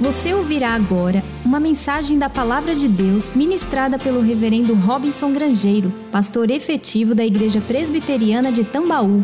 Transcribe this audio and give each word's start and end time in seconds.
Você 0.00 0.32
ouvirá 0.32 0.70
agora 0.70 1.22
uma 1.44 1.60
mensagem 1.60 2.18
da 2.18 2.30
Palavra 2.30 2.74
de 2.74 2.88
Deus 2.88 3.36
ministrada 3.36 3.98
pelo 3.98 4.22
Reverendo 4.22 4.74
Robinson 4.74 5.30
Grangeiro, 5.30 5.92
pastor 6.10 6.50
efetivo 6.50 7.14
da 7.14 7.22
Igreja 7.22 7.60
Presbiteriana 7.60 8.50
de 8.50 8.64
Tambaú. 8.64 9.22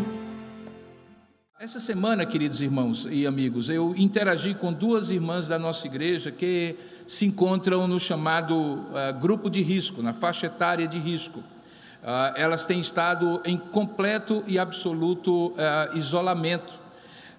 Essa 1.59 1.79
semana, 1.79 2.27
queridos 2.27 2.61
irmãos 2.61 3.07
e 3.09 3.25
amigos, 3.25 3.71
eu 3.71 3.95
interagi 3.97 4.53
com 4.53 4.71
duas 4.71 5.09
irmãs 5.09 5.47
da 5.47 5.57
nossa 5.57 5.87
igreja 5.87 6.31
que 6.31 6.75
se 7.07 7.25
encontram 7.25 7.87
no 7.87 7.99
chamado 7.99 8.55
uh, 8.55 9.19
grupo 9.19 9.49
de 9.49 9.63
risco, 9.63 10.03
na 10.03 10.13
faixa 10.13 10.45
etária 10.45 10.87
de 10.87 10.99
risco. 10.99 11.39
Uh, 11.39 12.35
elas 12.35 12.67
têm 12.67 12.79
estado 12.79 13.41
em 13.43 13.57
completo 13.57 14.43
e 14.45 14.59
absoluto 14.59 15.47
uh, 15.47 15.97
isolamento 15.97 16.85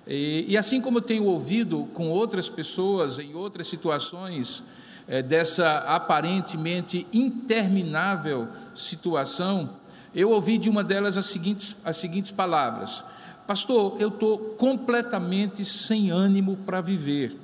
e, 0.09 0.46
e, 0.48 0.56
assim 0.56 0.80
como 0.80 0.98
eu 0.98 1.02
tenho 1.02 1.25
ouvido 1.25 1.86
com 1.93 2.08
outras 2.08 2.48
pessoas 2.48 3.18
em 3.18 3.35
outras 3.35 3.68
situações 3.68 4.62
é, 5.07 5.22
dessa 5.22 5.81
aparentemente 5.81 7.07
interminável 7.12 8.48
situação, 8.75 9.71
eu 10.14 10.31
ouvi 10.31 10.57
de 10.57 10.71
uma 10.71 10.82
delas 10.82 11.18
as 11.18 11.26
seguintes, 11.26 11.76
as 11.84 11.98
seguintes 11.98 12.31
palavras: 12.31 13.04
Pastor, 13.46 13.96
eu 14.00 14.08
estou 14.08 14.39
completamente 14.57 15.62
sem 15.64 16.11
ânimo 16.11 16.56
para 16.56 16.81
viver. 16.81 17.36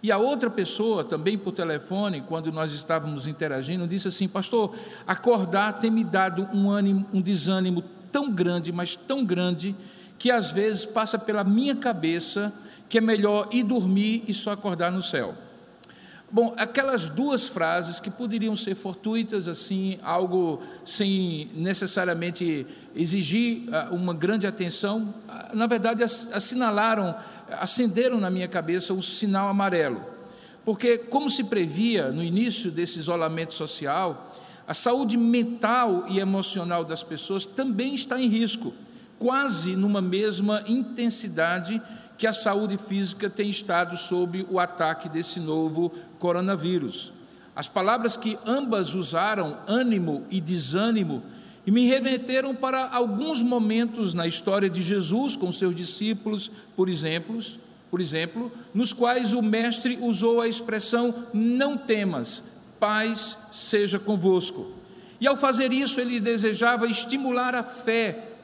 E 0.00 0.12
a 0.12 0.18
outra 0.18 0.48
pessoa, 0.48 1.02
também 1.02 1.36
por 1.36 1.50
telefone, 1.50 2.20
quando 2.20 2.52
nós 2.52 2.72
estávamos 2.72 3.26
interagindo, 3.26 3.86
disse 3.86 4.06
assim: 4.06 4.28
Pastor, 4.28 4.72
acordar 5.04 5.80
tem 5.80 5.90
me 5.90 6.04
dado 6.04 6.48
um 6.54 6.70
ânimo, 6.70 7.04
um 7.12 7.20
desânimo 7.20 7.82
tão 8.12 8.30
grande, 8.30 8.70
mas 8.70 8.94
tão 8.94 9.24
grande 9.24 9.74
que 10.18 10.30
às 10.30 10.50
vezes 10.50 10.84
passa 10.84 11.18
pela 11.18 11.44
minha 11.44 11.76
cabeça 11.76 12.52
que 12.88 12.98
é 12.98 13.00
melhor 13.00 13.48
ir 13.52 13.64
dormir 13.64 14.24
e 14.28 14.34
só 14.34 14.52
acordar 14.52 14.92
no 14.92 15.02
céu. 15.02 15.34
Bom, 16.30 16.52
aquelas 16.56 17.08
duas 17.08 17.46
frases 17.46 18.00
que 18.00 18.10
poderiam 18.10 18.56
ser 18.56 18.74
fortuitas, 18.74 19.46
assim, 19.46 19.96
algo 20.02 20.60
sem 20.84 21.50
necessariamente 21.54 22.66
exigir 22.96 23.62
ah, 23.72 23.88
uma 23.92 24.12
grande 24.12 24.44
atenção, 24.44 25.14
ah, 25.28 25.50
na 25.54 25.68
verdade 25.68 26.02
assinalaram, 26.02 27.14
acenderam 27.48 28.18
na 28.18 28.28
minha 28.28 28.48
cabeça 28.48 28.92
o 28.92 29.02
sinal 29.02 29.48
amarelo. 29.48 30.02
Porque, 30.64 30.98
como 30.98 31.30
se 31.30 31.44
previa 31.44 32.10
no 32.10 32.24
início 32.24 32.72
desse 32.72 32.98
isolamento 32.98 33.54
social, 33.54 34.34
a 34.66 34.74
saúde 34.74 35.16
mental 35.16 36.06
e 36.08 36.18
emocional 36.18 36.84
das 36.84 37.04
pessoas 37.04 37.44
também 37.44 37.94
está 37.94 38.20
em 38.20 38.28
risco 38.28 38.74
quase 39.18 39.76
numa 39.76 40.00
mesma 40.00 40.62
intensidade 40.66 41.80
que 42.18 42.26
a 42.26 42.32
saúde 42.32 42.78
física 42.78 43.28
tem 43.28 43.48
estado 43.48 43.96
sob 43.96 44.46
o 44.50 44.58
ataque 44.58 45.08
desse 45.08 45.38
novo 45.38 45.92
coronavírus. 46.18 47.12
As 47.54 47.68
palavras 47.68 48.16
que 48.16 48.38
ambas 48.46 48.94
usaram, 48.94 49.58
ânimo 49.66 50.24
e 50.30 50.40
desânimo, 50.40 51.22
e 51.66 51.70
me 51.70 51.86
remeteram 51.86 52.54
para 52.54 52.88
alguns 52.88 53.42
momentos 53.42 54.14
na 54.14 54.26
história 54.26 54.70
de 54.70 54.82
Jesus 54.82 55.34
com 55.34 55.50
seus 55.50 55.74
discípulos, 55.74 56.50
por 56.76 56.88
exemplo, 56.88 57.40
por 57.90 58.00
exemplo, 58.00 58.52
nos 58.72 58.92
quais 58.92 59.32
o 59.32 59.42
mestre 59.42 59.98
usou 60.00 60.40
a 60.40 60.48
expressão 60.48 61.14
não 61.32 61.76
temas, 61.76 62.44
paz 62.78 63.36
seja 63.52 63.98
convosco. 63.98 64.72
E 65.20 65.26
ao 65.26 65.36
fazer 65.36 65.72
isso, 65.72 66.00
ele 66.00 66.20
desejava 66.20 66.86
estimular 66.86 67.54
a 67.54 67.62
fé 67.62 68.35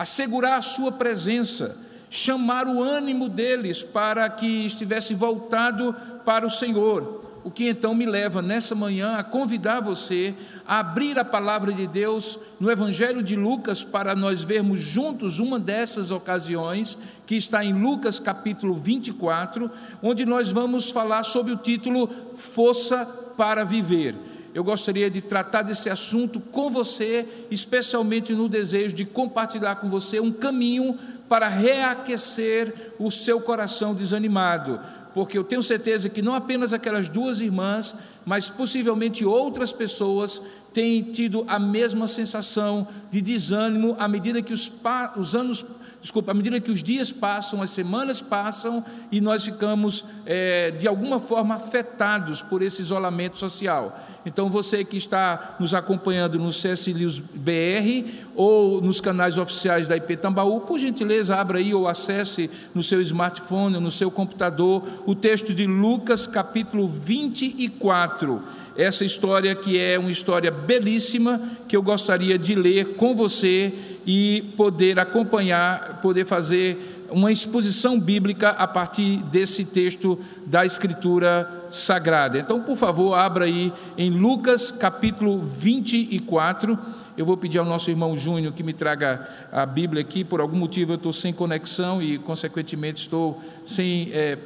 assegurar 0.00 0.56
a 0.56 0.62
sua 0.62 0.90
presença, 0.90 1.76
chamar 2.08 2.66
o 2.66 2.82
ânimo 2.82 3.28
deles 3.28 3.82
para 3.82 4.26
que 4.30 4.64
estivesse 4.64 5.12
voltado 5.12 5.94
para 6.24 6.46
o 6.46 6.50
Senhor. 6.50 7.22
O 7.44 7.50
que 7.50 7.68
então 7.68 7.94
me 7.94 8.06
leva 8.06 8.40
nessa 8.40 8.74
manhã 8.74 9.16
a 9.18 9.22
convidar 9.22 9.80
você 9.80 10.34
a 10.66 10.78
abrir 10.78 11.18
a 11.18 11.24
palavra 11.24 11.70
de 11.70 11.86
Deus 11.86 12.38
no 12.58 12.70
Evangelho 12.70 13.22
de 13.22 13.36
Lucas 13.36 13.84
para 13.84 14.16
nós 14.16 14.42
vermos 14.42 14.80
juntos 14.80 15.38
uma 15.38 15.60
dessas 15.60 16.10
ocasiões, 16.10 16.96
que 17.26 17.34
está 17.34 17.62
em 17.62 17.74
Lucas 17.74 18.18
capítulo 18.18 18.72
24, 18.72 19.70
onde 20.02 20.24
nós 20.24 20.50
vamos 20.50 20.90
falar 20.90 21.24
sobre 21.24 21.52
o 21.52 21.58
título 21.58 22.08
Força 22.34 23.04
para 23.36 23.64
Viver 23.64 24.29
eu 24.52 24.64
gostaria 24.64 25.08
de 25.08 25.20
tratar 25.20 25.62
desse 25.62 25.88
assunto 25.88 26.40
com 26.40 26.70
você, 26.70 27.26
especialmente 27.50 28.34
no 28.34 28.48
desejo 28.48 28.94
de 28.94 29.04
compartilhar 29.04 29.76
com 29.76 29.88
você 29.88 30.18
um 30.18 30.32
caminho 30.32 30.98
para 31.28 31.46
reaquecer 31.46 32.94
o 32.98 33.10
seu 33.10 33.40
coração 33.40 33.94
desanimado, 33.94 34.80
porque 35.14 35.38
eu 35.38 35.44
tenho 35.44 35.62
certeza 35.62 36.08
que 36.08 36.22
não 36.22 36.34
apenas 36.34 36.72
aquelas 36.72 37.08
duas 37.08 37.40
irmãs, 37.40 37.94
mas 38.24 38.48
possivelmente 38.48 39.24
outras 39.24 39.72
pessoas 39.72 40.42
têm 40.72 41.02
tido 41.02 41.44
a 41.48 41.58
mesma 41.58 42.06
sensação 42.06 42.86
de 43.10 43.20
desânimo 43.20 43.96
à 43.98 44.08
medida 44.08 44.42
que 44.42 44.52
os, 44.52 44.70
os 45.16 45.34
anos 45.34 45.64
desculpa, 46.00 46.30
à 46.30 46.34
medida 46.34 46.60
que 46.60 46.70
os 46.70 46.82
dias 46.82 47.12
passam, 47.12 47.62
as 47.62 47.70
semanas 47.70 48.22
passam 48.22 48.84
e 49.12 49.20
nós 49.20 49.44
ficamos, 49.44 50.04
é, 50.24 50.70
de 50.70 50.88
alguma 50.88 51.20
forma, 51.20 51.56
afetados 51.56 52.40
por 52.40 52.62
esse 52.62 52.80
isolamento 52.80 53.38
social. 53.38 53.98
Então, 54.24 54.50
você 54.50 54.84
que 54.84 54.96
está 54.96 55.56
nos 55.58 55.72
acompanhando 55.72 56.38
no 56.38 56.52
CS 56.52 56.88
News 56.88 57.18
BR 57.18 58.08
ou 58.34 58.80
nos 58.80 59.00
canais 59.00 59.38
oficiais 59.38 59.88
da 59.88 59.96
IP 59.96 60.16
Tambaú, 60.16 60.60
por 60.60 60.78
gentileza, 60.78 61.36
abra 61.36 61.58
aí 61.58 61.74
ou 61.74 61.88
acesse 61.88 62.50
no 62.74 62.82
seu 62.82 63.00
smartphone, 63.00 63.80
no 63.80 63.90
seu 63.90 64.10
computador, 64.10 64.82
o 65.06 65.14
texto 65.14 65.54
de 65.54 65.66
Lucas, 65.66 66.26
capítulo 66.26 66.86
24 66.86 68.59
essa 68.80 69.04
história 69.04 69.54
que 69.54 69.78
é 69.78 69.98
uma 69.98 70.10
história 70.10 70.50
belíssima 70.50 71.40
que 71.68 71.76
eu 71.76 71.82
gostaria 71.82 72.38
de 72.38 72.54
ler 72.54 72.94
com 72.94 73.14
você 73.14 73.74
e 74.06 74.54
poder 74.56 74.98
acompanhar, 74.98 76.00
poder 76.00 76.24
fazer 76.24 77.06
uma 77.10 77.30
exposição 77.30 78.00
bíblica 78.00 78.50
a 78.50 78.66
partir 78.66 79.18
desse 79.24 79.64
texto 79.64 80.18
da 80.46 80.64
Escritura 80.64 81.66
Sagrada. 81.68 82.38
Então, 82.38 82.62
por 82.62 82.76
favor, 82.76 83.14
abra 83.14 83.44
aí 83.44 83.72
em 83.98 84.10
Lucas 84.10 84.70
capítulo 84.70 85.38
24. 85.38 86.78
Eu 87.18 87.26
vou 87.26 87.36
pedir 87.36 87.58
ao 87.58 87.64
nosso 87.64 87.90
irmão 87.90 88.16
Júnior 88.16 88.52
que 88.52 88.62
me 88.62 88.72
traga 88.72 89.28
a 89.52 89.66
Bíblia 89.66 90.00
aqui. 90.00 90.24
Por 90.24 90.40
algum 90.40 90.56
motivo 90.56 90.92
eu 90.92 90.96
estou 90.96 91.12
sem 91.12 91.32
conexão 91.32 92.00
e, 92.00 92.18
consequentemente, 92.18 93.02
estou 93.02 93.42
sem 93.66 94.08
é, 94.12 94.38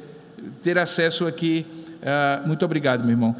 ter 0.61 0.77
acesso 0.77 1.25
aqui. 1.25 1.65
Uh, 1.95 2.47
muito 2.47 2.63
obrigado, 2.63 3.01
meu 3.01 3.11
irmão 3.11 3.35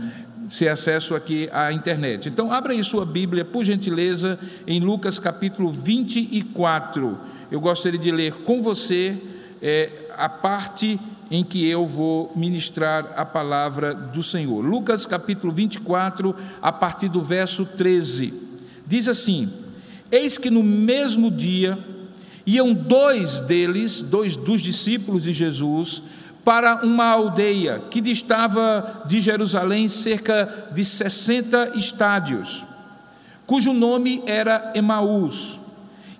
ser 0.49 0.67
acesso 0.67 1.15
aqui 1.15 1.49
à 1.51 1.71
internet. 1.71 2.29
Então, 2.29 2.51
abra 2.51 2.73
aí 2.73 2.83
sua 2.83 3.05
Bíblia, 3.05 3.43
por 3.43 3.63
gentileza, 3.63 4.39
em 4.67 4.79
Lucas 4.79 5.19
capítulo 5.19 5.71
24. 5.71 7.17
Eu 7.51 7.59
gostaria 7.59 7.99
de 7.99 8.11
ler 8.11 8.33
com 8.43 8.61
você 8.61 9.17
é, 9.61 9.91
a 10.17 10.29
parte 10.29 10.99
em 11.29 11.43
que 11.43 11.67
eu 11.67 11.85
vou 11.85 12.31
ministrar 12.35 13.13
a 13.15 13.25
palavra 13.25 13.93
do 13.93 14.21
Senhor. 14.21 14.63
Lucas 14.63 15.05
capítulo 15.05 15.51
24, 15.51 16.35
a 16.61 16.71
partir 16.71 17.09
do 17.09 17.21
verso 17.21 17.65
13. 17.65 18.33
Diz 18.85 19.07
assim: 19.07 19.51
Eis 20.11 20.37
que 20.37 20.49
no 20.49 20.61
mesmo 20.61 21.31
dia 21.31 21.77
iam 22.45 22.73
dois 22.73 23.39
deles, 23.39 24.01
dois 24.01 24.35
dos 24.35 24.61
discípulos 24.61 25.23
de 25.23 25.33
Jesus, 25.33 26.03
para 26.45 26.85
uma 26.85 27.05
aldeia 27.05 27.81
que 27.89 27.99
distava 27.99 29.01
de 29.07 29.19
Jerusalém 29.19 29.89
cerca 29.89 30.69
de 30.71 30.85
60 30.85 31.71
estádios, 31.75 32.63
cujo 33.47 33.73
nome 33.73 34.21
era 34.27 34.71
Emaús. 34.75 35.59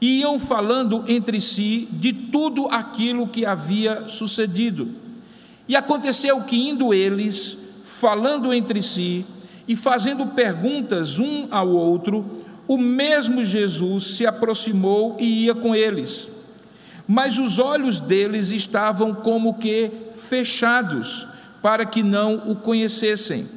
E 0.02 0.22
iam 0.22 0.40
falando 0.40 1.06
entre 1.08 1.40
si 1.40 1.88
de 1.92 2.12
tudo 2.12 2.68
aquilo 2.72 3.28
que 3.28 3.46
havia 3.46 4.08
sucedido. 4.08 4.90
E 5.68 5.76
aconteceu 5.76 6.42
que, 6.42 6.70
indo 6.70 6.94
eles, 6.94 7.58
falando 7.84 8.52
entre 8.52 8.82
si 8.82 9.26
e 9.68 9.76
fazendo 9.76 10.26
perguntas 10.28 11.20
um 11.20 11.48
ao 11.52 11.70
outro, 11.70 12.26
o 12.68 12.78
mesmo 12.78 13.44
Jesus 13.44 14.18
se 14.18 14.26
aproximou 14.26 15.16
e 15.20 15.46
ia 15.46 15.56
com 15.56 15.76
eles 15.76 16.35
mas 17.08 17.38
os 17.38 17.60
olhos 17.60 18.00
deles 18.00 18.52
estavam 18.52 19.14
como 19.14 19.56
que 19.56 19.92
fechados, 20.12 21.28
para 21.62 21.86
que 21.86 22.02
não 22.02 22.50
o 22.50 22.56
conhecessem. 22.56 23.48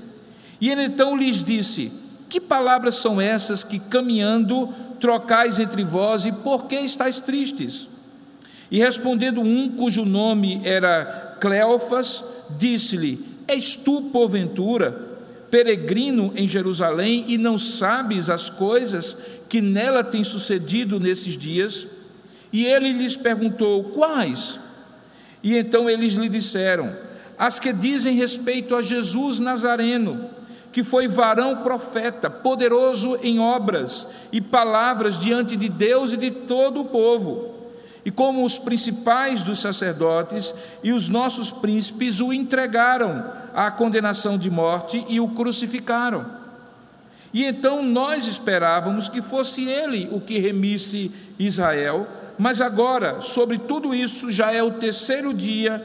E 0.60 0.68
ele 0.68 0.84
então 0.84 1.16
lhes 1.16 1.42
disse: 1.42 1.92
Que 2.28 2.40
palavras 2.40 2.96
são 2.96 3.20
essas 3.20 3.64
que 3.64 3.78
caminhando 3.78 4.68
trocais 5.00 5.58
entre 5.58 5.84
vós, 5.84 6.26
e 6.26 6.32
por 6.32 6.66
que 6.66 6.76
estáis 6.76 7.20
tristes? 7.20 7.88
E 8.70 8.78
respondendo 8.78 9.40
um 9.40 9.70
cujo 9.70 10.04
nome 10.04 10.60
era 10.64 11.36
Cleofas, 11.40 12.24
disse-lhe: 12.58 13.24
És 13.46 13.76
tu, 13.76 14.02
porventura, 14.12 15.08
peregrino 15.50 16.32
em 16.36 16.46
Jerusalém 16.46 17.24
e 17.28 17.38
não 17.38 17.56
sabes 17.56 18.28
as 18.28 18.50
coisas 18.50 19.16
que 19.48 19.62
nela 19.62 20.04
têm 20.04 20.22
sucedido 20.22 21.00
nesses 21.00 21.36
dias? 21.36 21.86
E 22.52 22.64
ele 22.64 22.92
lhes 22.92 23.16
perguntou: 23.16 23.84
Quais? 23.84 24.58
E 25.42 25.56
então 25.56 25.88
eles 25.88 26.14
lhe 26.14 26.28
disseram: 26.28 26.94
as 27.38 27.60
que 27.60 27.72
dizem 27.72 28.16
respeito 28.16 28.74
a 28.74 28.82
Jesus 28.82 29.38
Nazareno, 29.38 30.28
que 30.72 30.82
foi 30.82 31.06
varão 31.06 31.58
profeta, 31.58 32.28
poderoso 32.28 33.16
em 33.22 33.38
obras 33.38 34.06
e 34.32 34.40
palavras 34.40 35.18
diante 35.18 35.56
de 35.56 35.68
Deus 35.68 36.12
e 36.12 36.16
de 36.16 36.30
todo 36.32 36.80
o 36.80 36.86
povo. 36.86 37.54
E 38.04 38.10
como 38.10 38.44
os 38.44 38.58
principais 38.58 39.42
dos 39.42 39.60
sacerdotes 39.60 40.54
e 40.82 40.92
os 40.92 41.08
nossos 41.08 41.52
príncipes 41.52 42.20
o 42.20 42.32
entregaram 42.32 43.24
à 43.54 43.70
condenação 43.70 44.38
de 44.38 44.50
morte 44.50 45.04
e 45.08 45.20
o 45.20 45.28
crucificaram. 45.28 46.26
E 47.32 47.44
então 47.44 47.82
nós 47.82 48.26
esperávamos 48.26 49.08
que 49.08 49.20
fosse 49.20 49.68
ele 49.68 50.08
o 50.10 50.20
que 50.20 50.38
remisse 50.38 51.12
Israel, 51.38 52.06
mas 52.38 52.60
agora, 52.60 53.20
sobre 53.20 53.58
tudo 53.58 53.92
isso, 53.92 54.30
já 54.30 54.52
é 54.52 54.62
o 54.62 54.70
terceiro 54.70 55.34
dia 55.34 55.84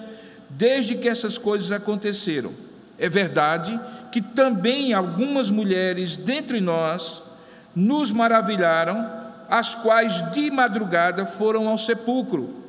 desde 0.51 0.95
que 0.95 1.09
essas 1.09 1.35
coisas 1.37 1.71
aconteceram. 1.71 2.51
É 2.97 3.09
verdade 3.09 3.79
que 4.11 4.21
também 4.21 4.93
algumas 4.93 5.49
mulheres 5.49 6.15
dentre 6.15 6.61
nós 6.61 7.23
nos 7.75 8.11
maravilharam, 8.11 9.23
as 9.49 9.73
quais 9.73 10.31
de 10.31 10.51
madrugada 10.51 11.25
foram 11.25 11.67
ao 11.67 11.77
sepulcro. 11.77 12.61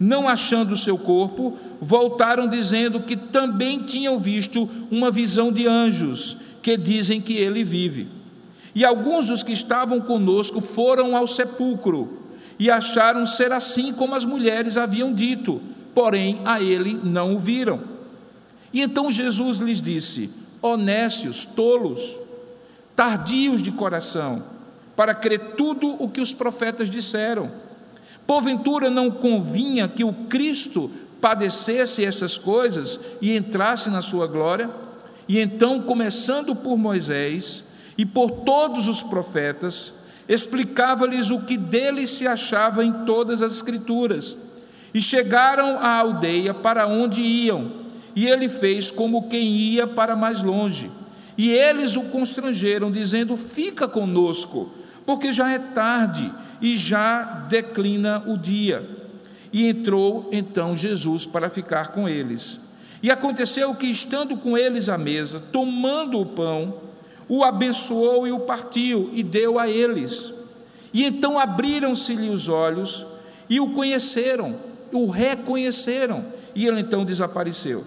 Não 0.00 0.28
achando 0.28 0.72
o 0.72 0.76
seu 0.76 0.98
corpo, 0.98 1.56
voltaram 1.80 2.48
dizendo 2.48 3.00
que 3.00 3.16
também 3.16 3.84
tinham 3.84 4.18
visto 4.18 4.68
uma 4.90 5.12
visão 5.12 5.52
de 5.52 5.66
anjos, 5.66 6.36
que 6.60 6.76
dizem 6.76 7.20
que 7.20 7.36
ele 7.36 7.62
vive. 7.62 8.08
E 8.74 8.84
alguns 8.84 9.28
dos 9.28 9.44
que 9.44 9.52
estavam 9.52 10.00
conosco 10.00 10.60
foram 10.60 11.16
ao 11.16 11.26
sepulcro 11.28 12.27
e 12.58 12.70
acharam 12.70 13.26
ser 13.26 13.52
assim 13.52 13.92
como 13.92 14.14
as 14.14 14.24
mulheres 14.24 14.76
haviam 14.76 15.12
dito, 15.12 15.60
porém 15.94 16.40
a 16.44 16.60
ele 16.60 16.98
não 17.02 17.34
o 17.34 17.38
viram. 17.38 17.80
E 18.72 18.82
então 18.82 19.10
Jesus 19.10 19.58
lhes 19.58 19.80
disse: 19.80 20.30
honestos, 20.60 21.44
tolos, 21.44 22.18
tardios 22.96 23.62
de 23.62 23.70
coração, 23.70 24.42
para 24.96 25.14
crer 25.14 25.54
tudo 25.56 26.02
o 26.02 26.08
que 26.08 26.20
os 26.20 26.32
profetas 26.32 26.90
disseram. 26.90 27.50
Porventura 28.26 28.90
não 28.90 29.10
convinha 29.10 29.88
que 29.88 30.04
o 30.04 30.12
Cristo 30.12 30.90
padecesse 31.20 32.04
estas 32.04 32.36
coisas 32.36 33.00
e 33.20 33.34
entrasse 33.34 33.88
na 33.90 34.02
sua 34.02 34.26
glória? 34.26 34.68
E 35.26 35.38
então, 35.38 35.80
começando 35.80 36.54
por 36.54 36.76
Moisés 36.76 37.64
e 37.96 38.04
por 38.04 38.30
todos 38.30 38.88
os 38.88 39.02
profetas, 39.02 39.92
explicava-lhes 40.28 41.30
o 41.30 41.42
que 41.42 41.56
dele 41.56 42.06
se 42.06 42.26
achava 42.26 42.84
em 42.84 42.92
todas 43.04 43.42
as 43.42 43.52
Escrituras. 43.54 44.36
E 44.92 45.00
chegaram 45.00 45.78
à 45.78 45.96
aldeia 45.96 46.52
para 46.52 46.86
onde 46.86 47.20
iam 47.20 47.88
e 48.18 48.26
ele 48.26 48.48
fez 48.48 48.90
como 48.90 49.28
quem 49.28 49.46
ia 49.46 49.86
para 49.86 50.16
mais 50.16 50.42
longe. 50.42 50.90
E 51.36 51.50
eles 51.50 51.94
o 51.94 52.02
constrangeram, 52.06 52.90
dizendo: 52.90 53.36
Fica 53.36 53.86
conosco, 53.86 54.74
porque 55.06 55.32
já 55.32 55.52
é 55.52 55.58
tarde 55.60 56.32
e 56.60 56.76
já 56.76 57.22
declina 57.48 58.24
o 58.26 58.36
dia. 58.36 58.88
E 59.52 59.68
entrou 59.68 60.28
então 60.32 60.74
Jesus 60.74 61.24
para 61.24 61.48
ficar 61.48 61.92
com 61.92 62.08
eles. 62.08 62.60
E 63.00 63.08
aconteceu 63.08 63.72
que, 63.76 63.86
estando 63.86 64.36
com 64.36 64.58
eles 64.58 64.88
à 64.88 64.98
mesa, 64.98 65.38
tomando 65.38 66.20
o 66.20 66.26
pão, 66.26 66.74
o 67.28 67.44
abençoou 67.44 68.26
e 68.26 68.32
o 68.32 68.40
partiu 68.40 69.10
e 69.12 69.22
deu 69.22 69.58
a 69.58 69.68
eles. 69.68 70.32
E 70.92 71.04
então 71.04 71.38
abriram-se-lhe 71.38 72.30
os 72.30 72.48
olhos 72.48 73.06
e 73.48 73.60
o 73.60 73.70
conheceram, 73.70 74.56
o 74.92 75.10
reconheceram, 75.10 76.24
e 76.54 76.66
ele 76.66 76.80
então 76.80 77.04
desapareceu. 77.04 77.84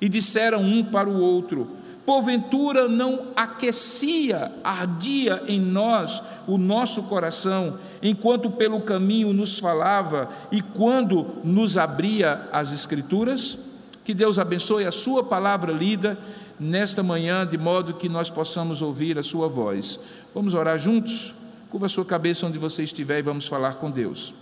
E 0.00 0.08
disseram 0.08 0.62
um 0.62 0.82
para 0.82 1.08
o 1.08 1.20
outro: 1.20 1.68
Porventura 2.06 2.88
não 2.88 3.26
aquecia, 3.36 4.52
ardia 4.64 5.42
em 5.46 5.60
nós 5.60 6.22
o 6.46 6.56
nosso 6.56 7.02
coração, 7.02 7.78
enquanto 8.02 8.50
pelo 8.50 8.80
caminho 8.80 9.32
nos 9.32 9.58
falava 9.58 10.28
e 10.50 10.62
quando 10.62 11.36
nos 11.44 11.76
abria 11.76 12.48
as 12.50 12.72
Escrituras? 12.72 13.58
Que 14.04 14.14
Deus 14.14 14.38
abençoe 14.38 14.86
a 14.86 14.92
Sua 14.92 15.22
palavra 15.22 15.70
lida 15.70 16.18
nesta 16.58 17.02
manhã, 17.02 17.46
de 17.46 17.56
modo 17.56 17.94
que 17.94 18.08
nós 18.08 18.30
possamos 18.30 18.82
ouvir 18.82 19.18
a 19.18 19.22
Sua 19.22 19.48
voz. 19.48 19.98
Vamos 20.34 20.54
orar 20.54 20.78
juntos? 20.78 21.34
Curva 21.70 21.86
a 21.86 21.88
sua 21.88 22.04
cabeça 22.04 22.46
onde 22.46 22.58
você 22.58 22.82
estiver 22.82 23.18
e 23.18 23.22
vamos 23.22 23.46
falar 23.46 23.74
com 23.74 23.90
Deus. 23.90 24.34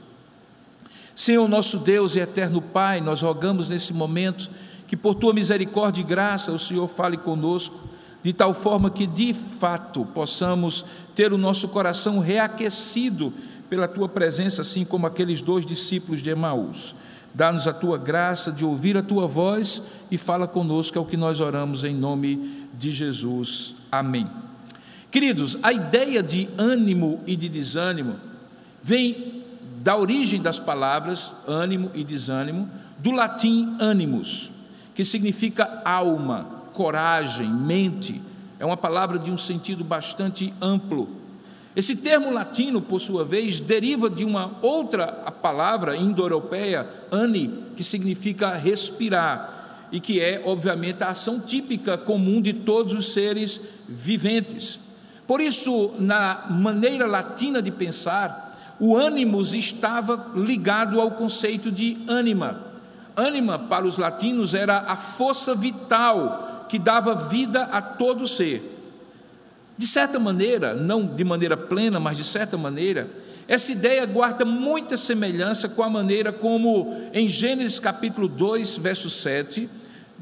Senhor, 1.15 1.49
nosso 1.49 1.79
Deus 1.79 2.15
e 2.15 2.21
eterno 2.21 2.63
Pai, 2.63 3.01
nós 3.01 3.23
rogamos 3.23 3.69
nesse 3.69 3.93
momento 3.93 4.49
que 4.87 4.97
por 4.97 5.15
tua 5.15 5.33
misericórdia 5.33 6.03
e 6.03 6.05
graça 6.05 6.53
o 6.53 6.59
Senhor 6.59 6.87
fale 6.87 7.17
conosco, 7.17 7.89
de 8.23 8.33
tal 8.33 8.55
forma 8.55 8.91
que 8.91 9.07
de 9.07 9.35
fato 9.35 10.05
possamos 10.05 10.85
ter 11.15 11.33
o 11.33 11.39
nosso 11.39 11.69
coração 11.69 12.21
reaquecido 12.21 13.33
pela 13.69 13.89
tua 13.89 14.09
presença, 14.09 14.63
assim 14.63 14.85
como 14.85 15.07
aqueles 15.07 15.43
dois 15.43 15.67
discípulos 15.67 16.23
de 16.23 16.31
Emaús. 16.31 16.95
Dá-nos 17.37 17.69
a 17.69 17.73
tua 17.73 17.99
graça 17.99 18.51
de 18.51 18.65
ouvir 18.65 18.97
a 18.97 19.03
tua 19.03 19.27
voz 19.27 19.83
e 20.11 20.17
fala 20.17 20.49
conosco, 20.49 20.97
é 20.97 21.01
o 21.01 21.05
que 21.05 21.17
nós 21.17 21.39
oramos 21.39 21.85
em 21.85 21.95
nome 21.95 22.67
de 22.73 22.91
Jesus. 22.91 23.75
Amém. 23.93 24.27
Queridos, 25.11 25.59
a 25.63 25.73
ideia 25.73 26.23
de 26.23 26.49
ânimo 26.57 27.21
e 27.27 27.37
de 27.37 27.49
desânimo 27.49 28.17
vem 28.83 29.45
da 29.83 29.97
origem 29.97 30.41
das 30.41 30.59
palavras 30.59 31.33
ânimo 31.47 31.91
e 31.95 32.03
desânimo, 32.03 32.69
do 32.99 33.11
latim 33.11 33.77
animus 33.79 34.51
que 34.97 35.05
significa 35.05 35.83
alma, 35.85 36.47
coragem, 36.73 37.51
mente. 37.51 38.21
É 38.59 38.65
uma 38.65 38.79
palavra 38.79 39.19
de 39.19 39.31
um 39.31 39.37
sentido 39.37 39.85
bastante 39.85 40.55
amplo. 40.59 41.07
Esse 41.77 41.97
termo 41.97 42.33
latino, 42.33 42.81
por 42.81 42.99
sua 42.99 43.23
vez, 43.25 43.61
deriva 43.61 44.09
de 44.09 44.25
uma 44.25 44.57
outra 44.63 45.07
palavra 45.07 45.97
indo-europeia, 45.97 46.89
ani, 47.13 47.65
que 47.77 47.85
significa 47.85 48.55
respirar, 48.55 49.89
e 49.93 50.01
que 50.01 50.19
é, 50.19 50.43
obviamente, 50.45 51.05
a 51.05 51.11
ação 51.11 51.39
típica 51.39 51.99
comum 51.99 52.41
de 52.41 52.55
todos 52.55 52.95
os 52.95 53.13
seres 53.13 53.61
viventes. 53.87 54.81
Por 55.27 55.41
isso, 55.41 55.95
na 55.99 56.47
maneira 56.49 57.07
latina 57.07 57.61
de 57.61 57.71
pensar, 57.71 58.75
o 58.81 58.97
ânimos 58.97 59.55
estava 59.55 60.33
ligado 60.35 61.01
ao 61.01 61.11
conceito 61.11 61.71
de 61.71 61.99
ânima, 62.09 62.67
Ânima, 63.17 63.59
para 63.59 63.87
os 63.87 63.97
latinos, 63.97 64.53
era 64.53 64.77
a 64.77 64.95
força 64.95 65.55
vital 65.55 66.67
que 66.69 66.79
dava 66.79 67.15
vida 67.15 67.63
a 67.73 67.81
todo 67.81 68.27
ser. 68.27 68.76
De 69.79 69.87
certa 69.87 70.19
maneira, 70.19 70.75
não 70.75 71.07
de 71.07 71.23
maneira 71.23 71.57
plena, 71.57 72.01
mas 72.01 72.17
de 72.17 72.25
certa 72.25 72.57
maneira, 72.57 73.11
essa 73.47 73.71
ideia 73.71 74.05
guarda 74.07 74.45
muita 74.45 74.97
semelhança 74.97 75.69
com 75.69 75.83
a 75.83 75.91
maneira 75.91 76.33
como, 76.33 77.09
em 77.13 77.29
Gênesis 77.29 77.79
capítulo 77.79 78.27
2, 78.27 78.79
verso 78.79 79.09
7, 79.09 79.69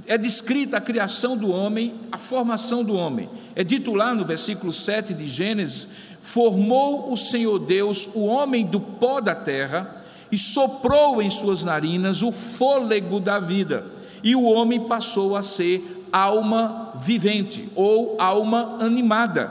é 0.07 0.19
descrita 0.19 0.77
a 0.77 0.81
criação 0.81 1.37
do 1.37 1.51
homem, 1.51 1.95
a 2.11 2.19
formação 2.19 2.85
do 2.85 2.95
homem. 2.95 3.31
É 3.55 3.65
dito 3.65 3.95
lá 3.95 4.15
no 4.15 4.25
versículo 4.25 4.73
7 4.73 5.15
de 5.15 5.27
Gênesis: 5.27 5.89
Formou 6.21 7.13
o 7.13 7.17
Senhor 7.17 7.59
Deus 7.59 8.09
o 8.15 8.25
homem 8.25 8.67
do 8.67 8.81
pó 8.81 9.21
da 9.21 9.35
terra 9.35 10.05
e 10.31 10.37
soprou 10.37 11.23
em 11.23 11.31
suas 11.31 11.63
narinas 11.63 12.23
o 12.23 12.33
fôlego 12.33 13.21
da 13.21 13.39
vida, 13.39 13.87
e 14.23 14.35
o 14.35 14.43
homem 14.43 14.81
passou 14.81 15.37
a 15.37 15.43
ser 15.43 16.04
alma 16.15 16.93
vivente 16.95 17.69
ou 17.75 18.17
alma 18.21 18.77
animada. 18.81 19.51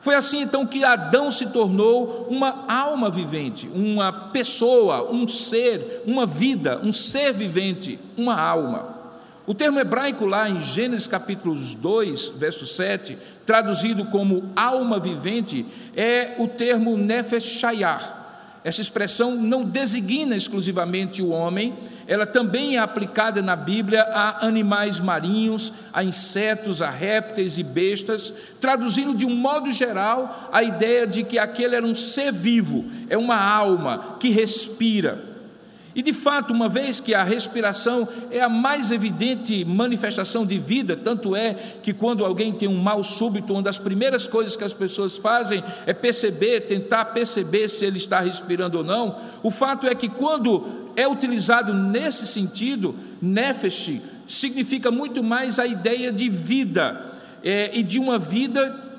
Foi 0.00 0.16
assim 0.16 0.40
então 0.40 0.66
que 0.66 0.82
Adão 0.82 1.30
se 1.30 1.46
tornou 1.46 2.26
uma 2.28 2.64
alma 2.66 3.08
vivente, 3.08 3.70
uma 3.72 4.12
pessoa, 4.12 5.08
um 5.12 5.28
ser, 5.28 6.02
uma 6.04 6.26
vida, 6.26 6.80
um 6.82 6.92
ser 6.92 7.32
vivente, 7.32 8.00
uma 8.16 8.40
alma. 8.40 8.96
O 9.46 9.54
termo 9.54 9.78
hebraico 9.78 10.26
lá 10.26 10.48
em 10.48 10.60
Gênesis 10.60 11.06
capítulo 11.06 11.54
2, 11.54 12.30
verso 12.30 12.66
7, 12.66 13.16
traduzido 13.46 14.04
como 14.06 14.50
alma 14.56 14.98
vivente, 14.98 15.64
é 15.96 16.34
o 16.38 16.48
termo 16.48 16.96
nefesh 16.96 17.44
shayar, 17.44 18.21
essa 18.64 18.80
expressão 18.80 19.34
não 19.34 19.64
designa 19.64 20.36
exclusivamente 20.36 21.20
o 21.20 21.30
homem, 21.30 21.74
ela 22.06 22.26
também 22.26 22.76
é 22.76 22.78
aplicada 22.78 23.42
na 23.42 23.56
Bíblia 23.56 24.02
a 24.02 24.46
animais 24.46 25.00
marinhos, 25.00 25.72
a 25.92 26.04
insetos, 26.04 26.80
a 26.80 26.90
répteis 26.90 27.58
e 27.58 27.62
bestas, 27.62 28.32
traduzindo 28.60 29.14
de 29.14 29.26
um 29.26 29.34
modo 29.34 29.72
geral 29.72 30.50
a 30.52 30.62
ideia 30.62 31.06
de 31.06 31.24
que 31.24 31.38
aquele 31.38 31.74
era 31.74 31.86
um 31.86 31.94
ser 31.94 32.32
vivo, 32.32 32.84
é 33.08 33.18
uma 33.18 33.36
alma 33.36 34.16
que 34.20 34.30
respira. 34.30 35.31
E 35.94 36.02
de 36.02 36.12
fato, 36.12 36.52
uma 36.52 36.68
vez 36.68 37.00
que 37.00 37.14
a 37.14 37.22
respiração 37.22 38.08
é 38.30 38.40
a 38.40 38.48
mais 38.48 38.90
evidente 38.90 39.64
manifestação 39.64 40.46
de 40.46 40.58
vida, 40.58 40.96
tanto 40.96 41.36
é 41.36 41.54
que 41.82 41.92
quando 41.92 42.24
alguém 42.24 42.52
tem 42.52 42.68
um 42.68 42.80
mal 42.80 43.04
súbito, 43.04 43.52
uma 43.52 43.62
das 43.62 43.78
primeiras 43.78 44.26
coisas 44.26 44.56
que 44.56 44.64
as 44.64 44.72
pessoas 44.72 45.18
fazem 45.18 45.62
é 45.84 45.92
perceber, 45.92 46.62
tentar 46.62 47.06
perceber 47.06 47.68
se 47.68 47.84
ele 47.84 47.98
está 47.98 48.20
respirando 48.20 48.78
ou 48.78 48.84
não. 48.84 49.18
O 49.42 49.50
fato 49.50 49.86
é 49.86 49.94
que 49.94 50.08
quando 50.08 50.90
é 50.96 51.06
utilizado 51.06 51.74
nesse 51.74 52.26
sentido, 52.26 52.94
nefesh 53.20 54.00
significa 54.26 54.90
muito 54.90 55.22
mais 55.22 55.58
a 55.58 55.66
ideia 55.66 56.10
de 56.10 56.28
vida 56.30 57.12
é, 57.44 57.70
e 57.76 57.82
de 57.82 57.98
uma 57.98 58.18
vida 58.18 58.92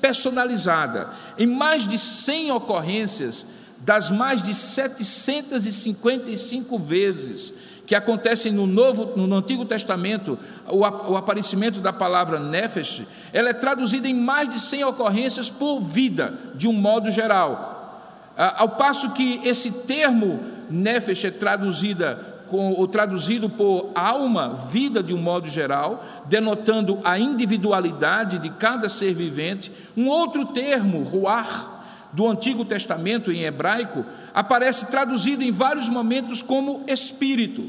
personalizada. 0.00 1.10
Em 1.36 1.46
mais 1.46 1.88
de 1.88 1.98
100 1.98 2.52
ocorrências, 2.52 3.46
das 3.86 4.10
mais 4.10 4.42
de 4.42 4.52
755 4.52 6.76
vezes 6.76 7.54
que 7.86 7.94
acontecem 7.94 8.50
no 8.50 8.66
Novo, 8.66 9.12
no 9.16 9.32
Antigo 9.36 9.64
Testamento, 9.64 10.36
o, 10.68 10.80
o 10.80 11.16
aparecimento 11.16 11.78
da 11.78 11.92
palavra 11.92 12.40
nefesh, 12.40 13.04
ela 13.32 13.50
é 13.50 13.52
traduzida 13.52 14.08
em 14.08 14.14
mais 14.14 14.48
de 14.48 14.58
100 14.58 14.86
ocorrências 14.86 15.48
por 15.48 15.78
vida, 15.78 16.34
de 16.56 16.66
um 16.66 16.72
modo 16.72 17.12
geral. 17.12 18.32
Ao 18.36 18.70
passo 18.70 19.12
que 19.12 19.40
esse 19.44 19.70
termo 19.70 20.40
nefesh 20.68 21.26
é 21.26 21.30
traduzida 21.30 22.42
com, 22.48 22.72
ou 22.72 22.88
traduzido 22.88 23.48
por 23.48 23.92
alma, 23.94 24.52
vida 24.52 25.00
de 25.00 25.14
um 25.14 25.22
modo 25.22 25.48
geral, 25.48 26.04
denotando 26.24 26.98
a 27.04 27.20
individualidade 27.20 28.40
de 28.40 28.50
cada 28.50 28.88
ser 28.88 29.14
vivente. 29.14 29.70
Um 29.96 30.08
outro 30.08 30.44
termo, 30.46 31.04
ruar, 31.04 31.75
do 32.16 32.26
Antigo 32.26 32.64
Testamento 32.64 33.30
em 33.30 33.44
hebraico, 33.44 34.04
aparece 34.32 34.86
traduzido 34.86 35.44
em 35.44 35.52
vários 35.52 35.86
momentos 35.86 36.40
como 36.40 36.82
espírito 36.86 37.68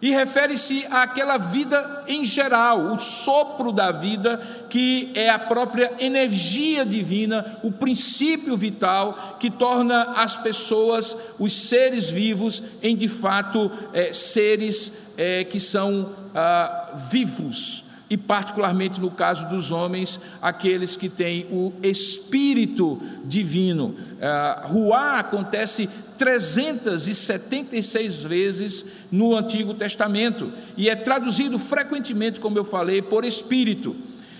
e 0.00 0.12
refere-se 0.12 0.86
àquela 0.88 1.36
vida 1.36 2.04
em 2.06 2.24
geral, 2.24 2.92
o 2.92 2.96
sopro 2.96 3.72
da 3.72 3.90
vida, 3.90 4.40
que 4.70 5.10
é 5.16 5.28
a 5.28 5.40
própria 5.40 5.92
energia 5.98 6.86
divina, 6.86 7.58
o 7.64 7.72
princípio 7.72 8.56
vital 8.56 9.36
que 9.40 9.50
torna 9.50 10.12
as 10.12 10.36
pessoas, 10.36 11.16
os 11.36 11.52
seres 11.52 12.08
vivos, 12.08 12.62
em 12.80 12.96
de 12.96 13.08
fato 13.08 13.68
é, 13.92 14.12
seres 14.12 14.92
é, 15.16 15.42
que 15.42 15.58
são 15.58 16.10
ah, 16.32 16.92
vivos 17.10 17.87
e, 18.10 18.16
particularmente 18.16 19.00
no 19.00 19.10
caso 19.10 19.48
dos 19.48 19.70
homens, 19.70 20.18
aqueles 20.40 20.96
que 20.96 21.08
têm 21.08 21.46
o 21.50 21.72
Espírito 21.82 23.00
Divino. 23.24 23.94
Uh, 24.18 24.66
Ruá 24.66 25.18
acontece 25.18 25.88
376 26.16 28.24
vezes 28.24 28.86
no 29.10 29.36
Antigo 29.36 29.74
Testamento 29.74 30.52
e 30.76 30.88
é 30.88 30.96
traduzido 30.96 31.58
frequentemente, 31.58 32.40
como 32.40 32.58
eu 32.58 32.64
falei, 32.64 33.02
por 33.02 33.24
Espírito. 33.24 33.94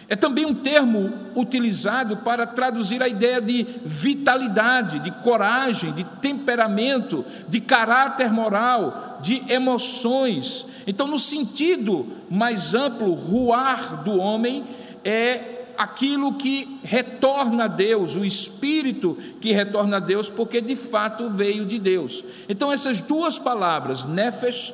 É 0.09 0.17
também 0.17 0.47
um 0.47 0.55
termo 0.55 1.13
utilizado 1.35 2.17
para 2.19 2.47
traduzir 2.47 3.03
a 3.03 3.09
ideia 3.09 3.43
de 3.43 3.67
vitalidade, 3.85 5.01
de 5.01 5.11
coragem, 5.11 5.93
de 5.93 6.03
temperamento, 6.03 7.25
de 7.47 7.61
caráter 7.61 8.33
moral, 8.33 9.19
de 9.21 9.43
emoções. 9.53 10.65
Então, 10.87 11.07
no 11.07 11.19
sentido 11.19 12.07
mais 12.31 12.75
amplo, 12.75 13.13
ruar 13.13 14.03
do 14.03 14.17
homem 14.17 14.65
é 15.05 15.67
aquilo 15.77 16.33
que 16.33 16.81
retorna 16.83 17.65
a 17.65 17.69
Deus, 17.69 18.17
o 18.17 18.25
espírito 18.25 19.17
que 19.43 19.53
retorna 19.53 19.99
a 19.99 20.01
Deus, 20.01 20.31
porque 20.31 20.63
de 20.63 20.75
fato 20.75 21.29
veio 21.29 21.67
de 21.67 21.79
Deus. 21.79 22.25
Então, 22.49 22.73
essas 22.73 23.03
duas 23.03 23.39
palavras, 23.39 24.07
nefesh 24.07 24.73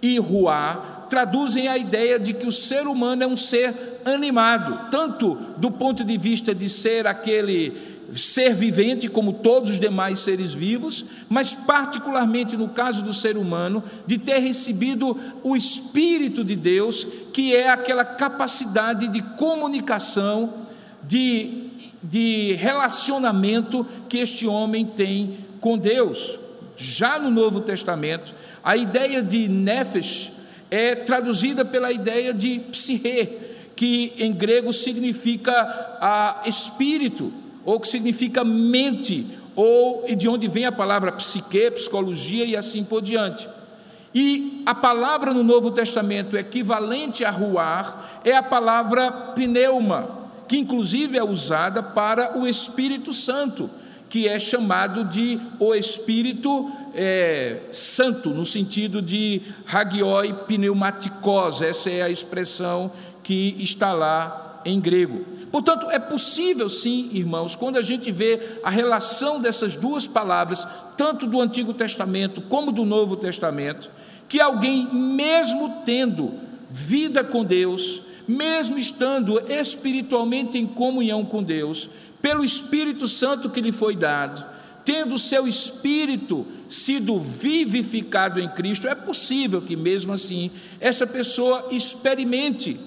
e 0.00 0.18
ruar, 0.18 0.95
traduzem 1.08 1.68
a 1.68 1.76
ideia 1.76 2.18
de 2.18 2.32
que 2.32 2.46
o 2.46 2.52
ser 2.52 2.86
humano 2.86 3.22
é 3.22 3.26
um 3.26 3.36
ser 3.36 4.00
animado, 4.04 4.90
tanto 4.90 5.34
do 5.56 5.70
ponto 5.70 6.04
de 6.04 6.16
vista 6.16 6.54
de 6.54 6.68
ser 6.68 7.06
aquele 7.06 7.96
ser 8.12 8.54
vivente 8.54 9.08
como 9.08 9.32
todos 9.32 9.70
os 9.70 9.80
demais 9.80 10.20
seres 10.20 10.54
vivos, 10.54 11.04
mas 11.28 11.54
particularmente 11.54 12.56
no 12.56 12.68
caso 12.68 13.02
do 13.02 13.12
ser 13.12 13.36
humano, 13.36 13.82
de 14.06 14.18
ter 14.18 14.38
recebido 14.38 15.18
o 15.42 15.56
Espírito 15.56 16.44
de 16.44 16.54
Deus, 16.54 17.06
que 17.32 17.54
é 17.54 17.68
aquela 17.68 18.04
capacidade 18.04 19.08
de 19.08 19.20
comunicação, 19.36 20.66
de, 21.02 21.70
de 22.02 22.52
relacionamento 22.54 23.86
que 24.08 24.18
este 24.18 24.46
homem 24.46 24.84
tem 24.84 25.38
com 25.60 25.76
Deus. 25.76 26.38
Já 26.76 27.18
no 27.18 27.30
Novo 27.30 27.60
Testamento, 27.60 28.34
a 28.62 28.76
ideia 28.76 29.22
de 29.22 29.48
nefesh 29.48 30.35
é 30.70 30.94
traduzida 30.94 31.64
pela 31.64 31.92
ideia 31.92 32.32
de 32.32 32.60
psique, 32.70 33.28
que 33.74 34.12
em 34.18 34.32
grego 34.32 34.72
significa 34.72 35.52
a 36.00 36.42
espírito 36.46 37.32
ou 37.66 37.80
que 37.80 37.88
significa 37.88 38.44
mente, 38.44 39.26
ou 39.56 40.04
de 40.16 40.28
onde 40.28 40.46
vem 40.46 40.64
a 40.64 40.72
palavra 40.72 41.10
psique, 41.10 41.72
psicologia 41.72 42.44
e 42.44 42.56
assim 42.56 42.84
por 42.84 43.02
diante. 43.02 43.48
E 44.14 44.62
a 44.64 44.74
palavra 44.74 45.34
no 45.34 45.42
Novo 45.42 45.72
Testamento 45.72 46.36
equivalente 46.36 47.24
a 47.24 47.30
ruar 47.30 48.20
é 48.24 48.32
a 48.34 48.42
palavra 48.42 49.10
pneuma, 49.34 50.28
que 50.46 50.56
inclusive 50.56 51.18
é 51.18 51.24
usada 51.24 51.82
para 51.82 52.38
o 52.38 52.46
Espírito 52.46 53.12
Santo, 53.12 53.68
que 54.08 54.28
é 54.28 54.38
chamado 54.38 55.04
de 55.04 55.40
o 55.58 55.74
Espírito 55.74 56.70
é, 56.96 57.60
Santo, 57.70 58.30
no 58.30 58.46
sentido 58.46 59.02
de 59.02 59.42
hagioi 59.70 60.32
pneumatikos, 60.32 61.60
essa 61.60 61.90
é 61.90 62.00
a 62.00 62.08
expressão 62.08 62.90
que 63.22 63.54
está 63.58 63.92
lá 63.92 64.62
em 64.64 64.80
grego. 64.80 65.24
Portanto, 65.52 65.90
é 65.90 65.98
possível 65.98 66.68
sim, 66.70 67.10
irmãos, 67.12 67.54
quando 67.54 67.76
a 67.76 67.82
gente 67.82 68.10
vê 68.10 68.58
a 68.64 68.70
relação 68.70 69.40
dessas 69.40 69.76
duas 69.76 70.06
palavras, 70.06 70.66
tanto 70.96 71.26
do 71.26 71.40
Antigo 71.40 71.74
Testamento 71.74 72.40
como 72.40 72.72
do 72.72 72.84
Novo 72.84 73.16
Testamento, 73.16 73.90
que 74.28 74.40
alguém, 74.40 74.88
mesmo 74.92 75.82
tendo 75.84 76.34
vida 76.68 77.22
com 77.22 77.44
Deus, 77.44 78.02
mesmo 78.26 78.78
estando 78.78 79.40
espiritualmente 79.48 80.58
em 80.58 80.66
comunhão 80.66 81.24
com 81.24 81.42
Deus, 81.42 81.88
pelo 82.20 82.42
Espírito 82.42 83.06
Santo 83.06 83.50
que 83.50 83.60
lhe 83.60 83.70
foi 83.70 83.94
dado, 83.94 84.44
tendo 84.86 85.18
seu 85.18 85.48
espírito 85.48 86.46
sido 86.68 87.18
vivificado 87.18 88.40
em 88.40 88.48
Cristo, 88.48 88.86
é 88.86 88.94
possível 88.94 89.60
que 89.60 89.74
mesmo 89.74 90.12
assim 90.12 90.52
essa 90.80 91.04
pessoa 91.04 91.66
experimente 91.72 92.78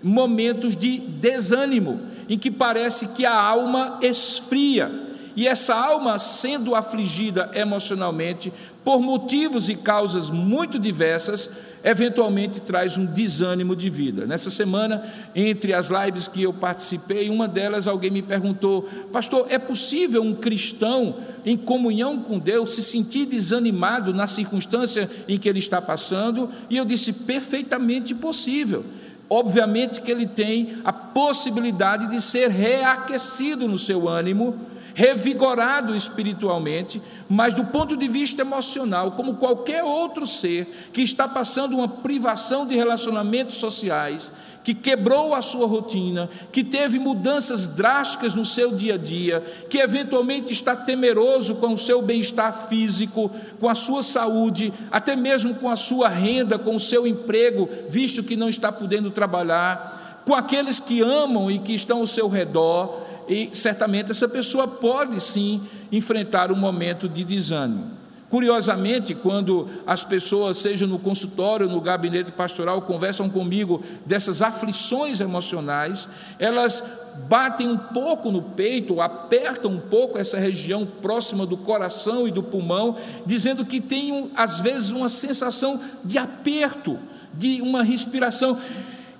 momentos 0.00 0.76
de 0.76 0.98
desânimo, 0.98 2.00
em 2.28 2.38
que 2.38 2.50
parece 2.50 3.08
que 3.08 3.26
a 3.26 3.34
alma 3.34 3.98
esfria. 4.00 5.08
E 5.34 5.48
essa 5.48 5.74
alma, 5.74 6.18
sendo 6.18 6.74
afligida 6.74 7.50
emocionalmente, 7.54 8.52
por 8.84 9.00
motivos 9.00 9.68
e 9.68 9.74
causas 9.74 10.30
muito 10.30 10.78
diversas, 10.78 11.50
eventualmente 11.84 12.60
traz 12.60 12.96
um 12.96 13.04
desânimo 13.04 13.74
de 13.74 13.90
vida. 13.90 14.26
Nessa 14.26 14.50
semana, 14.50 15.02
entre 15.34 15.74
as 15.74 15.88
lives 15.88 16.28
que 16.28 16.42
eu 16.42 16.52
participei, 16.52 17.28
uma 17.28 17.48
delas 17.48 17.88
alguém 17.88 18.10
me 18.10 18.22
perguntou: 18.22 18.82
Pastor, 19.12 19.46
é 19.48 19.58
possível 19.58 20.22
um 20.22 20.34
cristão 20.34 21.16
em 21.44 21.56
comunhão 21.56 22.18
com 22.18 22.38
Deus 22.38 22.74
se 22.74 22.82
sentir 22.82 23.26
desanimado 23.26 24.14
na 24.14 24.26
circunstância 24.26 25.10
em 25.28 25.38
que 25.38 25.48
ele 25.48 25.58
está 25.58 25.80
passando? 25.80 26.48
E 26.70 26.76
eu 26.76 26.84
disse: 26.84 27.12
perfeitamente 27.12 28.14
possível. 28.14 28.84
Obviamente 29.28 30.02
que 30.02 30.10
ele 30.10 30.26
tem 30.26 30.76
a 30.84 30.92
possibilidade 30.92 32.06
de 32.08 32.20
ser 32.20 32.50
reaquecido 32.50 33.66
no 33.66 33.78
seu 33.78 34.06
ânimo, 34.06 34.54
revigorado 34.94 35.94
espiritualmente, 35.94 37.00
mas 37.28 37.54
do 37.54 37.64
ponto 37.64 37.96
de 37.96 38.08
vista 38.08 38.42
emocional, 38.42 39.12
como 39.12 39.34
qualquer 39.34 39.82
outro 39.82 40.26
ser 40.26 40.90
que 40.92 41.02
está 41.02 41.26
passando 41.26 41.76
uma 41.76 41.88
privação 41.88 42.66
de 42.66 42.74
relacionamentos 42.74 43.56
sociais, 43.56 44.30
que 44.64 44.74
quebrou 44.74 45.34
a 45.34 45.42
sua 45.42 45.66
rotina, 45.66 46.30
que 46.52 46.62
teve 46.62 46.98
mudanças 46.98 47.66
drásticas 47.66 48.34
no 48.34 48.44
seu 48.44 48.72
dia 48.72 48.94
a 48.94 48.98
dia, 48.98 49.40
que 49.68 49.78
eventualmente 49.78 50.52
está 50.52 50.76
temeroso 50.76 51.56
com 51.56 51.72
o 51.72 51.78
seu 51.78 52.00
bem-estar 52.00 52.68
físico, 52.68 53.30
com 53.58 53.68
a 53.68 53.74
sua 53.74 54.02
saúde, 54.02 54.72
até 54.90 55.16
mesmo 55.16 55.54
com 55.54 55.68
a 55.68 55.76
sua 55.76 56.08
renda, 56.08 56.58
com 56.58 56.76
o 56.76 56.80
seu 56.80 57.06
emprego, 57.06 57.68
visto 57.88 58.22
que 58.22 58.36
não 58.36 58.48
está 58.48 58.70
podendo 58.70 59.10
trabalhar, 59.10 60.22
com 60.24 60.34
aqueles 60.34 60.78
que 60.78 61.00
amam 61.00 61.50
e 61.50 61.58
que 61.58 61.74
estão 61.74 61.98
ao 61.98 62.06
seu 62.06 62.28
redor, 62.28 63.02
e 63.28 63.50
certamente 63.52 64.10
essa 64.10 64.28
pessoa 64.28 64.66
pode 64.66 65.20
sim 65.20 65.60
enfrentar 65.90 66.50
um 66.50 66.56
momento 66.56 67.08
de 67.08 67.24
desânimo. 67.24 68.02
Curiosamente, 68.32 69.14
quando 69.14 69.68
as 69.86 70.02
pessoas, 70.02 70.56
seja 70.56 70.86
no 70.86 70.98
consultório, 70.98 71.68
no 71.68 71.82
gabinete 71.82 72.32
pastoral, 72.32 72.80
conversam 72.80 73.28
comigo 73.28 73.82
dessas 74.06 74.40
aflições 74.40 75.20
emocionais, 75.20 76.08
elas 76.38 76.82
batem 77.28 77.68
um 77.68 77.76
pouco 77.76 78.32
no 78.32 78.40
peito, 78.40 79.02
apertam 79.02 79.72
um 79.72 79.78
pouco 79.78 80.18
essa 80.18 80.38
região 80.38 80.86
próxima 80.86 81.44
do 81.44 81.58
coração 81.58 82.26
e 82.26 82.30
do 82.30 82.42
pulmão, 82.42 82.96
dizendo 83.26 83.66
que 83.66 83.82
tem, 83.82 84.30
às 84.34 84.60
vezes, 84.60 84.88
uma 84.88 85.10
sensação 85.10 85.78
de 86.02 86.16
aperto, 86.16 86.98
de 87.34 87.60
uma 87.60 87.82
respiração 87.82 88.58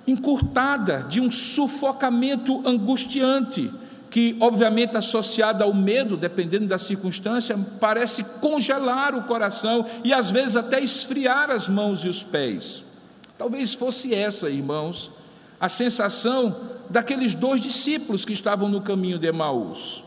encurtada, 0.07 1.05
de 1.07 1.21
um 1.21 1.29
sufocamento 1.29 2.67
angustiante 2.67 3.71
que, 4.13 4.37
obviamente, 4.39 4.95
associada 4.95 5.63
ao 5.63 5.73
medo, 5.73 6.15
dependendo 6.15 6.67
da 6.67 6.77
circunstância, 6.77 7.57
parece 7.79 8.23
congelar 8.39 9.15
o 9.15 9.23
coração 9.23 9.87
e 10.03 10.13
às 10.13 10.29
vezes 10.29 10.55
até 10.55 10.79
esfriar 10.79 11.49
as 11.49 11.67
mãos 11.67 12.05
e 12.05 12.07
os 12.07 12.21
pés. 12.21 12.83
Talvez 13.39 13.73
fosse 13.73 14.13
essa, 14.13 14.51
irmãos, 14.51 15.09
a 15.59 15.67
sensação 15.67 16.55
daqueles 16.91 17.33
dois 17.33 17.59
discípulos 17.59 18.23
que 18.23 18.33
estavam 18.33 18.69
no 18.69 18.81
caminho 18.81 19.17
de 19.17 19.25
Emaús. 19.25 20.03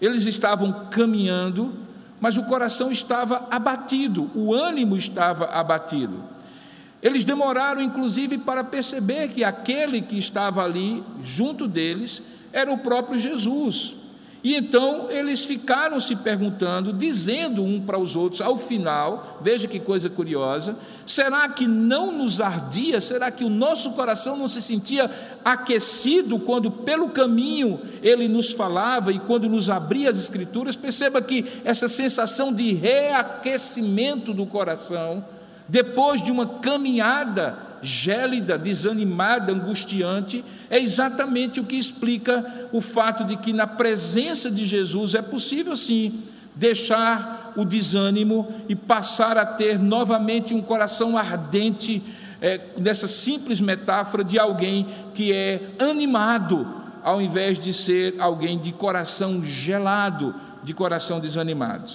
Eles 0.00 0.26
estavam 0.26 0.88
caminhando, 0.90 1.72
mas 2.20 2.36
o 2.36 2.42
coração 2.46 2.90
estava 2.90 3.46
abatido, 3.52 4.32
o 4.34 4.52
ânimo 4.52 4.96
estava 4.96 5.44
abatido. 5.44 6.24
Eles 7.00 7.22
demoraram, 7.22 7.80
inclusive, 7.80 8.36
para 8.36 8.64
perceber 8.64 9.28
que 9.28 9.44
aquele 9.44 10.02
que 10.02 10.18
estava 10.18 10.64
ali 10.64 11.04
junto 11.22 11.68
deles 11.68 12.20
era 12.54 12.72
o 12.72 12.78
próprio 12.78 13.18
Jesus. 13.18 13.94
E 14.44 14.54
então 14.54 15.10
eles 15.10 15.42
ficaram 15.46 15.98
se 15.98 16.14
perguntando, 16.16 16.92
dizendo 16.92 17.64
um 17.64 17.80
para 17.80 17.98
os 17.98 18.14
outros, 18.14 18.42
ao 18.42 18.58
final, 18.58 19.38
veja 19.40 19.66
que 19.66 19.80
coisa 19.80 20.10
curiosa: 20.10 20.76
será 21.06 21.48
que 21.48 21.66
não 21.66 22.12
nos 22.12 22.42
ardia? 22.42 23.00
Será 23.00 23.30
que 23.30 23.42
o 23.42 23.48
nosso 23.48 23.92
coração 23.92 24.36
não 24.36 24.46
se 24.46 24.60
sentia 24.60 25.10
aquecido 25.42 26.38
quando 26.38 26.70
pelo 26.70 27.08
caminho 27.08 27.80
ele 28.02 28.28
nos 28.28 28.52
falava 28.52 29.10
e 29.10 29.18
quando 29.18 29.48
nos 29.48 29.70
abria 29.70 30.10
as 30.10 30.18
Escrituras? 30.18 30.76
Perceba 30.76 31.22
que 31.22 31.46
essa 31.64 31.88
sensação 31.88 32.52
de 32.52 32.74
reaquecimento 32.74 34.34
do 34.34 34.44
coração, 34.44 35.24
depois 35.66 36.22
de 36.22 36.30
uma 36.30 36.46
caminhada 36.46 37.73
gélida, 37.84 38.58
desanimada, 38.58 39.52
angustiante, 39.52 40.44
é 40.70 40.78
exatamente 40.78 41.60
o 41.60 41.64
que 41.64 41.76
explica 41.76 42.68
o 42.72 42.80
fato 42.80 43.24
de 43.24 43.36
que 43.36 43.52
na 43.52 43.66
presença 43.66 44.50
de 44.50 44.64
Jesus 44.64 45.14
é 45.14 45.22
possível 45.22 45.76
sim 45.76 46.22
deixar 46.56 47.52
o 47.56 47.64
desânimo 47.64 48.48
e 48.68 48.74
passar 48.74 49.36
a 49.36 49.44
ter 49.44 49.78
novamente 49.78 50.54
um 50.54 50.62
coração 50.62 51.18
ardente, 51.18 52.02
é, 52.40 52.60
nessa 52.78 53.06
simples 53.06 53.60
metáfora 53.60 54.24
de 54.24 54.38
alguém 54.38 54.86
que 55.12 55.32
é 55.32 55.74
animado, 55.78 56.66
ao 57.02 57.20
invés 57.20 57.58
de 57.58 57.72
ser 57.72 58.14
alguém 58.18 58.58
de 58.58 58.72
coração 58.72 59.44
gelado, 59.44 60.34
de 60.62 60.72
coração 60.72 61.20
desanimado. 61.20 61.92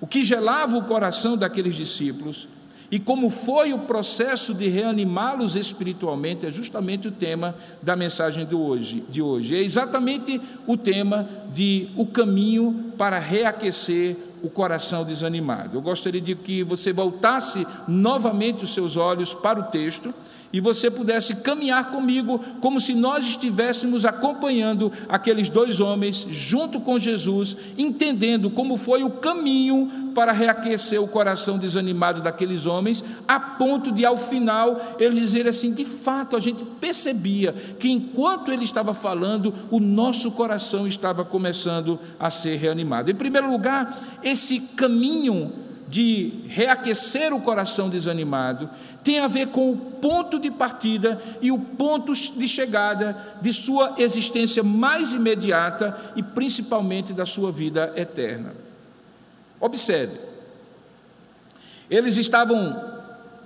O 0.00 0.06
que 0.06 0.22
gelava 0.22 0.76
o 0.76 0.84
coração 0.84 1.36
daqueles 1.36 1.74
discípulos 1.74 2.48
e 2.90 2.98
como 2.98 3.30
foi 3.30 3.72
o 3.72 3.80
processo 3.80 4.54
de 4.54 4.68
reanimá-los 4.68 5.56
espiritualmente, 5.56 6.46
é 6.46 6.50
justamente 6.52 7.08
o 7.08 7.12
tema 7.12 7.54
da 7.82 7.96
mensagem 7.96 8.44
de 8.44 8.54
hoje, 8.54 9.04
de 9.08 9.22
hoje. 9.22 9.56
É 9.56 9.60
exatamente 9.60 10.40
o 10.66 10.76
tema 10.76 11.28
de 11.52 11.88
o 11.96 12.06
caminho 12.06 12.92
para 12.96 13.18
reaquecer 13.18 14.16
o 14.42 14.50
coração 14.50 15.04
desanimado. 15.04 15.78
Eu 15.78 15.82
gostaria 15.82 16.20
de 16.20 16.34
que 16.34 16.62
você 16.62 16.92
voltasse 16.92 17.66
novamente 17.88 18.62
os 18.62 18.74
seus 18.74 18.96
olhos 18.96 19.32
para 19.32 19.58
o 19.58 19.64
texto 19.64 20.12
e 20.54 20.60
você 20.60 20.88
pudesse 20.88 21.34
caminhar 21.34 21.90
comigo 21.90 22.38
como 22.60 22.80
se 22.80 22.94
nós 22.94 23.26
estivéssemos 23.26 24.04
acompanhando 24.04 24.92
aqueles 25.08 25.48
dois 25.48 25.80
homens 25.80 26.24
junto 26.30 26.78
com 26.78 26.96
Jesus, 26.96 27.56
entendendo 27.76 28.48
como 28.48 28.76
foi 28.76 29.02
o 29.02 29.10
caminho 29.10 30.12
para 30.14 30.30
reaquecer 30.30 31.02
o 31.02 31.08
coração 31.08 31.58
desanimado 31.58 32.22
daqueles 32.22 32.68
homens, 32.68 33.02
a 33.26 33.40
ponto 33.40 33.90
de 33.90 34.06
ao 34.06 34.16
final 34.16 34.94
eles 34.96 35.18
dizerem 35.18 35.48
assim: 35.48 35.72
de 35.72 35.84
fato, 35.84 36.36
a 36.36 36.40
gente 36.40 36.64
percebia 36.80 37.52
que 37.80 37.90
enquanto 37.90 38.52
ele 38.52 38.62
estava 38.62 38.94
falando, 38.94 39.52
o 39.72 39.80
nosso 39.80 40.30
coração 40.30 40.86
estava 40.86 41.24
começando 41.24 41.98
a 42.16 42.30
ser 42.30 42.58
reanimado. 42.58 43.10
Em 43.10 43.14
primeiro 43.16 43.50
lugar, 43.50 44.20
esse 44.22 44.60
caminho 44.60 45.63
de 45.94 46.40
reaquecer 46.48 47.32
o 47.32 47.40
coração 47.40 47.88
desanimado 47.88 48.68
tem 49.04 49.20
a 49.20 49.28
ver 49.28 49.46
com 49.46 49.70
o 49.70 49.76
ponto 49.76 50.40
de 50.40 50.50
partida 50.50 51.22
e 51.40 51.52
o 51.52 51.58
ponto 51.58 52.12
de 52.12 52.48
chegada 52.48 53.16
de 53.40 53.52
sua 53.52 53.94
existência 53.98 54.60
mais 54.64 55.12
imediata 55.12 56.12
e 56.16 56.22
principalmente 56.22 57.12
da 57.12 57.24
sua 57.24 57.52
vida 57.52 57.92
eterna. 57.94 58.56
Observe, 59.60 60.18
eles 61.88 62.16
estavam 62.16 62.92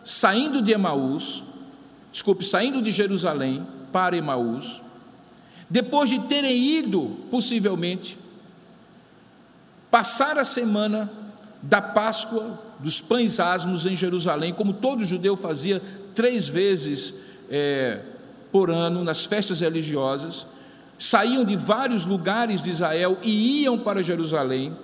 saindo 0.02 0.62
de 0.62 0.72
Emaús, 0.72 1.44
desculpe, 2.10 2.46
saindo 2.46 2.80
de 2.80 2.90
Jerusalém 2.90 3.66
para 3.92 4.16
Emaús, 4.16 4.80
depois 5.68 6.08
de 6.08 6.18
terem 6.20 6.56
ido, 6.56 7.14
possivelmente, 7.30 8.16
passar 9.90 10.38
a 10.38 10.46
semana 10.46 11.17
da 11.62 11.80
Páscoa 11.82 12.58
dos 12.78 13.00
pães 13.00 13.40
asmos 13.40 13.86
em 13.86 13.96
Jerusalém, 13.96 14.54
como 14.54 14.72
todo 14.72 15.04
judeu 15.04 15.36
fazia 15.36 15.82
três 16.14 16.48
vezes 16.48 17.14
é, 17.50 18.00
por 18.52 18.70
ano 18.70 19.02
nas 19.02 19.24
festas 19.24 19.60
religiosas, 19.60 20.46
saíam 20.98 21.44
de 21.44 21.56
vários 21.56 22.04
lugares 22.04 22.62
de 22.62 22.70
Israel 22.70 23.18
e 23.22 23.62
iam 23.62 23.78
para 23.78 24.02
Jerusalém, 24.02 24.76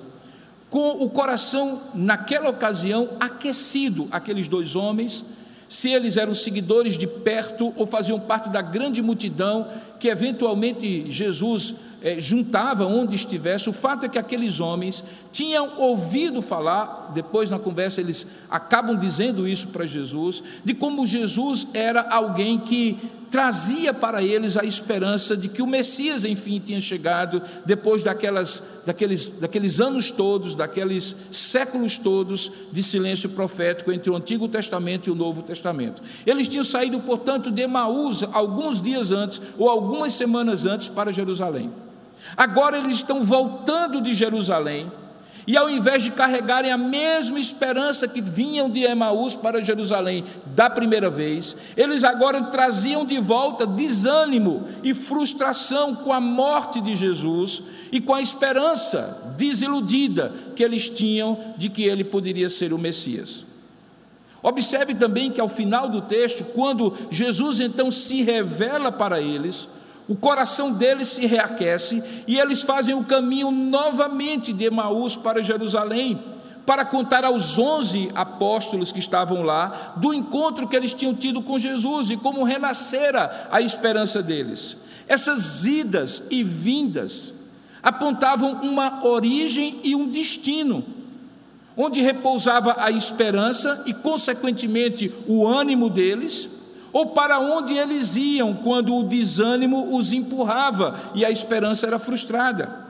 com 0.70 1.04
o 1.04 1.08
coração, 1.08 1.80
naquela 1.94 2.50
ocasião, 2.50 3.10
aquecido, 3.20 4.08
aqueles 4.10 4.48
dois 4.48 4.74
homens, 4.74 5.24
se 5.68 5.90
eles 5.90 6.16
eram 6.16 6.34
seguidores 6.34 6.98
de 6.98 7.06
perto 7.06 7.72
ou 7.76 7.87
faziam 7.87 8.18
parte 8.18 8.48
da 8.48 8.60
grande 8.60 9.00
multidão 9.00 9.68
que 9.98 10.08
eventualmente 10.08 11.10
Jesus 11.10 11.74
é, 12.05 12.21
juntava 12.21 12.85
onde 12.85 13.17
estivesse, 13.17 13.71
o 13.71 13.73
fato 13.73 14.05
é 14.05 14.09
que 14.11 14.19
aqueles 14.19 14.61
homens 14.61 15.03
tinham 15.33 15.81
ouvido 15.81 16.43
falar, 16.43 17.11
depois 17.14 17.49
na 17.49 17.59
conversa 17.59 18.03
eles 18.03 18.27
acabam 18.51 18.95
dizendo 18.95 19.49
isso 19.49 19.69
para 19.69 19.87
Jesus, 19.87 20.43
de 20.62 20.75
como 20.75 21.07
Jesus 21.07 21.67
era 21.73 22.03
alguém 22.03 22.59
que 22.61 22.99
trazia 23.31 23.95
para 23.95 24.23
eles 24.23 24.57
a 24.59 24.64
esperança 24.64 25.35
de 25.35 25.49
que 25.49 25.62
o 25.62 25.67
Messias, 25.67 26.25
enfim, 26.25 26.61
tinha 26.64 26.81
chegado 26.81 27.43
depois 27.64 28.03
daquelas, 28.03 28.62
daqueles, 28.85 29.31
daqueles 29.31 29.81
anos 29.81 30.11
todos, 30.11 30.55
daqueles 30.55 31.17
séculos 31.33 31.97
todos 31.97 32.53
de 32.71 32.83
silêncio 32.83 33.31
profético 33.31 33.90
entre 33.90 34.11
o 34.11 34.14
Antigo 34.14 34.47
Testamento 34.47 35.09
e 35.09 35.11
o 35.11 35.17
Novo 35.17 35.43
Testamento. 35.43 36.03
Eles 36.27 36.49
tinham 36.49 36.62
saído, 36.62 37.01
portanto, 37.01 37.51
de 37.51 37.62
Emaús 37.62 38.23
alguns 38.33 38.81
dias 38.81 39.11
antes 39.11 39.40
ou 39.59 39.71
algumas 39.71 40.12
semanas 40.12 40.67
antes 40.67 40.87
para 40.87 41.11
Jerusalém. 41.11 41.73
Agora 42.37 42.78
eles 42.78 42.96
estão 42.96 43.22
voltando 43.22 44.00
de 44.00 44.14
Jerusalém, 44.14 44.90
e 45.46 45.56
ao 45.56 45.68
invés 45.68 46.02
de 46.02 46.10
carregarem 46.10 46.72
a 46.72 46.78
mesma 46.78 47.38
esperança 47.38 48.08
que 48.08 48.20
vinham 48.20 48.70
de 48.70 48.82
Emaús 48.82 49.37
para 49.37 49.62
Jerusalém 49.62 50.24
da 50.46 50.70
primeira 50.70 51.10
vez, 51.10 51.54
eles 51.76 52.02
agora 52.02 52.44
traziam 52.44 53.04
de 53.04 53.18
volta 53.18 53.66
desânimo 53.66 54.66
e 54.82 54.94
frustração 54.94 55.94
com 55.94 56.12
a 56.12 56.20
morte 56.20 56.80
de 56.80 56.96
Jesus 56.96 57.62
e 57.92 58.00
com 58.00 58.14
a 58.14 58.22
esperança 58.22 59.34
desiludida 59.37 60.32
que 60.56 60.62
eles 60.62 60.88
tinham 60.88 61.38
de 61.58 61.68
que 61.68 61.82
ele 61.82 62.04
poderia 62.04 62.48
ser 62.48 62.72
o 62.72 62.78
Messias. 62.78 63.44
Observe 64.42 64.94
também 64.94 65.30
que 65.30 65.40
ao 65.40 65.48
final 65.48 65.88
do 65.88 66.02
texto, 66.02 66.44
quando 66.54 66.94
Jesus 67.10 67.60
então 67.60 67.90
se 67.90 68.22
revela 68.22 68.90
para 68.90 69.20
eles, 69.20 69.68
o 70.07 70.14
coração 70.14 70.73
deles 70.73 71.09
se 71.09 71.27
reaquece 71.27 72.03
e 72.27 72.38
eles 72.38 72.62
fazem 72.62 72.95
o 72.95 73.05
caminho 73.05 73.51
novamente 73.51 74.53
de 74.53 74.64
Emaús 74.64 75.17
para 75.17 75.43
Jerusalém, 75.43 76.23
para 76.67 76.85
contar 76.85 77.25
aos 77.25 77.59
onze 77.59 78.11
apóstolos 78.14 78.93
que 78.93 78.99
estavam 78.99 79.43
lá 79.43 79.95
do 79.97 80.12
encontro 80.12 80.69
que 80.69 80.77
eles 80.77 80.95
tinham 80.95 81.14
tido 81.14 81.43
com 81.43 81.59
Jesus 81.59 82.11
e 82.11 82.17
como 82.17 82.45
renascera 82.45 83.49
a 83.51 83.61
esperança 83.61 84.23
deles. 84.23 84.77
Essas 85.07 85.64
idas 85.64 86.23
e 86.31 86.43
vindas 86.43 87.33
apontavam 87.83 88.61
uma 88.62 89.07
origem 89.07 89.81
e 89.85 89.95
um 89.95 90.09
destino, 90.09 90.85
onde 91.77 92.01
repousava 92.01 92.77
a 92.79 92.90
esperança 92.90 93.83
e, 93.85 93.93
consequentemente, 93.93 95.12
o 95.27 95.47
ânimo 95.47 95.90
deles 95.90 96.49
ou 96.94 97.07
para 97.07 97.40
onde 97.40 97.76
eles 97.76 98.14
iam 98.14 98.54
quando 98.54 98.96
o 98.96 99.02
desânimo 99.02 99.96
os 99.96 100.12
empurrava 100.12 100.94
e 101.12 101.24
a 101.24 101.30
esperança 101.30 101.88
era 101.88 101.98
frustrada. 101.98 102.85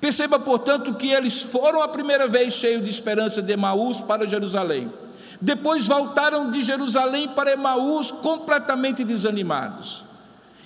Perceba, 0.00 0.38
portanto, 0.38 0.94
que 0.94 1.08
eles 1.08 1.42
foram 1.42 1.82
a 1.82 1.88
primeira 1.88 2.28
vez 2.28 2.54
cheios 2.54 2.84
de 2.84 2.88
esperança 2.88 3.42
de 3.42 3.52
Emaús 3.52 4.00
para 4.00 4.24
Jerusalém. 4.24 4.92
Depois 5.40 5.88
voltaram 5.88 6.48
de 6.48 6.62
Jerusalém 6.62 7.28
para 7.28 7.50
Emaús 7.50 8.12
completamente 8.12 9.02
desanimados. 9.02 10.04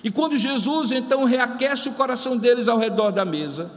E 0.05 0.11
quando 0.11 0.37
Jesus 0.37 0.91
então 0.91 1.25
reaquece 1.25 1.89
o 1.89 1.95
coração 1.95 2.37
deles 2.37 2.69
ao 2.69 2.77
redor 2.77 3.13
da 3.13 3.25
mesa, 3.25 3.71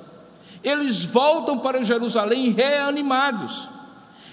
eles 0.62 1.06
voltam 1.06 1.58
para 1.58 1.82
Jerusalém 1.82 2.52
reanimados. 2.52 3.70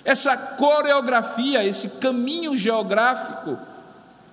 Essa 0.04 0.36
coreografia, 0.36 1.64
esse 1.64 1.90
caminho 2.00 2.56
geográfico, 2.56 3.56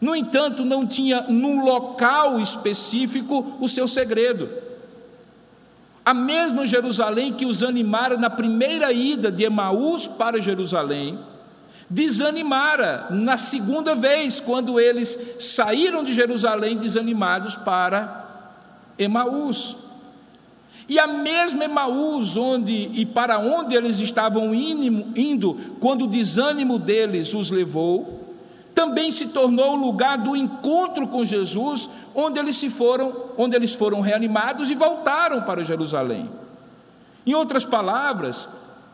no 0.04 0.14
entanto, 0.14 0.66
não 0.66 0.86
tinha 0.86 1.22
num 1.30 1.64
local 1.64 2.38
específico 2.38 3.56
o 3.62 3.70
seu 3.70 3.88
segredo. 3.88 4.50
A 6.04 6.14
mesma 6.14 6.68
Jerusalém 6.68 7.32
que 7.32 7.46
os 7.46 7.64
animara 7.64 8.18
na 8.18 8.30
primeira 8.30 8.92
ida 8.92 9.32
de 9.32 9.46
Emaús 9.46 10.06
para 10.06 10.42
Jerusalém, 10.42 11.18
desanimara 11.90 13.08
na 13.12 13.38
segunda 13.38 13.96
vez, 13.96 14.42
quando 14.42 14.78
eles 14.78 15.18
saíram 15.40 16.04
de 16.04 16.14
Jerusalém 16.14 16.76
desanimados 16.76 17.56
para 17.56 18.52
Emaús. 19.00 19.78
E 20.90 21.00
a 21.00 21.08
mesma 21.08 21.64
Emaús, 21.64 22.36
onde 22.36 22.90
e 22.94 23.06
para 23.06 23.40
onde 23.40 23.74
eles 23.74 24.00
estavam 24.00 24.54
indo, 24.54 25.56
quando 25.80 26.04
o 26.04 26.08
desânimo 26.08 26.78
deles 26.78 27.34
os 27.34 27.50
levou, 27.50 28.23
também 28.74 29.12
se 29.12 29.28
tornou 29.28 29.74
o 29.74 29.86
lugar 29.86 30.18
do 30.18 30.36
encontro 30.36 31.08
com 31.08 31.24
Jesus, 31.24 31.90
onde 32.14 32.40
eles 32.40 32.56
se 32.56 32.70
foram, 32.70 33.32
onde 33.38 33.56
eles 33.56 33.74
foram 33.74 34.02
reanimados 34.02 34.70
e 34.70 34.76
voltaram 34.76 35.42
para 35.42 35.64
Jerusalém. 35.64 36.30
Em 37.26 37.34
outras 37.34 37.64
palavras, 37.64 38.50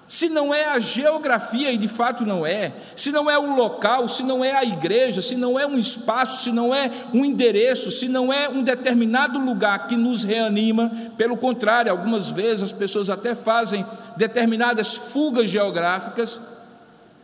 se 0.10 0.28
não 0.28 0.52
é 0.52 0.66
a 0.66 0.80
geografia, 0.80 1.72
e 1.72 1.78
de 1.78 1.88
fato 1.88 2.26
não 2.26 2.44
é, 2.44 2.74
se 2.96 3.12
não 3.12 3.30
é 3.30 3.38
o 3.38 3.56
local, 3.56 4.08
se 4.08 4.24
não 4.24 4.44
é 4.44 4.52
a 4.52 4.66
igreja, 4.66 5.22
se 5.22 5.36
não 5.36 5.60
é 5.60 5.68
um 5.68 5.78
espaço, 5.78 6.44
se 6.44 6.52
não 6.52 6.74
é 6.74 6.90
um 7.14 7.24
endereço, 7.24 7.92
se 7.92 8.08
não 8.10 8.34
é 8.34 8.50
um 8.50 8.64
determinado 8.64 9.38
lugar 9.38 9.88
que 9.88 9.96
nos 9.96 10.24
reanima, 10.24 10.92
pelo 11.16 11.38
contrário, 11.38 11.92
algumas 11.92 12.28
vezes 12.28 12.64
as 12.64 12.72
pessoas 12.72 13.08
até 13.08 13.36
fazem 13.36 13.86
determinadas 14.18 14.96
fugas 14.96 15.48
geográficas, 15.48 16.42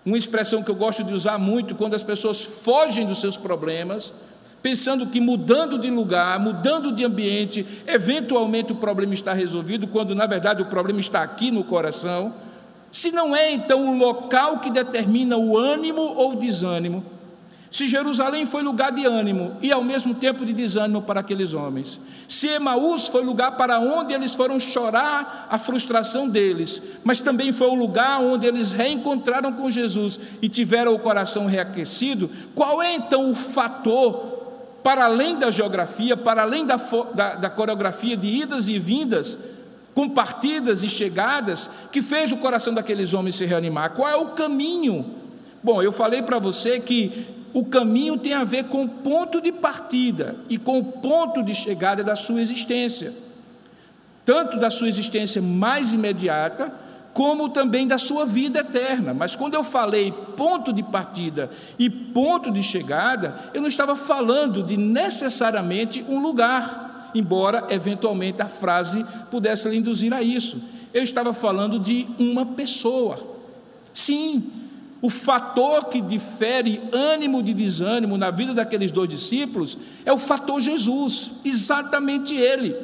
uma 0.06 0.18
expressão 0.18 0.62
que 0.62 0.70
eu 0.70 0.76
gosto 0.76 1.04
de 1.04 1.14
usar 1.14 1.40
muito, 1.40 1.74
quando 1.74 1.96
as 1.96 2.04
pessoas 2.04 2.44
fogem 2.44 3.08
dos 3.08 3.20
seus 3.20 3.36
problemas, 3.36 4.14
pensando 4.62 5.08
que 5.08 5.20
mudando 5.20 5.80
de 5.80 5.90
lugar, 5.90 6.40
mudando 6.40 6.92
de 6.92 7.04
ambiente, 7.04 7.66
eventualmente 7.88 8.72
o 8.72 8.76
problema 8.76 9.14
está 9.14 9.34
resolvido, 9.34 9.88
quando 9.88 10.14
na 10.14 10.28
verdade 10.28 10.62
o 10.62 10.68
problema 10.68 11.00
está 11.00 11.24
aqui 11.24 11.50
no 11.50 11.64
coração. 11.64 12.34
Se 12.92 13.12
não 13.12 13.36
é 13.36 13.52
então 13.52 13.88
o 13.88 13.98
local 13.98 14.60
que 14.60 14.70
determina 14.70 15.38
o 15.38 15.58
ânimo 15.58 16.02
ou 16.02 16.36
desânimo, 16.36 17.04
se 17.76 17.90
Jerusalém 17.90 18.46
foi 18.46 18.64
lugar 18.64 18.90
de 18.90 19.06
ânimo 19.06 19.58
e 19.62 19.70
ao 19.70 19.84
mesmo 19.84 20.16
tempo 20.16 20.46
de 20.46 20.54
desânimo 20.54 21.02
para 21.02 21.20
aqueles 21.20 21.54
homens, 21.54 22.00
se 22.26 22.48
Emaús 22.48 23.10
foi 23.10 23.22
lugar 23.22 23.58
para 23.58 23.82
onde 23.82 24.14
eles 24.14 24.34
foram 24.34 24.58
chorar 24.62 25.46
a 25.50 25.58
frustração 25.58 26.30
deles, 26.30 26.82
mas 27.04 27.20
também 27.20 27.52
foi 27.52 27.68
o 27.68 27.74
lugar 27.74 28.22
onde 28.22 28.48
eles 28.48 28.72
reencontraram 28.72 29.52
com 29.52 29.70
Jesus 29.70 30.18
e 30.42 30.48
tiveram 30.48 30.94
o 30.94 31.00
coração 31.00 31.48
reaquecido, 31.48 32.32
qual 32.56 32.82
é 32.82 32.94
então 32.94 33.30
o 33.30 33.36
fator, 33.36 34.80
para 34.82 35.04
além 35.04 35.38
da 35.38 35.52
geografia, 35.52 36.16
para 36.16 36.44
além 36.44 36.66
da, 36.66 36.78
da, 37.14 37.36
da 37.36 37.50
coreografia 37.50 38.16
de 38.16 38.28
idas 38.28 38.70
e 38.70 38.80
vindas, 38.80 39.38
com 39.94 40.08
partidas 40.08 40.82
e 40.82 40.88
chegadas, 40.88 41.70
que 41.92 42.02
fez 42.02 42.32
o 42.32 42.38
coração 42.38 42.74
daqueles 42.74 43.14
homens 43.14 43.36
se 43.36 43.44
reanimar? 43.44 43.90
Qual 43.90 44.08
é 44.08 44.16
o 44.16 44.28
caminho? 44.28 45.06
Bom, 45.62 45.84
eu 45.84 45.92
falei 45.92 46.22
para 46.22 46.40
você 46.40 46.80
que 46.80 47.36
o 47.56 47.64
caminho 47.64 48.18
tem 48.18 48.34
a 48.34 48.44
ver 48.44 48.66
com 48.66 48.84
o 48.84 48.90
ponto 48.90 49.40
de 49.40 49.50
partida 49.50 50.36
e 50.50 50.58
com 50.58 50.78
o 50.78 50.84
ponto 50.84 51.42
de 51.42 51.56
chegada 51.56 52.04
da 52.04 52.14
sua 52.14 52.42
existência, 52.42 53.14
tanto 54.26 54.60
da 54.60 54.70
sua 54.70 54.90
existência 54.90 55.42
mais 55.42 55.94
imediata, 55.94 56.70
como 57.14 57.48
também 57.48 57.88
da 57.88 57.98
sua 57.98 58.26
vida 58.26 58.60
eterna. 58.60 59.14
Mas 59.14 59.38
quando 59.38 59.54
eu 59.54 59.64
falei 59.64 60.12
ponto 60.36 60.74
de 60.74 60.84
partida 60.84 61.50
e 61.80 61.90
ponto 61.90 62.52
de 62.52 62.62
chegada, 62.62 63.50
eu 63.54 63.62
não 63.62 63.70
estava 63.70 63.96
falando 63.96 64.62
de 64.62 64.76
necessariamente 64.76 66.04
um 66.10 66.20
lugar 66.20 67.12
embora 67.16 67.68
eventualmente 67.70 68.42
a 68.42 68.48
frase 68.48 69.06
pudesse 69.32 69.70
lhe 69.70 69.78
induzir 69.78 70.14
a 70.14 70.22
isso. 70.22 70.62
Eu 70.94 71.02
estava 71.02 71.32
falando 71.32 71.80
de 71.80 72.06
uma 72.20 72.46
pessoa. 72.46 73.18
Sim, 73.94 74.52
o 75.06 75.10
fator 75.10 75.86
que 75.86 76.02
difere 76.02 76.82
ânimo 76.92 77.44
de 77.44 77.54
desânimo 77.54 78.18
na 78.18 78.32
vida 78.32 78.56
daqueles 78.56 78.92
dois 78.92 79.08
discípulos 79.08 79.78
é 80.04 80.12
o 80.12 80.18
fator 80.18 80.60
Jesus, 80.60 81.30
exatamente 81.46 82.34
ele. 82.34 82.76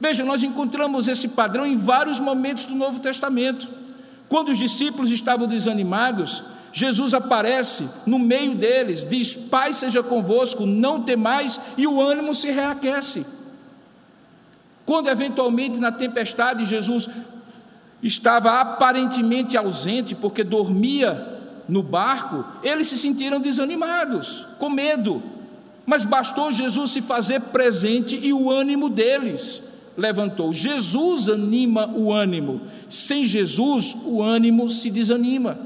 Veja, 0.00 0.24
nós 0.24 0.42
encontramos 0.42 1.06
esse 1.06 1.28
padrão 1.28 1.64
em 1.64 1.76
vários 1.76 2.18
momentos 2.18 2.64
do 2.64 2.74
Novo 2.74 2.98
Testamento. 2.98 3.68
Quando 4.28 4.48
os 4.48 4.58
discípulos 4.58 5.12
estavam 5.12 5.46
desanimados, 5.46 6.42
Jesus 6.72 7.14
aparece 7.14 7.88
no 8.04 8.18
meio 8.18 8.56
deles, 8.56 9.04
diz: 9.04 9.36
Pai 9.36 9.72
seja 9.72 10.02
convosco, 10.02 10.66
não 10.66 11.02
temais, 11.02 11.60
e 11.76 11.86
o 11.86 12.00
ânimo 12.00 12.34
se 12.34 12.50
reaquece. 12.50 13.24
Quando 14.84 15.08
eventualmente 15.08 15.78
na 15.78 15.92
tempestade 15.92 16.64
Jesus 16.64 17.08
estava 18.02 18.60
aparentemente 18.60 19.56
ausente 19.56 20.14
porque 20.14 20.44
dormia 20.44 21.36
no 21.68 21.82
barco, 21.82 22.44
eles 22.62 22.88
se 22.88 22.96
sentiram 22.96 23.40
desanimados, 23.40 24.46
com 24.58 24.70
medo. 24.70 25.22
Mas 25.84 26.04
bastou 26.04 26.52
Jesus 26.52 26.92
se 26.92 27.02
fazer 27.02 27.40
presente 27.40 28.18
e 28.22 28.32
o 28.32 28.50
ânimo 28.50 28.88
deles 28.88 29.62
levantou. 29.96 30.52
Jesus 30.52 31.28
anima 31.28 31.88
o 31.88 32.12
ânimo. 32.12 32.60
Sem 32.88 33.26
Jesus, 33.26 33.96
o 34.04 34.22
ânimo 34.22 34.70
se 34.70 34.90
desanima. 34.90 35.58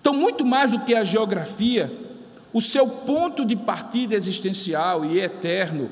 Então, 0.00 0.14
muito 0.14 0.46
mais 0.46 0.70
do 0.70 0.80
que 0.80 0.94
a 0.94 1.04
geografia, 1.04 1.92
o 2.52 2.60
seu 2.60 2.88
ponto 2.88 3.44
de 3.44 3.54
partida 3.54 4.14
existencial 4.14 5.04
e 5.04 5.20
eterno 5.20 5.90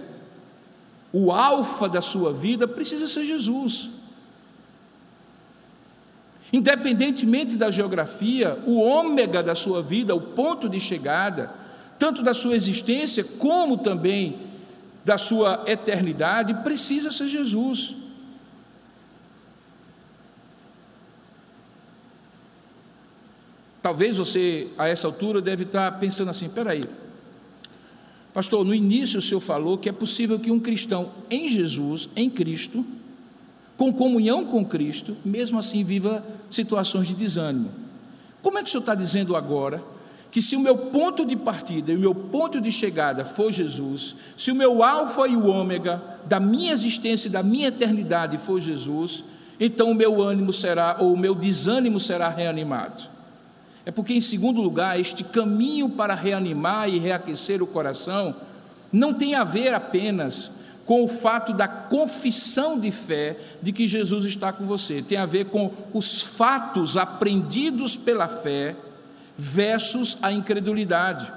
o 1.16 1.30
alfa 1.30 1.88
da 1.88 2.00
sua 2.00 2.32
vida 2.32 2.66
precisa 2.66 3.06
ser 3.06 3.24
Jesus. 3.24 3.88
Independentemente 6.52 7.56
da 7.56 7.70
geografia, 7.70 8.58
o 8.66 8.80
ômega 8.80 9.40
da 9.40 9.54
sua 9.54 9.80
vida, 9.80 10.12
o 10.12 10.20
ponto 10.20 10.68
de 10.68 10.80
chegada, 10.80 11.54
tanto 12.00 12.20
da 12.20 12.34
sua 12.34 12.56
existência 12.56 13.22
como 13.22 13.78
também 13.78 14.40
da 15.04 15.16
sua 15.16 15.62
eternidade, 15.68 16.52
precisa 16.64 17.12
ser 17.12 17.28
Jesus. 17.28 17.94
Talvez 23.80 24.16
você, 24.16 24.66
a 24.76 24.88
essa 24.88 25.06
altura, 25.06 25.40
deve 25.40 25.62
estar 25.62 25.92
pensando 26.00 26.30
assim: 26.30 26.48
peraí, 26.48 26.82
Pastor, 28.34 28.64
no 28.64 28.74
início 28.74 29.20
o 29.20 29.22
senhor 29.22 29.40
falou 29.40 29.78
que 29.78 29.88
é 29.88 29.92
possível 29.92 30.40
que 30.40 30.50
um 30.50 30.58
cristão 30.58 31.08
em 31.30 31.48
Jesus, 31.48 32.08
em 32.16 32.28
Cristo, 32.28 32.84
com 33.76 33.92
comunhão 33.92 34.44
com 34.44 34.64
Cristo, 34.64 35.16
mesmo 35.24 35.56
assim 35.56 35.84
viva 35.84 36.24
situações 36.50 37.06
de 37.06 37.14
desânimo. 37.14 37.70
Como 38.42 38.58
é 38.58 38.62
que 38.62 38.68
o 38.68 38.70
senhor 38.72 38.80
está 38.80 38.94
dizendo 38.96 39.36
agora 39.36 39.80
que 40.32 40.42
se 40.42 40.56
o 40.56 40.60
meu 40.60 40.76
ponto 40.76 41.24
de 41.24 41.36
partida 41.36 41.92
e 41.92 41.96
o 41.96 42.00
meu 42.00 42.12
ponto 42.12 42.60
de 42.60 42.72
chegada 42.72 43.24
for 43.24 43.52
Jesus, 43.52 44.16
se 44.36 44.50
o 44.50 44.54
meu 44.54 44.82
alfa 44.82 45.28
e 45.28 45.36
o 45.36 45.46
ômega 45.46 46.02
da 46.26 46.40
minha 46.40 46.72
existência 46.72 47.28
e 47.28 47.30
da 47.30 47.40
minha 47.40 47.68
eternidade 47.68 48.36
for 48.36 48.60
Jesus, 48.60 49.22
então 49.60 49.92
o 49.92 49.94
meu 49.94 50.20
ânimo 50.20 50.52
será, 50.52 50.96
ou 50.98 51.12
o 51.12 51.16
meu 51.16 51.36
desânimo 51.36 52.00
será 52.00 52.28
reanimado? 52.28 53.13
É 53.86 53.90
porque, 53.90 54.14
em 54.14 54.20
segundo 54.20 54.62
lugar, 54.62 54.98
este 54.98 55.22
caminho 55.22 55.88
para 55.88 56.14
reanimar 56.14 56.88
e 56.88 56.98
reaquecer 56.98 57.62
o 57.62 57.66
coração 57.66 58.34
não 58.92 59.12
tem 59.12 59.34
a 59.34 59.44
ver 59.44 59.74
apenas 59.74 60.50
com 60.86 61.04
o 61.04 61.08
fato 61.08 61.52
da 61.52 61.66
confissão 61.66 62.78
de 62.78 62.90
fé 62.90 63.38
de 63.62 63.72
que 63.72 63.86
Jesus 63.86 64.24
está 64.24 64.52
com 64.52 64.66
você, 64.66 65.02
tem 65.02 65.18
a 65.18 65.26
ver 65.26 65.46
com 65.46 65.70
os 65.92 66.20
fatos 66.20 66.96
aprendidos 66.96 67.96
pela 67.96 68.28
fé 68.28 68.76
versus 69.36 70.18
a 70.22 70.30
incredulidade. 70.30 71.32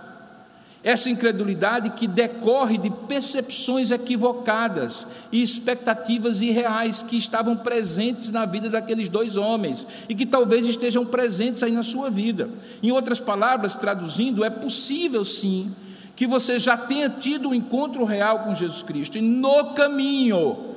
Essa 0.84 1.10
incredulidade 1.10 1.90
que 1.92 2.08
decorre 2.08 2.78
de 2.78 2.90
percepções 2.90 3.92
equivocadas 3.92 5.08
e 5.32 5.42
expectativas 5.42 6.42
irreais 6.42 7.02
que 7.02 7.18
estavam 7.18 7.58
presentes 7.58 8.30
na 8.32 8.46
vida 8.46 8.70
daqueles 8.70 9.10
dois 9.10 9.38
homens 9.38 9.88
e 10.08 10.14
que 10.14 10.26
talvez 10.26 10.68
estejam 10.68 11.06
presentes 11.06 11.64
aí 11.64 11.72
na 11.72 11.84
sua 11.84 12.10
vida. 12.10 12.50
Em 12.82 12.92
outras 12.92 13.20
palavras, 13.20 13.76
traduzindo, 13.76 14.44
é 14.44 14.50
possível 14.50 15.26
sim 15.26 15.74
que 16.16 16.28
você 16.28 16.58
já 16.58 16.78
tenha 16.78 17.10
tido 17.10 17.50
um 17.50 17.54
encontro 17.54 18.04
real 18.04 18.40
com 18.40 18.56
Jesus 18.56 18.82
Cristo 18.84 19.18
e 19.18 19.22
no 19.22 19.74
caminho 19.74 20.76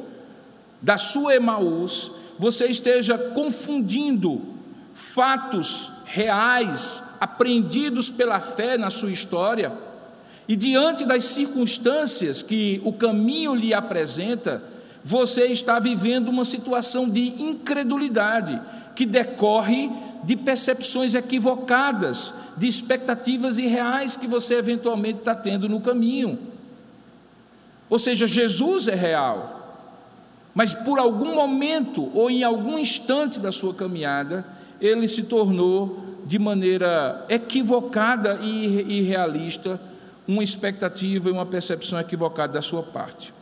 da 0.83 0.97
sua 0.97 1.35
Emaús 1.35 2.11
você 2.39 2.67
esteja 2.67 3.17
confundindo 3.17 4.41
fatos 4.93 5.91
reais 6.07 7.03
aprendidos 7.21 8.11
pela 8.11 8.41
fé 8.41 8.79
na 8.79 8.91
sua 8.91 9.13
história 9.13 9.90
e 10.51 10.57
diante 10.57 11.07
das 11.07 11.27
circunstâncias 11.27 12.43
que 12.43 12.83
o 12.85 12.93
caminho 12.93 13.55
lhe 13.55 13.73
apresenta, 13.73 14.61
você 15.05 15.45
está 15.45 15.79
vivendo 15.79 16.27
uma 16.27 16.45
situação 16.45 17.09
de 17.09 17.41
incredulidade 17.41 18.61
que 18.97 19.07
decorre 19.07 19.89
de 20.25 20.35
percepções 20.35 21.15
equivocadas, 21.15 22.35
de 22.57 22.67
expectativas 22.67 23.59
irreais 23.59 24.17
que 24.17 24.27
você 24.27 24.57
eventualmente 24.57 25.21
está 25.21 25.37
tendo 25.37 25.69
no 25.69 25.81
caminho. 25.81 26.37
Ou 27.89 28.01
seja, 28.01 28.27
Jesus 28.27 28.89
é 28.89 28.97
real, 28.97 29.87
mas 30.53 30.75
por 30.75 30.99
algum 30.99 31.33
momento 31.33 32.11
ou 32.13 32.29
em 32.29 32.43
algum 32.43 32.77
instante 32.77 33.39
da 33.39 33.53
sua 33.53 33.73
caminhada, 33.73 34.45
ele 34.81 35.07
se 35.07 35.23
tornou, 35.23 36.11
de 36.27 36.41
maneira 36.41 37.25
equivocada 37.29 38.41
e 38.43 38.99
irrealista, 38.99 39.81
uma 40.31 40.45
expectativa 40.45 41.29
e 41.29 41.33
uma 41.33 41.45
percepção 41.45 41.99
equivocada 41.99 42.53
da 42.53 42.63
sua 42.63 42.85
parte. 42.85 43.35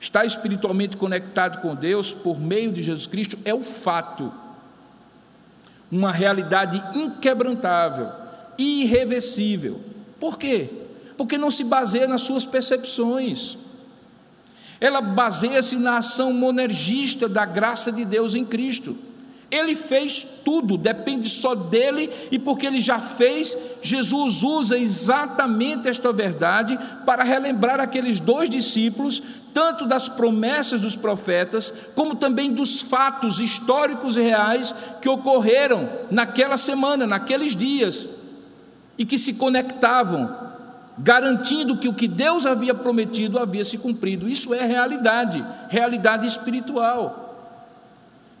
Estar 0.00 0.24
espiritualmente 0.24 0.96
conectado 0.96 1.60
com 1.60 1.74
Deus 1.74 2.14
por 2.14 2.40
meio 2.40 2.72
de 2.72 2.82
Jesus 2.82 3.06
Cristo 3.06 3.38
é 3.44 3.52
o 3.52 3.62
fato, 3.62 4.32
uma 5.92 6.10
realidade 6.10 6.82
inquebrantável, 6.94 8.08
irreversível. 8.56 9.78
Por 10.18 10.38
quê? 10.38 10.70
Porque 11.18 11.36
não 11.36 11.50
se 11.50 11.62
baseia 11.62 12.08
nas 12.08 12.22
suas 12.22 12.46
percepções. 12.46 13.58
Ela 14.80 15.02
baseia-se 15.02 15.76
na 15.76 15.98
ação 15.98 16.32
monergista 16.32 17.28
da 17.28 17.44
graça 17.44 17.92
de 17.92 18.06
Deus 18.06 18.34
em 18.34 18.46
Cristo. 18.46 18.96
Ele 19.50 19.74
fez 19.74 20.22
tudo, 20.44 20.76
depende 20.78 21.28
só 21.28 21.56
dele, 21.56 22.10
e 22.30 22.38
porque 22.38 22.66
ele 22.66 22.80
já 22.80 23.00
fez, 23.00 23.56
Jesus 23.82 24.44
usa 24.44 24.78
exatamente 24.78 25.88
esta 25.88 26.12
verdade 26.12 26.78
para 27.04 27.24
relembrar 27.24 27.80
aqueles 27.80 28.20
dois 28.20 28.48
discípulos, 28.48 29.20
tanto 29.52 29.86
das 29.86 30.08
promessas 30.08 30.82
dos 30.82 30.94
profetas, 30.94 31.74
como 31.96 32.14
também 32.14 32.52
dos 32.52 32.80
fatos 32.80 33.40
históricos 33.40 34.16
e 34.16 34.20
reais 34.20 34.72
que 35.02 35.08
ocorreram 35.08 35.88
naquela 36.12 36.56
semana, 36.56 37.04
naqueles 37.04 37.56
dias, 37.56 38.06
e 38.96 39.04
que 39.04 39.18
se 39.18 39.34
conectavam, 39.34 40.32
garantindo 40.96 41.76
que 41.76 41.88
o 41.88 41.94
que 41.94 42.06
Deus 42.06 42.46
havia 42.46 42.74
prometido 42.74 43.38
havia 43.38 43.64
se 43.64 43.78
cumprido. 43.78 44.28
Isso 44.28 44.54
é 44.54 44.64
realidade, 44.64 45.44
realidade 45.68 46.26
espiritual. 46.26 47.19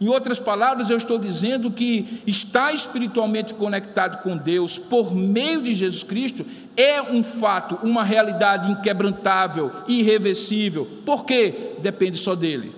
Em 0.00 0.08
outras 0.08 0.38
palavras, 0.38 0.88
eu 0.88 0.96
estou 0.96 1.18
dizendo 1.18 1.70
que 1.70 2.22
estar 2.26 2.72
espiritualmente 2.72 3.52
conectado 3.52 4.22
com 4.22 4.34
Deus 4.34 4.78
por 4.78 5.14
meio 5.14 5.60
de 5.60 5.74
Jesus 5.74 6.02
Cristo 6.02 6.46
é 6.74 7.02
um 7.02 7.22
fato, 7.22 7.78
uma 7.82 8.02
realidade 8.02 8.70
inquebrantável, 8.70 9.70
irreversível. 9.86 10.88
Por 11.04 11.26
quê? 11.26 11.72
Depende 11.82 12.16
só 12.16 12.34
dele. 12.34 12.74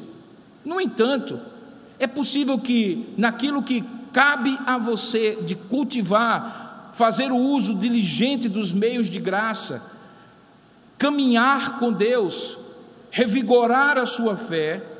No 0.64 0.80
entanto, 0.80 1.38
é 1.96 2.08
possível 2.08 2.58
que 2.58 3.14
naquilo 3.16 3.62
que 3.62 3.85
cabe 4.12 4.58
a 4.66 4.76
você 4.76 5.38
de 5.42 5.54
cultivar, 5.54 6.90
fazer 6.92 7.30
o 7.30 7.37
uso 7.37 7.76
diligente 7.76 8.48
dos 8.48 8.72
meios 8.72 9.08
de 9.08 9.20
graça, 9.20 9.80
caminhar 10.98 11.78
com 11.78 11.92
Deus, 11.92 12.58
revigorar 13.12 13.96
a 13.96 14.06
sua 14.06 14.37
fé, 14.37 14.91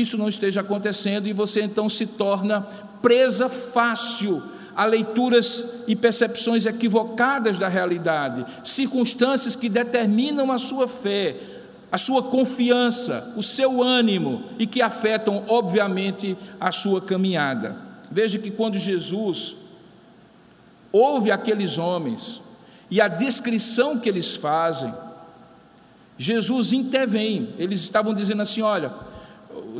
isso 0.00 0.18
não 0.18 0.28
esteja 0.28 0.60
acontecendo 0.60 1.26
e 1.26 1.32
você 1.32 1.62
então 1.62 1.88
se 1.88 2.06
torna 2.06 2.62
presa 3.02 3.48
fácil 3.48 4.42
a 4.74 4.84
leituras 4.84 5.64
e 5.86 5.96
percepções 5.96 6.64
equivocadas 6.64 7.58
da 7.58 7.68
realidade, 7.68 8.46
circunstâncias 8.64 9.56
que 9.56 9.68
determinam 9.68 10.50
a 10.50 10.58
sua 10.58 10.86
fé, 10.86 11.36
a 11.90 11.98
sua 11.98 12.22
confiança, 12.22 13.32
o 13.36 13.42
seu 13.42 13.82
ânimo 13.82 14.44
e 14.58 14.66
que 14.66 14.80
afetam, 14.80 15.44
obviamente, 15.48 16.36
a 16.58 16.70
sua 16.70 17.00
caminhada. 17.00 17.76
Veja 18.10 18.38
que 18.38 18.50
quando 18.50 18.78
Jesus 18.78 19.56
ouve 20.92 21.30
aqueles 21.30 21.78
homens 21.78 22.40
e 22.90 23.00
a 23.00 23.08
descrição 23.08 23.98
que 23.98 24.08
eles 24.08 24.34
fazem, 24.34 24.92
Jesus 26.16 26.72
intervém. 26.72 27.54
Eles 27.58 27.80
estavam 27.80 28.14
dizendo 28.14 28.42
assim: 28.42 28.62
olha 28.62 28.92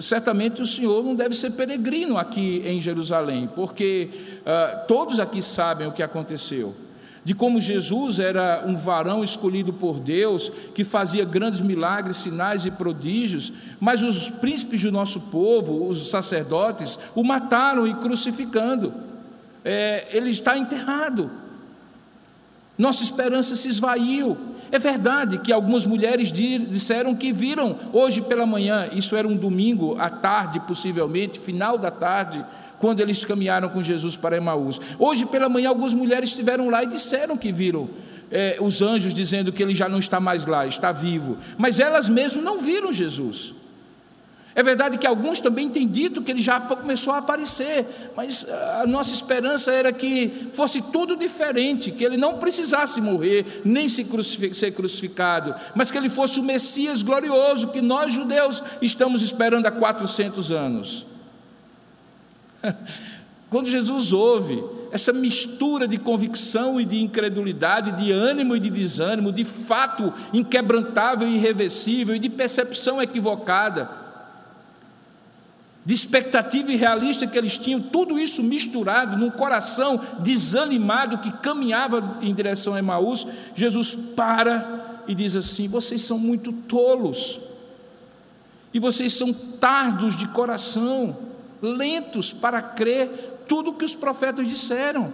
certamente 0.00 0.62
o 0.62 0.66
senhor 0.66 1.04
não 1.04 1.14
deve 1.14 1.34
ser 1.34 1.50
peregrino 1.50 2.16
aqui 2.16 2.62
em 2.64 2.80
Jerusalém, 2.80 3.48
porque 3.54 4.08
uh, 4.40 4.86
todos 4.86 5.20
aqui 5.20 5.42
sabem 5.42 5.86
o 5.86 5.92
que 5.92 6.02
aconteceu. 6.02 6.74
De 7.22 7.34
como 7.34 7.60
Jesus 7.60 8.18
era 8.18 8.64
um 8.66 8.76
varão 8.76 9.22
escolhido 9.22 9.72
por 9.74 10.00
Deus, 10.00 10.50
que 10.74 10.84
fazia 10.84 11.24
grandes 11.24 11.60
milagres, 11.60 12.16
sinais 12.16 12.64
e 12.64 12.70
prodígios, 12.70 13.52
mas 13.78 14.02
os 14.02 14.30
príncipes 14.30 14.82
do 14.82 14.90
nosso 14.90 15.20
povo, 15.22 15.86
os 15.86 16.10
sacerdotes, 16.10 16.98
o 17.14 17.22
mataram 17.22 17.86
e 17.86 17.94
crucificando. 17.94 18.94
É, 19.62 20.08
ele 20.12 20.30
está 20.30 20.56
enterrado. 20.56 21.30
Nossa 22.78 23.02
esperança 23.02 23.54
se 23.54 23.68
esvaiu. 23.68 24.38
É 24.72 24.78
verdade 24.78 25.38
que 25.38 25.52
algumas 25.52 25.84
mulheres 25.84 26.30
disseram 26.32 27.14
que 27.14 27.32
viram 27.32 27.76
hoje 27.92 28.20
pela 28.22 28.46
manhã, 28.46 28.88
isso 28.92 29.16
era 29.16 29.26
um 29.26 29.36
domingo, 29.36 29.96
à 29.98 30.08
tarde, 30.08 30.60
possivelmente, 30.60 31.40
final 31.40 31.76
da 31.76 31.90
tarde, 31.90 32.44
quando 32.78 33.00
eles 33.00 33.24
caminharam 33.24 33.68
com 33.68 33.82
Jesus 33.82 34.16
para 34.16 34.36
Emaús. 34.36 34.80
Hoje 34.98 35.26
pela 35.26 35.48
manhã, 35.48 35.68
algumas 35.68 35.92
mulheres 35.92 36.30
estiveram 36.30 36.70
lá 36.70 36.82
e 36.84 36.86
disseram 36.86 37.36
que 37.36 37.52
viram 37.52 37.90
é, 38.30 38.58
os 38.60 38.80
anjos 38.80 39.12
dizendo 39.12 39.52
que 39.52 39.62
ele 39.62 39.74
já 39.74 39.88
não 39.88 39.98
está 39.98 40.20
mais 40.20 40.46
lá, 40.46 40.66
está 40.66 40.92
vivo. 40.92 41.36
Mas 41.58 41.80
elas 41.80 42.08
mesmas 42.08 42.42
não 42.42 42.58
viram 42.58 42.92
Jesus. 42.92 43.52
É 44.54 44.62
verdade 44.62 44.98
que 44.98 45.06
alguns 45.06 45.38
também 45.38 45.68
têm 45.68 45.86
dito 45.86 46.22
que 46.22 46.30
ele 46.30 46.42
já 46.42 46.60
começou 46.60 47.12
a 47.12 47.18
aparecer, 47.18 47.86
mas 48.16 48.44
ah, 48.48 48.80
a 48.82 48.86
nossa 48.86 49.12
esperança 49.12 49.72
era 49.72 49.92
que 49.92 50.48
fosse 50.52 50.82
tudo 50.82 51.16
diferente, 51.16 51.92
que 51.92 52.04
ele 52.04 52.16
não 52.16 52.38
precisasse 52.38 53.00
morrer, 53.00 53.62
nem 53.64 53.86
se 53.86 54.04
ser 54.52 54.72
crucificado, 54.72 55.54
mas 55.74 55.90
que 55.90 55.98
ele 55.98 56.08
fosse 56.08 56.40
o 56.40 56.42
Messias 56.42 57.02
glorioso 57.02 57.68
que 57.68 57.80
nós 57.80 58.12
judeus 58.12 58.62
estamos 58.82 59.22
esperando 59.22 59.66
há 59.66 59.70
400 59.70 60.50
anos. 60.50 61.06
Quando 63.48 63.68
Jesus 63.68 64.12
ouve 64.12 64.62
essa 64.92 65.12
mistura 65.12 65.86
de 65.86 65.96
convicção 65.96 66.80
e 66.80 66.84
de 66.84 67.00
incredulidade, 67.00 67.92
de 67.92 68.10
ânimo 68.10 68.56
e 68.56 68.60
de 68.60 68.70
desânimo, 68.70 69.32
de 69.32 69.44
fato 69.44 70.12
inquebrantável 70.32 71.28
e 71.28 71.36
irreversível 71.36 72.14
e 72.14 72.18
de 72.18 72.28
percepção 72.28 73.00
equivocada, 73.00 74.09
de 75.90 75.94
expectativa 75.94 76.70
irrealista 76.70 77.26
que 77.26 77.36
eles 77.36 77.58
tinham, 77.58 77.80
tudo 77.80 78.16
isso 78.16 78.44
misturado 78.44 79.16
num 79.16 79.28
coração 79.28 80.00
desanimado 80.20 81.18
que 81.18 81.32
caminhava 81.32 82.16
em 82.22 82.32
direção 82.32 82.74
a 82.74 82.78
Emaús, 82.78 83.26
Jesus 83.56 83.92
para 84.14 85.02
e 85.08 85.16
diz 85.16 85.34
assim: 85.34 85.66
Vocês 85.66 86.02
são 86.02 86.16
muito 86.16 86.52
tolos, 86.52 87.40
e 88.72 88.78
vocês 88.78 89.14
são 89.14 89.32
tardos 89.32 90.16
de 90.16 90.28
coração, 90.28 91.16
lentos 91.60 92.32
para 92.32 92.62
crer 92.62 93.40
tudo 93.48 93.70
o 93.70 93.74
que 93.74 93.84
os 93.84 93.96
profetas 93.96 94.46
disseram. 94.46 95.12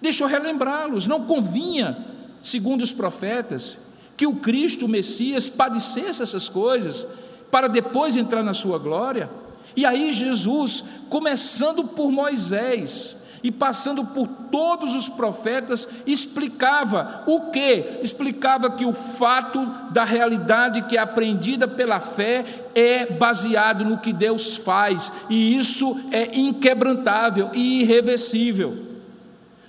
Deixa 0.00 0.22
eu 0.22 0.28
relembrá-los, 0.28 1.08
não 1.08 1.22
convinha, 1.22 2.06
segundo 2.40 2.82
os 2.82 2.92
profetas, 2.92 3.76
que 4.16 4.28
o 4.28 4.36
Cristo, 4.36 4.84
o 4.84 4.88
Messias, 4.88 5.48
padecesse 5.48 6.22
essas 6.22 6.48
coisas, 6.48 7.04
para 7.50 7.66
depois 7.66 8.16
entrar 8.16 8.44
na 8.44 8.54
sua 8.54 8.78
glória. 8.78 9.28
E 9.76 9.84
aí 9.84 10.12
Jesus, 10.12 10.82
começando 11.10 11.84
por 11.84 12.10
Moisés 12.10 13.14
e 13.42 13.52
passando 13.52 14.04
por 14.04 14.26
todos 14.26 14.94
os 14.94 15.08
profetas, 15.08 15.86
explicava 16.06 17.22
o 17.26 17.50
que? 17.52 18.00
Explicava 18.02 18.70
que 18.70 18.86
o 18.86 18.92
fato 18.92 19.64
da 19.90 20.02
realidade 20.02 20.82
que 20.82 20.96
é 20.96 21.00
aprendida 21.00 21.68
pela 21.68 22.00
fé 22.00 22.44
é 22.74 23.06
baseado 23.06 23.84
no 23.84 23.98
que 23.98 24.12
Deus 24.12 24.56
faz, 24.56 25.12
e 25.28 25.56
isso 25.56 26.08
é 26.10 26.36
inquebrantável 26.36 27.50
e 27.52 27.82
irreversível. 27.82 28.78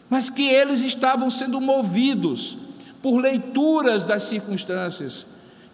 Mas 0.09 0.29
que 0.29 0.47
eles 0.47 0.81
estavam 0.81 1.29
sendo 1.29 1.59
movidos 1.59 2.57
por 3.01 3.19
leituras 3.19 4.05
das 4.05 4.23
circunstâncias, 4.23 5.25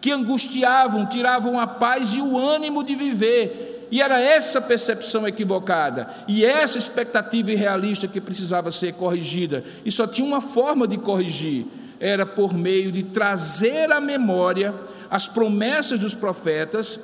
que 0.01 0.11
angustiavam, 0.11 1.05
tiravam 1.05 1.59
a 1.59 1.67
paz 1.67 2.13
e 2.15 2.19
o 2.19 2.37
ânimo 2.37 2.83
de 2.83 2.95
viver, 2.95 3.82
e 3.93 4.01
era 4.01 4.19
essa 4.19 4.59
percepção 4.59 5.27
equivocada 5.27 6.09
e 6.27 6.43
essa 6.43 6.79
expectativa 6.79 7.51
irrealista 7.51 8.07
que 8.07 8.19
precisava 8.19 8.71
ser 8.71 8.93
corrigida. 8.93 9.63
E 9.85 9.91
só 9.91 10.07
tinha 10.07 10.27
uma 10.27 10.41
forma 10.41 10.87
de 10.87 10.97
corrigir: 10.97 11.67
era 11.99 12.25
por 12.25 12.55
meio 12.55 12.91
de 12.91 13.03
trazer 13.03 13.91
à 13.91 14.01
memória 14.01 14.73
as 15.11 15.27
promessas 15.27 15.99
dos 15.99 16.15
profetas 16.15 16.99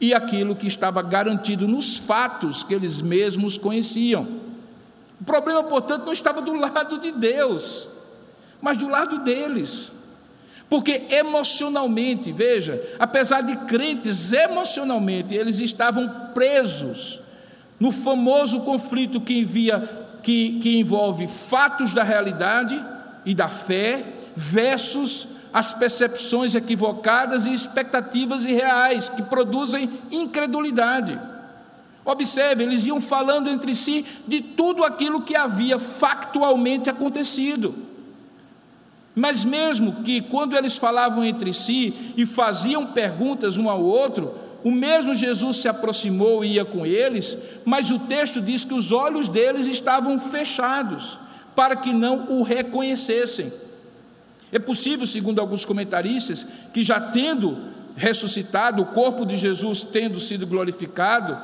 e 0.00 0.14
aquilo 0.14 0.54
que 0.54 0.68
estava 0.68 1.02
garantido 1.02 1.66
nos 1.66 1.96
fatos 1.96 2.62
que 2.62 2.72
eles 2.72 3.02
mesmos 3.02 3.58
conheciam. 3.58 4.28
O 5.20 5.24
problema, 5.24 5.64
portanto, 5.64 6.06
não 6.06 6.12
estava 6.12 6.40
do 6.40 6.52
lado 6.52 7.00
de 7.00 7.10
Deus, 7.10 7.88
mas 8.60 8.78
do 8.78 8.88
lado 8.88 9.18
deles. 9.24 9.90
Porque 10.72 11.02
emocionalmente, 11.10 12.32
veja, 12.32 12.80
apesar 12.98 13.42
de 13.42 13.54
crentes, 13.66 14.32
emocionalmente 14.32 15.34
eles 15.34 15.60
estavam 15.60 16.30
presos 16.32 17.20
no 17.78 17.92
famoso 17.92 18.60
conflito 18.60 19.20
que, 19.20 19.38
envia, 19.40 20.06
que, 20.22 20.58
que 20.60 20.78
envolve 20.78 21.28
fatos 21.28 21.92
da 21.92 22.02
realidade 22.02 22.82
e 23.22 23.34
da 23.34 23.48
fé 23.48 24.14
versus 24.34 25.28
as 25.52 25.74
percepções 25.74 26.54
equivocadas 26.54 27.44
e 27.44 27.52
expectativas 27.52 28.46
irreais 28.46 29.10
que 29.10 29.20
produzem 29.20 29.90
incredulidade. 30.10 31.20
Observe, 32.02 32.62
eles 32.62 32.86
iam 32.86 32.98
falando 32.98 33.50
entre 33.50 33.74
si 33.74 34.06
de 34.26 34.40
tudo 34.40 34.84
aquilo 34.84 35.20
que 35.20 35.36
havia 35.36 35.78
factualmente 35.78 36.88
acontecido. 36.88 37.91
Mas 39.14 39.44
mesmo 39.44 40.02
que 40.02 40.22
quando 40.22 40.56
eles 40.56 40.76
falavam 40.76 41.24
entre 41.24 41.52
si 41.52 42.12
e 42.16 42.24
faziam 42.24 42.86
perguntas 42.86 43.58
um 43.58 43.68
ao 43.68 43.82
outro, 43.82 44.34
o 44.64 44.70
mesmo 44.70 45.14
Jesus 45.14 45.56
se 45.56 45.68
aproximou 45.68 46.44
e 46.44 46.54
ia 46.54 46.64
com 46.64 46.86
eles, 46.86 47.36
mas 47.64 47.90
o 47.90 47.98
texto 47.98 48.40
diz 48.40 48.64
que 48.64 48.74
os 48.74 48.92
olhos 48.92 49.28
deles 49.28 49.66
estavam 49.66 50.18
fechados, 50.18 51.18
para 51.54 51.76
que 51.76 51.92
não 51.92 52.26
o 52.28 52.42
reconhecessem. 52.42 53.52
É 54.50 54.58
possível, 54.58 55.06
segundo 55.06 55.40
alguns 55.40 55.64
comentaristas, 55.64 56.46
que 56.72 56.82
já 56.82 57.00
tendo 57.00 57.58
ressuscitado, 57.96 58.82
o 58.82 58.86
corpo 58.86 59.26
de 59.26 59.36
Jesus 59.36 59.82
tendo 59.82 60.20
sido 60.20 60.46
glorificado, 60.46 61.36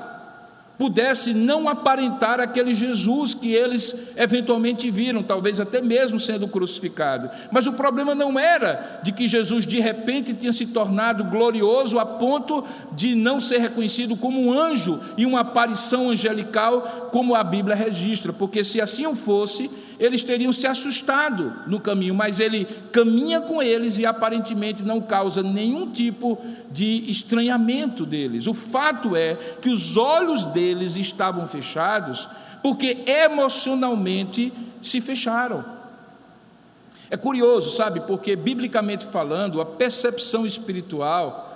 pudesse 0.78 1.34
não 1.34 1.68
aparentar 1.68 2.38
aquele 2.38 2.72
Jesus 2.72 3.34
que 3.34 3.52
eles 3.52 3.96
eventualmente 4.16 4.88
viram, 4.90 5.24
talvez 5.24 5.58
até 5.58 5.82
mesmo 5.82 6.20
sendo 6.20 6.46
crucificado. 6.46 7.28
Mas 7.50 7.66
o 7.66 7.72
problema 7.72 8.14
não 8.14 8.38
era 8.38 9.00
de 9.02 9.10
que 9.10 9.26
Jesus 9.26 9.66
de 9.66 9.80
repente 9.80 10.32
tinha 10.32 10.52
se 10.52 10.66
tornado 10.66 11.24
glorioso 11.24 11.98
a 11.98 12.06
ponto 12.06 12.64
de 12.92 13.16
não 13.16 13.40
ser 13.40 13.58
reconhecido 13.58 14.16
como 14.16 14.40
um 14.40 14.52
anjo 14.52 15.00
e 15.16 15.26
uma 15.26 15.40
aparição 15.40 16.10
angelical, 16.10 17.08
como 17.10 17.34
a 17.34 17.42
Bíblia 17.42 17.74
registra, 17.74 18.32
porque 18.32 18.62
se 18.62 18.80
assim 18.80 19.12
fosse, 19.16 19.68
eles 19.98 20.22
teriam 20.22 20.52
se 20.52 20.66
assustado 20.66 21.52
no 21.66 21.80
caminho, 21.80 22.14
mas 22.14 22.38
ele 22.38 22.66
caminha 22.92 23.40
com 23.40 23.60
eles 23.60 23.98
e 23.98 24.06
aparentemente 24.06 24.84
não 24.84 25.00
causa 25.00 25.42
nenhum 25.42 25.90
tipo 25.90 26.38
de 26.70 27.04
estranhamento 27.10 28.06
deles. 28.06 28.46
O 28.46 28.54
fato 28.54 29.16
é 29.16 29.34
que 29.60 29.68
os 29.68 29.96
olhos 29.96 30.44
deles 30.44 30.96
estavam 30.96 31.46
fechados 31.48 32.28
porque 32.62 32.98
emocionalmente 33.06 34.52
se 34.80 35.00
fecharam. 35.00 35.64
É 37.10 37.16
curioso, 37.16 37.74
sabe, 37.74 38.00
porque 38.00 38.36
biblicamente 38.36 39.06
falando, 39.06 39.60
a 39.60 39.66
percepção 39.66 40.46
espiritual 40.46 41.46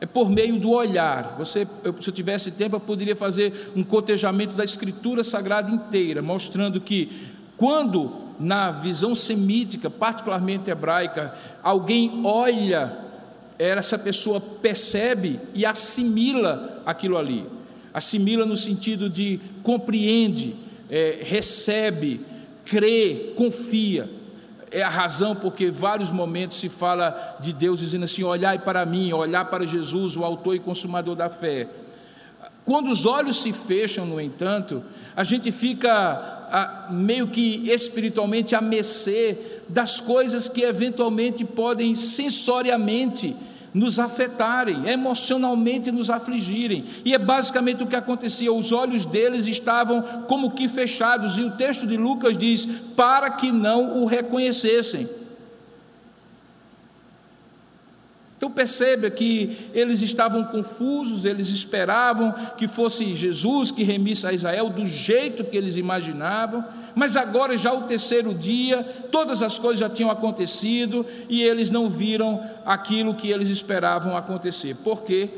é 0.00 0.06
por 0.06 0.30
meio 0.30 0.58
do 0.58 0.70
olhar. 0.70 1.34
Você, 1.36 1.66
se 2.00 2.08
eu 2.08 2.14
tivesse 2.14 2.52
tempo, 2.52 2.76
eu 2.76 2.80
poderia 2.80 3.14
fazer 3.14 3.72
um 3.76 3.84
cotejamento 3.84 4.54
da 4.54 4.64
Escritura 4.64 5.22
Sagrada 5.22 5.70
inteira, 5.70 6.22
mostrando 6.22 6.80
que 6.80 7.29
quando 7.60 8.10
na 8.38 8.70
visão 8.70 9.14
semítica, 9.14 9.90
particularmente 9.90 10.70
hebraica, 10.70 11.34
alguém 11.62 12.22
olha, 12.24 12.96
essa 13.58 13.98
pessoa 13.98 14.40
percebe 14.40 15.38
e 15.52 15.66
assimila 15.66 16.82
aquilo 16.86 17.18
ali. 17.18 17.46
Assimila 17.92 18.46
no 18.46 18.56
sentido 18.56 19.10
de 19.10 19.38
compreende, 19.62 20.56
é, 20.88 21.18
recebe, 21.22 22.22
crê, 22.64 23.34
confia. 23.36 24.08
É 24.70 24.82
a 24.82 24.88
razão 24.88 25.36
porque 25.36 25.70
vários 25.70 26.10
momentos 26.10 26.56
se 26.56 26.70
fala 26.70 27.36
de 27.40 27.52
Deus 27.52 27.80
dizendo 27.80 28.06
assim: 28.06 28.22
olhai 28.22 28.58
para 28.58 28.86
mim, 28.86 29.12
olhar 29.12 29.44
para 29.44 29.66
Jesus, 29.66 30.16
o 30.16 30.24
autor 30.24 30.54
e 30.54 30.60
consumador 30.60 31.14
da 31.14 31.28
fé. 31.28 31.68
Quando 32.64 32.90
os 32.90 33.04
olhos 33.04 33.42
se 33.42 33.52
fecham, 33.52 34.06
no 34.06 34.18
entanto, 34.18 34.82
a 35.14 35.24
gente 35.24 35.52
fica 35.52 36.39
a, 36.50 36.88
meio 36.90 37.28
que 37.28 37.70
espiritualmente 37.70 38.54
a 38.54 38.60
mercê 38.60 39.36
das 39.68 40.00
coisas 40.00 40.48
que 40.48 40.62
eventualmente 40.62 41.44
podem 41.44 41.94
sensoriamente 41.94 43.36
nos 43.72 44.00
afetarem, 44.00 44.88
emocionalmente 44.88 45.92
nos 45.92 46.10
afligirem. 46.10 46.84
E 47.04 47.14
é 47.14 47.18
basicamente 47.18 47.82
o 47.82 47.86
que 47.86 47.96
acontecia: 47.96 48.52
os 48.52 48.72
olhos 48.72 49.06
deles 49.06 49.46
estavam 49.46 50.02
como 50.26 50.50
que 50.50 50.68
fechados, 50.68 51.38
e 51.38 51.42
o 51.42 51.52
texto 51.52 51.86
de 51.86 51.96
Lucas 51.96 52.36
diz: 52.36 52.66
para 52.96 53.30
que 53.30 53.52
não 53.52 54.02
o 54.02 54.06
reconhecessem. 54.06 55.19
Então 58.40 58.50
perceba 58.50 59.10
que 59.10 59.68
eles 59.74 60.00
estavam 60.00 60.42
confusos, 60.44 61.26
eles 61.26 61.48
esperavam 61.48 62.34
que 62.56 62.66
fosse 62.66 63.14
Jesus 63.14 63.70
que 63.70 63.82
remisse 63.82 64.26
a 64.26 64.32
Israel 64.32 64.70
do 64.70 64.86
jeito 64.86 65.44
que 65.44 65.58
eles 65.58 65.76
imaginavam, 65.76 66.64
mas 66.94 67.18
agora 67.18 67.58
já 67.58 67.70
o 67.70 67.82
terceiro 67.82 68.32
dia, 68.32 68.82
todas 69.12 69.42
as 69.42 69.58
coisas 69.58 69.80
já 69.80 69.90
tinham 69.90 70.10
acontecido 70.10 71.04
e 71.28 71.42
eles 71.42 71.68
não 71.68 71.90
viram 71.90 72.40
aquilo 72.64 73.14
que 73.14 73.30
eles 73.30 73.50
esperavam 73.50 74.16
acontecer. 74.16 74.74
Porque 74.82 75.28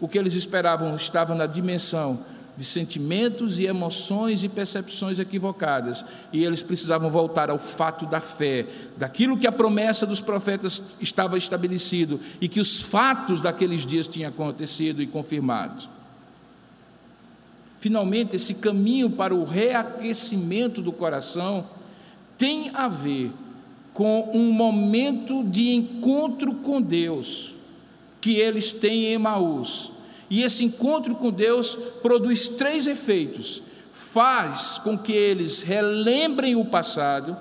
o 0.00 0.06
que 0.06 0.16
eles 0.16 0.36
esperavam 0.36 0.94
estava 0.94 1.34
na 1.34 1.46
dimensão 1.46 2.20
de 2.62 2.68
sentimentos 2.68 3.58
e 3.58 3.66
emoções 3.66 4.44
e 4.44 4.48
percepções 4.48 5.18
equivocadas, 5.18 6.04
e 6.32 6.44
eles 6.44 6.62
precisavam 6.62 7.10
voltar 7.10 7.50
ao 7.50 7.58
fato 7.58 8.06
da 8.06 8.20
fé, 8.20 8.66
daquilo 8.96 9.36
que 9.36 9.48
a 9.48 9.52
promessa 9.52 10.06
dos 10.06 10.20
profetas 10.20 10.80
estava 11.00 11.36
estabelecido 11.36 12.20
e 12.40 12.46
que 12.48 12.60
os 12.60 12.80
fatos 12.80 13.40
daqueles 13.40 13.84
dias 13.84 14.06
tinham 14.06 14.28
acontecido 14.28 15.02
e 15.02 15.08
confirmado. 15.08 15.88
Finalmente, 17.80 18.36
esse 18.36 18.54
caminho 18.54 19.10
para 19.10 19.34
o 19.34 19.42
reaquecimento 19.42 20.80
do 20.80 20.92
coração 20.92 21.66
tem 22.38 22.70
a 22.74 22.86
ver 22.86 23.32
com 23.92 24.30
um 24.32 24.52
momento 24.52 25.42
de 25.42 25.70
encontro 25.70 26.54
com 26.54 26.80
Deus 26.80 27.56
que 28.20 28.36
eles 28.36 28.70
têm 28.70 29.06
em 29.06 29.14
Emaús 29.14 29.91
e 30.32 30.42
esse 30.42 30.64
encontro 30.64 31.14
com 31.14 31.30
Deus 31.30 31.76
produz 32.00 32.48
três 32.48 32.86
efeitos: 32.86 33.62
faz 33.92 34.78
com 34.78 34.96
que 34.96 35.12
eles 35.12 35.60
relembrem 35.60 36.56
o 36.56 36.64
passado, 36.64 37.36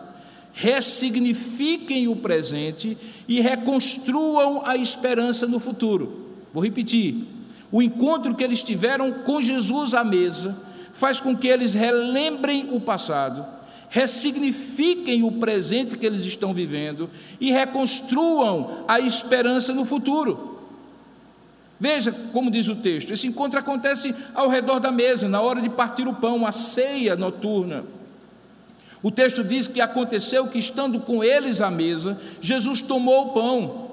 ressignifiquem 0.51 2.10
o 2.10 2.17
presente 2.17 2.97
e 3.30 3.39
reconstruam 3.39 4.63
a 4.65 4.75
esperança 4.75 5.47
no 5.47 5.58
futuro. 5.58 6.32
Vou 6.54 6.62
repetir: 6.62 7.23
o 7.71 7.82
encontro 7.82 8.36
que 8.36 8.43
eles 8.43 8.62
tiveram 8.62 9.10
com 9.23 9.39
Jesus 9.39 9.93
à 9.93 10.04
mesa 10.04 10.62
faz 10.91 11.21
com 11.21 11.34
que 11.34 11.47
eles 11.47 11.73
relembrem 11.73 12.67
o 12.73 12.82
passado, 12.82 13.45
ressignifiquem 13.88 15.23
o 15.23 15.32
presente 15.32 15.97
que 15.97 16.06
eles 16.06 16.25
estão 16.25 16.54
vivendo 16.54 17.10
e 17.39 17.54
reconstruam 17.54 18.84
a 18.86 18.99
esperança 18.99 19.73
no 19.73 19.86
futuro. 19.86 20.50
Veja 21.82 22.12
como 22.32 22.52
diz 22.52 22.70
o 22.70 22.76
texto: 22.76 23.12
esse 23.12 23.26
encontro 23.26 23.58
acontece 23.58 24.13
ao 24.36 24.48
redor 24.48 24.80
da 24.80 24.91
mesa, 24.91 25.28
na 25.28 25.41
hora 25.41 25.60
de 25.60 25.67
partir 25.67 26.08
o 26.08 26.13
pão, 26.13 26.46
a 26.46 26.52
ceia 26.52 27.15
noturna. 27.15 27.84
O 29.02 29.10
texto 29.10 29.44
diz 29.44 29.67
que 29.67 29.82
aconteceu 29.82 30.46
que, 30.46 30.60
estando 30.60 31.00
com 31.00 31.24
eles 31.24 31.60
à 31.60 31.72
mesa, 31.72 32.22
Jesus 32.39 32.84
tomou 32.84 33.30
o 33.30 33.30
pão. 33.30 33.91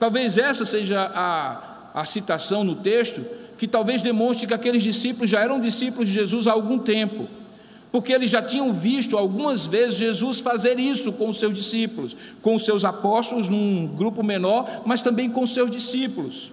Talvez 0.00 0.36
essa 0.36 0.64
seja 0.64 1.12
a, 1.14 2.00
a 2.00 2.04
citação 2.04 2.64
no 2.64 2.74
texto, 2.74 3.24
que 3.56 3.68
talvez 3.68 4.02
demonstre 4.02 4.48
que 4.48 4.54
aqueles 4.54 4.82
discípulos 4.82 5.30
já 5.30 5.42
eram 5.42 5.60
discípulos 5.60 6.08
de 6.08 6.14
Jesus 6.14 6.48
há 6.48 6.52
algum 6.52 6.76
tempo, 6.76 7.28
porque 7.92 8.12
eles 8.12 8.30
já 8.30 8.42
tinham 8.42 8.72
visto 8.72 9.16
algumas 9.16 9.68
vezes 9.68 9.94
Jesus 9.96 10.40
fazer 10.40 10.76
isso 10.76 11.12
com 11.12 11.28
os 11.28 11.38
seus 11.38 11.54
discípulos, 11.54 12.16
com 12.42 12.56
os 12.56 12.64
seus 12.64 12.84
apóstolos, 12.84 13.48
num 13.48 13.86
grupo 13.86 14.24
menor, 14.24 14.82
mas 14.84 15.02
também 15.02 15.30
com 15.30 15.44
os 15.44 15.54
seus 15.54 15.70
discípulos. 15.70 16.50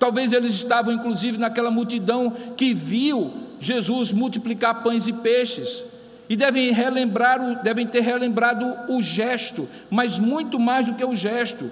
Talvez 0.00 0.32
eles 0.32 0.54
estavam 0.54 0.94
inclusive 0.94 1.36
naquela 1.36 1.70
multidão 1.70 2.32
que 2.56 2.72
viu 2.72 3.34
Jesus 3.60 4.12
multiplicar 4.12 4.82
pães 4.82 5.06
e 5.06 5.12
peixes. 5.12 5.84
E 6.26 6.34
devem 6.34 6.72
relembrar, 6.72 7.62
devem 7.62 7.86
ter 7.86 8.00
relembrado 8.00 8.64
o 8.88 9.02
gesto, 9.02 9.68
mas 9.90 10.18
muito 10.18 10.58
mais 10.58 10.86
do 10.86 10.94
que 10.94 11.04
o 11.04 11.14
gesto. 11.14 11.70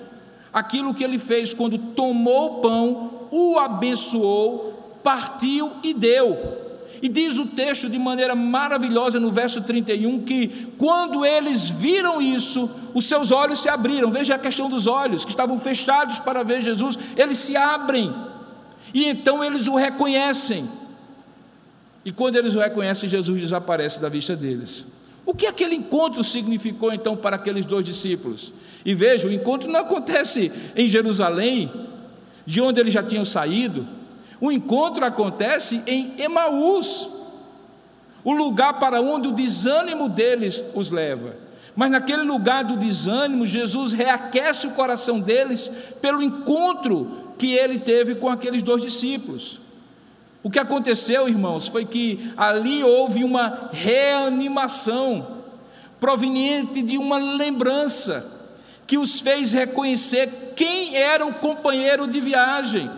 Aquilo 0.53 0.93
que 0.93 1.03
ele 1.03 1.19
fez 1.19 1.55
quando 1.55 1.79
tomou 1.79 2.59
o 2.59 2.61
pão, 2.61 3.11
o 3.31 3.59
abençoou, 3.59 4.99
partiu 5.03 5.73
e 5.83 5.95
deu. 5.95 6.68
E 7.01 7.09
diz 7.09 7.39
o 7.39 7.47
texto 7.47 7.89
de 7.89 7.99
maneira 7.99 8.35
maravilhosa 8.35 9.21
no 9.21 9.31
verso 9.31 9.63
31 9.63 10.25
que 10.25 10.69
quando 10.77 11.25
eles 11.25 11.69
viram 11.69 12.21
isso, 12.21 12.69
os 12.93 13.05
seus 13.05 13.31
olhos 13.31 13.61
se 13.61 13.69
abriram. 13.69 14.11
Veja 14.11 14.35
a 14.35 14.39
questão 14.39 14.69
dos 14.69 14.87
olhos, 14.87 15.25
que 15.25 15.31
estavam 15.31 15.59
fechados 15.61 16.19
para 16.19 16.43
ver 16.43 16.61
Jesus, 16.61 16.99
eles 17.17 17.39
se 17.39 17.57
abrem. 17.57 18.15
E 18.93 19.07
então 19.07 19.45
eles 19.45 19.69
o 19.69 19.77
reconhecem. 19.77 20.69
E 22.05 22.11
quando 22.11 22.37
eles 22.37 22.55
o 22.55 22.61
reconhecem, 22.61 23.09
Jesus 23.09 23.41
desaparece 23.41 24.01
da 24.01 24.09
vista 24.09 24.35
deles. 24.35 24.87
O 25.27 25.35
que 25.35 25.47
aquele 25.47 25.75
encontro 25.75 26.25
significou 26.25 26.93
então 26.93 27.15
para 27.15 27.37
aqueles 27.37 27.67
dois 27.67 27.85
discípulos? 27.85 28.53
E 28.85 28.95
veja, 28.95 29.29
o 29.29 29.33
encontro 29.33 29.71
não 29.71 29.81
acontece 29.81 30.51
em 30.75 30.89
Jerusalém, 30.89 31.71
de 32.47 32.63
onde 32.63 32.81
eles 32.81 32.95
já 32.95 33.03
tinham 33.03 33.27
saído. 33.27 33.87
O 34.41 34.53
encontro 34.53 35.05
acontece 35.05 35.83
em 35.87 36.15
Emaús, 36.19 37.09
o 38.23 38.33
lugar 38.33 38.79
para 38.79 39.01
onde 39.01 39.29
o 39.29 39.33
desânimo 39.33 40.09
deles 40.09 40.63
os 40.75 40.91
leva. 40.91 41.37
Mas 41.75 41.91
naquele 41.91 42.23
lugar 42.23 42.65
do 42.65 42.77
desânimo, 42.77 43.47
Jesus 43.47 43.93
reaquece 43.93 44.67
o 44.67 44.73
coração 44.73 45.21
deles 45.21 45.71
pelo 46.01 46.23
encontro 46.23 47.33
que 47.39 47.53
ele 47.53 47.79
teve 47.79 48.17
com 48.17 48.29
aqueles 48.29 48.63
dois 48.63 48.83
discípulos. 48.83 49.61
O 50.43 50.51
que 50.51 50.59
aconteceu, 50.59 51.29
irmãos, 51.29 51.69
foi 51.69 51.85
que 51.85 52.33
ali 52.37 52.83
houve 52.83 53.25
uma 53.25 53.71
reanimação 53.73 55.39
proveniente 56.01 56.83
de 56.83 56.97
uma 56.97 57.19
lembrança 57.19 58.27
que 58.87 58.99
os 58.99 59.21
fez 59.21 59.53
reconhecer 59.53 60.53
quem 60.55 60.97
era 60.97 61.27
o 61.27 61.35
companheiro 61.35 62.07
de 62.07 62.21
viagem 62.21 62.89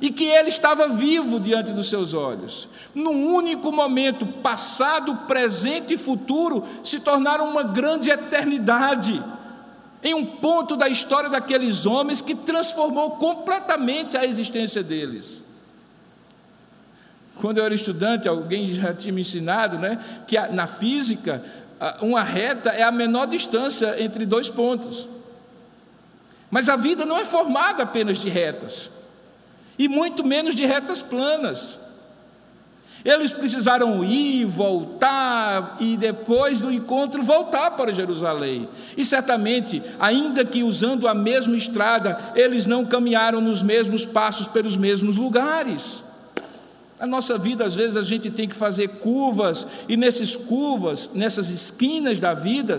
e 0.00 0.10
que 0.10 0.24
ele 0.24 0.48
estava 0.48 0.88
vivo 0.88 1.40
diante 1.40 1.72
dos 1.72 1.88
seus 1.88 2.14
olhos. 2.14 2.68
Num 2.94 3.34
único 3.34 3.72
momento, 3.72 4.26
passado, 4.26 5.14
presente 5.26 5.94
e 5.94 5.98
futuro 5.98 6.64
se 6.82 7.00
tornaram 7.00 7.48
uma 7.48 7.62
grande 7.62 8.10
eternidade, 8.10 9.22
em 10.02 10.14
um 10.14 10.24
ponto 10.24 10.76
da 10.76 10.88
história 10.88 11.28
daqueles 11.28 11.84
homens 11.84 12.22
que 12.22 12.34
transformou 12.34 13.12
completamente 13.12 14.16
a 14.16 14.24
existência 14.24 14.82
deles. 14.82 15.42
Quando 17.40 17.58
eu 17.58 17.64
era 17.64 17.74
estudante, 17.74 18.28
alguém 18.28 18.72
já 18.72 18.94
tinha 18.94 19.12
me 19.12 19.22
ensinado 19.22 19.78
né, 19.78 19.98
que 20.26 20.38
na 20.48 20.66
física, 20.66 21.44
uma 22.00 22.22
reta 22.22 22.70
é 22.70 22.82
a 22.82 22.90
menor 22.90 23.26
distância 23.26 24.00
entre 24.02 24.24
dois 24.26 24.48
pontos. 24.48 25.08
Mas 26.50 26.68
a 26.68 26.76
vida 26.76 27.04
não 27.04 27.18
é 27.18 27.24
formada 27.24 27.82
apenas 27.82 28.18
de 28.18 28.28
retas 28.28 28.90
e 29.78 29.88
muito 29.88 30.24
menos 30.24 30.54
de 30.54 30.66
retas 30.66 31.00
planas. 31.00 31.78
Eles 33.04 33.32
precisaram 33.32 34.04
ir, 34.04 34.44
voltar 34.44 35.76
e 35.78 35.96
depois 35.96 36.62
do 36.62 36.72
encontro 36.72 37.22
voltar 37.22 37.70
para 37.70 37.94
Jerusalém. 37.94 38.68
E 38.96 39.04
certamente, 39.04 39.80
ainda 40.00 40.44
que 40.44 40.64
usando 40.64 41.06
a 41.06 41.14
mesma 41.14 41.56
estrada, 41.56 42.32
eles 42.34 42.66
não 42.66 42.84
caminharam 42.84 43.40
nos 43.40 43.62
mesmos 43.62 44.04
passos 44.04 44.48
pelos 44.48 44.76
mesmos 44.76 45.16
lugares. 45.16 46.02
Na 46.98 47.06
nossa 47.06 47.38
vida, 47.38 47.64
às 47.64 47.76
vezes, 47.76 47.96
a 47.96 48.02
gente 48.02 48.30
tem 48.30 48.48
que 48.48 48.56
fazer 48.56 48.88
curvas, 48.98 49.66
e 49.88 49.96
nesses 49.96 50.36
curvas, 50.36 51.10
nessas 51.14 51.48
esquinas 51.48 52.18
da 52.18 52.34
vida, 52.34 52.78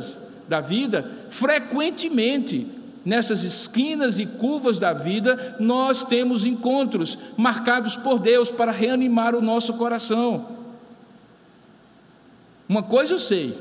da 0.50 0.60
vida, 0.60 1.10
frequentemente 1.30 2.68
nessas 3.06 3.44
esquinas 3.44 4.20
e 4.20 4.26
curvas 4.26 4.78
da 4.78 4.94
vida, 4.94 5.56
nós 5.60 6.04
temos 6.04 6.46
encontros 6.46 7.18
marcados 7.38 7.96
por 7.96 8.20
Deus 8.20 8.52
para 8.52 8.72
reanimar 8.72 9.36
o 9.36 9.42
nosso 9.42 9.74
coração. 9.76 10.48
Uma 12.68 12.84
coisa 12.84 13.14
eu 13.14 13.20
sei, 13.20 13.58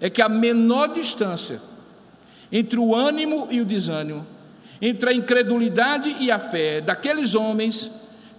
é 0.00 0.08
que 0.08 0.22
a 0.22 0.28
menor 0.28 0.88
distância 0.88 1.60
entre 2.50 2.78
o 2.78 2.94
ânimo 2.94 3.48
e 3.50 3.60
o 3.60 3.64
desânimo, 3.64 4.26
entre 4.80 5.10
a 5.10 5.12
incredulidade 5.12 6.16
e 6.20 6.30
a 6.30 6.38
fé 6.38 6.80
daqueles 6.80 7.34
homens, 7.34 7.90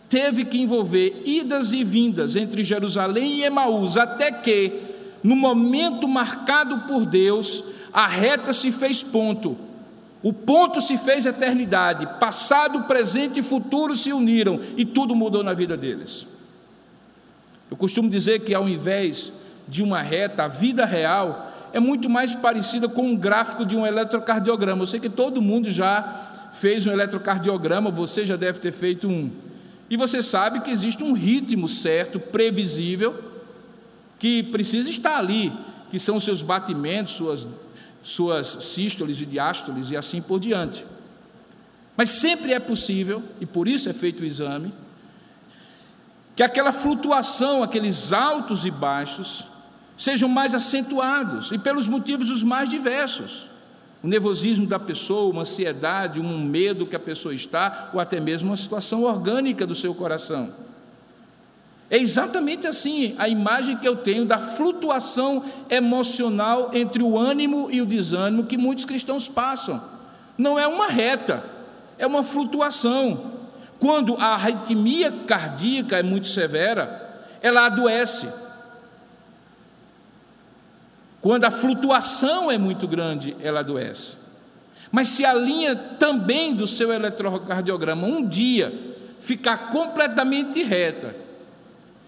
teve 0.08 0.46
que 0.46 0.60
envolver 0.62 1.22
idas 1.26 1.74
e 1.74 1.84
vindas 1.84 2.36
entre 2.36 2.64
Jerusalém 2.64 3.40
e 3.40 3.44
Emaús, 3.44 3.98
até 3.98 4.32
que, 4.32 4.72
no 5.22 5.36
momento 5.36 6.08
marcado 6.08 6.80
por 6.88 7.06
Deus, 7.06 7.64
a 7.92 8.08
reta 8.08 8.54
se 8.54 8.72
fez 8.72 9.04
ponto 9.04 9.58
o 10.24 10.34
ponto 10.34 10.82
se 10.82 10.98
fez 10.98 11.26
eternidade, 11.26 12.08
passado, 12.20 12.84
presente 12.84 13.40
e 13.40 13.44
futuro 13.44 13.96
se 13.96 14.12
uniram 14.12 14.60
e 14.76 14.84
tudo 14.84 15.16
mudou 15.16 15.44
na 15.44 15.54
vida 15.54 15.78
deles. 15.78 16.26
Eu 17.70 17.78
costumo 17.78 18.10
dizer 18.10 18.40
que 18.40 18.54
ao 18.54 18.68
invés 18.68 19.32
de 19.68 19.84
uma 19.84 20.02
reta, 20.02 20.46
a 20.46 20.48
vida 20.48 20.86
real 20.86 21.54
é 21.74 21.80
muito 21.80 22.10
mais 22.10 22.34
parecida 22.34 22.88
com 22.88 23.04
um 23.04 23.16
gráfico 23.16 23.66
de 23.66 23.76
um 23.76 23.86
eletrocardiograma. 23.86 24.82
Eu 24.82 24.88
sei 24.88 25.00
que 25.00 25.10
todo 25.10 25.42
mundo 25.42 25.70
já 25.70 26.50
fez 26.54 26.88
um 26.88 26.92
eletrocardiograma, 26.92 27.92
você 27.92 28.26
já 28.26 28.36
deve 28.36 28.60
ter 28.60 28.72
feito 28.72 29.08
um. 29.08 29.30
E 29.90 29.96
você 29.96 30.24
sabe 30.24 30.62
que 30.62 30.72
existe 30.72 31.04
um 31.04 31.14
ritmo 31.14 31.68
certo, 31.68 32.20
previsível, 32.20 33.16
que 34.18 34.44
precisa 34.44 34.90
estar 34.90 35.18
ali, 35.18 35.54
que 35.92 36.00
são 36.00 36.20
seus 36.20 36.42
batimentos, 36.42 37.14
suas 37.14 37.48
suas 38.08 38.48
sístoles 38.64 39.20
e 39.22 39.26
diástoles 39.26 39.92
e 39.92 39.98
assim 39.98 40.22
por 40.22 40.40
diante. 40.40 40.86
Mas 41.98 42.10
sempre 42.10 42.54
é 42.54 42.60
possível, 42.60 43.22
e 43.42 43.46
por 43.46 43.68
isso 43.68 43.90
é 43.90 43.94
feito 43.94 44.22
o 44.22 44.26
exame, 44.26 44.74
que 46.34 46.42
aquela 46.42 46.72
flutuação, 46.72 47.62
aqueles 47.62 48.14
altos 48.14 48.66
e 48.66 48.72
baixos, 48.72 49.46
sejam 49.98 50.30
mais 50.30 50.56
acentuados 50.56 51.52
e 51.52 51.58
pelos 51.58 51.88
motivos 51.88 52.30
os 52.30 52.44
mais 52.44 52.70
diversos. 52.70 53.50
O 54.02 54.08
nervosismo 54.08 54.66
da 54.66 54.80
pessoa, 54.80 55.30
uma 55.30 55.42
ansiedade, 55.42 56.20
um 56.20 56.42
medo 56.42 56.86
que 56.86 56.96
a 56.96 57.00
pessoa 57.00 57.34
está, 57.34 57.90
ou 57.94 58.00
até 58.00 58.22
mesmo 58.22 58.52
uma 58.52 58.56
situação 58.56 59.04
orgânica 59.04 59.68
do 59.68 59.76
seu 59.76 59.94
coração. 59.94 60.54
É 61.90 61.98
exatamente 61.98 62.68
assim 62.68 63.16
a 63.18 63.30
imagem 63.30 63.78
que 63.78 63.88
eu 63.88 63.96
tenho 63.96 64.26
da 64.26 64.38
flutuação 64.38 65.44
emocional 65.70 66.72
entre 66.74 67.02
o 67.02 67.18
ânimo 67.18 67.70
e 67.72 67.82
o 67.82 67.86
desânimo 67.86 68.46
que 68.46 68.58
muitos 68.58 68.84
cristãos 68.84 69.30
passam. 69.30 69.82
Não 70.38 70.60
é 70.60 70.68
uma 70.68 70.88
reta, 70.88 71.44
é 71.98 72.06
uma 72.06 72.24
flutuação. 72.24 73.38
Quando 73.80 74.18
a 74.18 74.34
arritmia 74.34 75.12
cardíaca 75.26 75.98
é 75.98 76.04
muito 76.04 76.28
severa, 76.28 77.26
ela 77.42 77.66
adoece. 77.66 78.28
Quando 81.22 81.46
a 81.46 81.52
flutuação 81.52 82.52
é 82.52 82.58
muito 82.58 82.88
grande, 82.88 83.36
ela 83.42 83.62
adoece. 83.62 84.18
Mas 84.92 85.10
se 85.10 85.26
a 85.26 85.34
linha 85.34 85.76
também 85.76 86.54
do 86.54 86.68
seu 86.68 86.92
eletrocardiograma 86.92 88.06
um 88.08 88.26
dia 88.26 88.74
ficar 89.20 89.70
completamente 89.70 90.64
reta, 90.64 91.27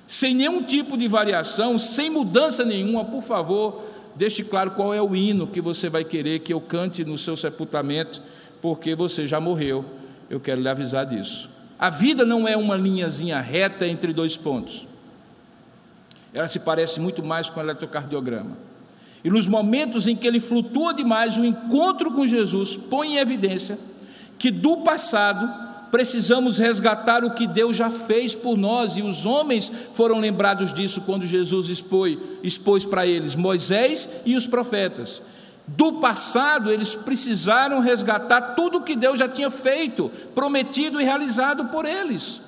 sem 0.09 0.33
nenhum 0.33 0.63
tipo 0.63 0.97
de 0.97 1.07
variação, 1.07 1.77
sem 1.77 2.09
mudança 2.09 2.65
nenhuma, 2.65 3.05
por 3.05 3.21
favor, 3.21 3.83
deixe 4.15 4.43
claro 4.43 4.71
qual 4.71 4.91
é 4.91 4.99
o 4.99 5.15
hino 5.15 5.45
que 5.45 5.61
você 5.61 5.87
vai 5.87 6.03
querer 6.03 6.39
que 6.39 6.51
eu 6.51 6.59
cante 6.59 7.05
no 7.05 7.15
seu 7.15 7.35
sepultamento, 7.35 8.19
porque 8.59 8.95
você 8.95 9.27
já 9.27 9.39
morreu. 9.39 9.85
Eu 10.27 10.39
quero 10.39 10.59
lhe 10.59 10.67
avisar 10.67 11.05
disso. 11.05 11.47
A 11.77 11.91
vida 11.91 12.25
não 12.25 12.47
é 12.47 12.57
uma 12.57 12.75
linhazinha 12.75 13.39
reta 13.39 13.85
entre 13.85 14.11
dois 14.11 14.35
pontos. 14.35 14.87
Ela 16.33 16.47
se 16.47 16.61
parece 16.61 16.99
muito 16.99 17.21
mais 17.21 17.47
com 17.47 17.59
o 17.59 17.63
eletrocardiograma. 17.63 18.57
E 19.23 19.29
nos 19.29 19.45
momentos 19.45 20.07
em 20.07 20.15
que 20.15 20.25
ele 20.25 20.39
flutua 20.39 20.91
demais, 20.91 21.37
o 21.37 21.45
encontro 21.45 22.11
com 22.11 22.25
Jesus 22.25 22.75
põe 22.75 23.09
em 23.09 23.17
evidência 23.17 23.77
que 24.39 24.49
do 24.49 24.77
passado 24.77 25.68
precisamos 25.91 26.57
resgatar 26.57 27.23
o 27.23 27.31
que 27.31 27.47
Deus 27.47 27.75
já 27.75 27.89
fez 27.89 28.35
por 28.35 28.57
nós, 28.57 28.97
e 28.97 29.01
os 29.01 29.25
homens 29.25 29.71
foram 29.93 30.19
lembrados 30.19 30.73
disso 30.73 31.01
quando 31.01 31.25
Jesus 31.25 31.67
expôs, 31.69 32.17
expôs 32.43 32.85
para 32.85 33.05
eles 33.05 33.35
Moisés 33.35 34.09
e 34.25 34.35
os 34.35 34.47
profetas. 34.47 35.21
Do 35.67 35.93
passado, 35.93 36.71
eles 36.71 36.95
precisaram 36.95 37.79
resgatar 37.79 38.55
tudo 38.55 38.79
o 38.79 38.81
que 38.81 38.95
Deus 38.95 39.19
já 39.19 39.29
tinha 39.29 39.51
feito, 39.51 40.09
prometido 40.33 40.99
e 40.99 41.03
realizado 41.03 41.65
por 41.65 41.85
eles. 41.85 42.41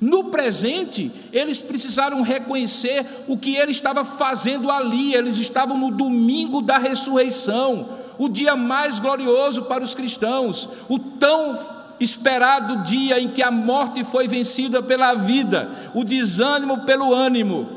No 0.00 0.24
presente, 0.24 1.10
eles 1.32 1.60
precisaram 1.60 2.22
reconhecer 2.22 3.04
o 3.26 3.36
que 3.36 3.56
ele 3.56 3.72
estava 3.72 4.04
fazendo 4.04 4.70
ali, 4.70 5.14
eles 5.14 5.38
estavam 5.38 5.76
no 5.76 5.90
domingo 5.90 6.62
da 6.62 6.78
ressurreição, 6.78 7.98
o 8.16 8.28
dia 8.28 8.54
mais 8.54 8.98
glorioso 8.98 9.62
para 9.62 9.82
os 9.82 9.94
cristãos, 9.94 10.68
o 10.88 10.98
tão 10.98 11.77
esperado 12.00 12.82
dia 12.82 13.20
em 13.20 13.28
que 13.28 13.42
a 13.42 13.50
morte 13.50 14.04
foi 14.04 14.28
vencida 14.28 14.82
pela 14.82 15.14
vida, 15.14 15.90
o 15.94 16.04
desânimo 16.04 16.84
pelo 16.84 17.14
ânimo, 17.14 17.68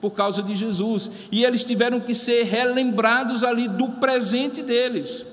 por 0.00 0.10
causa 0.10 0.42
de 0.42 0.54
Jesus. 0.54 1.10
E 1.30 1.44
eles 1.44 1.64
tiveram 1.64 2.00
que 2.00 2.14
ser 2.14 2.44
relembrados 2.44 3.44
ali 3.44 3.68
do 3.68 3.88
presente 3.88 4.62
deles. 4.62 5.26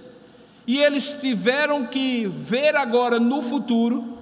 E 0.66 0.78
eles 0.80 1.18
tiveram 1.22 1.86
que 1.86 2.28
ver 2.28 2.76
agora 2.76 3.20
no 3.20 3.42
futuro 3.42 4.18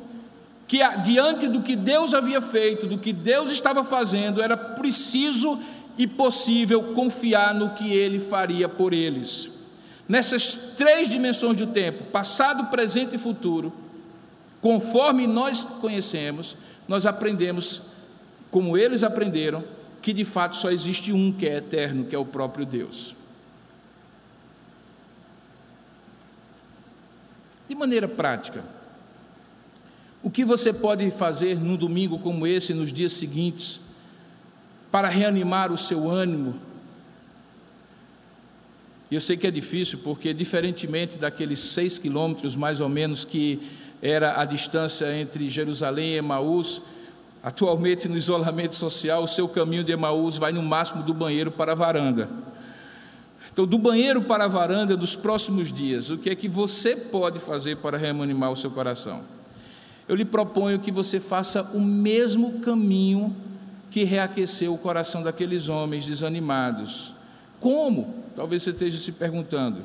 que 0.68 0.80
diante 1.04 1.48
do 1.48 1.62
que 1.62 1.76
Deus 1.76 2.14
havia 2.14 2.42
feito, 2.42 2.88
do 2.88 2.98
que 2.98 3.14
Deus 3.14 3.52
estava 3.52 3.84
fazendo, 3.84 4.42
era 4.42 4.58
preciso 4.58 5.60
e 5.98 6.08
possível 6.08 6.94
confiar 6.94 7.54
no 7.54 7.72
que 7.72 7.94
ele 7.94 8.20
faria 8.20 8.68
por 8.68 8.94
eles. 8.94 9.50
Nessas 10.08 10.54
três 10.78 11.10
dimensões 11.10 11.58
do 11.58 11.68
tempo, 11.68 12.04
passado, 12.06 12.70
presente 12.70 13.16
e 13.16 13.20
futuro, 13.20 13.74
conforme 14.62 15.26
nós 15.26 15.64
conhecemos, 15.64 16.56
nós 16.88 17.06
aprendemos, 17.06 17.82
como 18.52 18.78
eles 18.78 19.04
aprenderam, 19.04 19.64
que 20.02 20.14
de 20.14 20.24
fato 20.24 20.56
só 20.56 20.70
existe 20.70 21.12
um 21.12 21.32
que 21.32 21.48
é 21.48 21.58
eterno, 21.58 22.06
que 22.06 22.16
é 22.16 22.20
o 22.20 22.26
próprio 22.26 22.66
Deus. 22.66 23.16
De 27.68 27.74
maneira 27.74 28.08
prática, 28.08 28.64
o 30.22 30.30
que 30.30 30.46
você 30.46 30.72
pode 30.72 31.10
fazer 31.10 31.60
num 31.60 31.76
domingo 31.76 32.20
como 32.20 32.46
esse, 32.46 32.74
nos 32.74 32.94
dias 32.94 33.14
seguintes, 33.14 33.80
para 34.92 35.10
reanimar 35.10 35.72
o 35.72 35.78
seu 35.78 36.10
ânimo, 36.10 36.56
e 39.10 39.16
eu 39.16 39.22
sei 39.22 39.38
que 39.38 39.48
é 39.48 39.52
difícil, 39.52 40.00
porque 40.04 40.34
diferentemente 40.34 41.18
daqueles 41.18 41.60
seis 41.60 42.00
quilômetros, 42.00 42.56
mais 42.56 42.82
ou 42.82 42.90
menos, 42.90 43.24
que 43.24 43.62
era 44.02 44.42
a 44.42 44.46
distância 44.46 45.16
entre 45.16 45.48
Jerusalém 45.48 46.14
e 46.14 46.18
Emaús, 46.18 46.82
Atualmente, 47.46 48.10
no 48.10 48.18
isolamento 48.18 48.76
social, 48.76 49.24
o 49.24 49.28
seu 49.28 49.48
caminho 49.48 49.84
de 49.84 49.92
Emaús 49.92 50.36
vai 50.36 50.52
no 50.52 50.64
máximo 50.64 51.04
do 51.04 51.14
banheiro 51.14 51.52
para 51.52 51.74
a 51.74 51.76
varanda. 51.76 52.28
Então, 53.54 53.68
do 53.68 53.78
banheiro 53.78 54.24
para 54.24 54.46
a 54.46 54.48
varanda 54.48 54.98
dos 54.98 55.16
próximos 55.16 55.72
dias, 55.72 56.10
o 56.10 56.18
que 56.18 56.32
é 56.32 56.36
que 56.36 56.50
você 56.50 56.96
pode 56.96 57.38
fazer 57.38 57.78
para 57.78 58.00
reanimar 58.00 58.52
o 58.52 58.56
seu 58.56 58.72
coração? 58.72 59.22
Eu 60.08 60.16
lhe 60.16 60.26
proponho 60.26 60.80
que 60.80 60.92
você 60.92 61.20
faça 61.20 61.62
o 61.76 61.80
mesmo 61.80 62.60
caminho 62.62 63.36
que 63.92 64.04
reaqueceu 64.04 64.74
o 64.74 64.78
coração 64.80 65.22
daqueles 65.22 65.70
homens 65.70 66.08
desanimados. 66.08 67.15
Como? 67.66 68.14
Talvez 68.36 68.62
você 68.62 68.70
esteja 68.70 69.00
se 69.00 69.12
perguntando. 69.12 69.82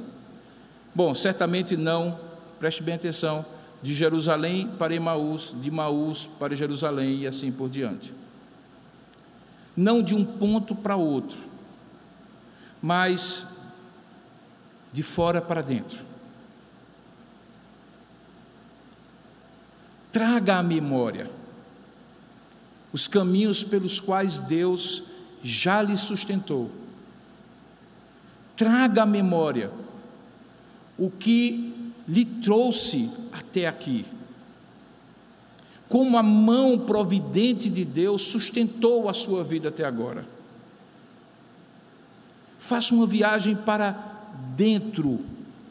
Bom, 0.95 1.15
certamente 1.15 1.79
não, 1.79 2.21
preste 2.59 2.83
bem 2.83 2.97
atenção, 2.97 3.43
de 3.83 3.95
Jerusalém 3.95 4.69
para 4.79 4.95
Emaús, 4.95 5.55
de 5.59 5.71
Maús 5.71 6.29
para 6.39 6.55
Jerusalém 6.55 7.21
e 7.21 7.27
assim 7.27 7.51
por 7.51 7.71
diante. 7.71 8.13
Não 9.75 10.03
de 10.03 10.15
um 10.15 10.27
ponto 10.27 10.75
para 10.75 10.95
outro, 10.95 11.39
mas 12.83 13.47
de 14.93 15.03
fora 15.03 15.41
para 15.41 15.63
dentro. 15.63 16.05
Traga 20.13 20.59
à 20.59 20.63
memória 20.63 21.31
os 22.93 23.09
caminhos 23.09 23.65
pelos 23.65 23.99
quais 23.99 24.39
Deus 24.39 25.03
já 25.43 25.81
lhe 25.81 25.97
sustentou. 25.97 26.80
Traga 28.61 29.05
à 29.05 29.07
memória 29.07 29.71
o 30.99 31.11
que 31.11 31.95
lhe 32.07 32.27
trouxe 32.27 33.11
até 33.33 33.67
aqui. 33.67 34.05
Como 35.89 36.19
a 36.19 36.23
mão 36.23 36.79
providente 36.79 37.71
de 37.71 37.87
Deus 37.87 38.21
sustentou 38.21 39.09
a 39.09 39.15
sua 39.15 39.43
vida 39.43 39.71
até 39.71 39.83
agora. 39.83 40.27
Faça 42.59 42.95
uma 42.95 43.07
viagem 43.07 43.57
para 43.57 43.93
dentro 44.55 45.21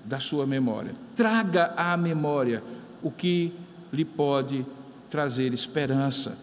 da 0.03 0.19
sua 0.19 0.47
memória. 0.47 0.95
Traga 1.15 1.75
à 1.77 1.95
memória 1.95 2.63
o 3.03 3.11
que 3.11 3.53
lhe 3.93 4.03
pode 4.03 4.65
trazer 5.11 5.53
esperança. 5.53 6.35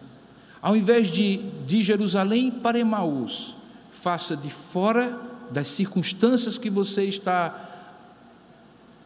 Ao 0.61 0.77
invés 0.77 1.11
de 1.11 1.39
de 1.67 1.83
Jerusalém 1.83 2.49
para 2.49 2.79
Emaús, 2.79 3.53
faça 3.89 4.37
de 4.37 4.49
fora 4.49 5.26
das 5.51 5.67
circunstâncias 5.67 6.57
que 6.57 6.69
você 6.69 7.03
está 7.03 7.67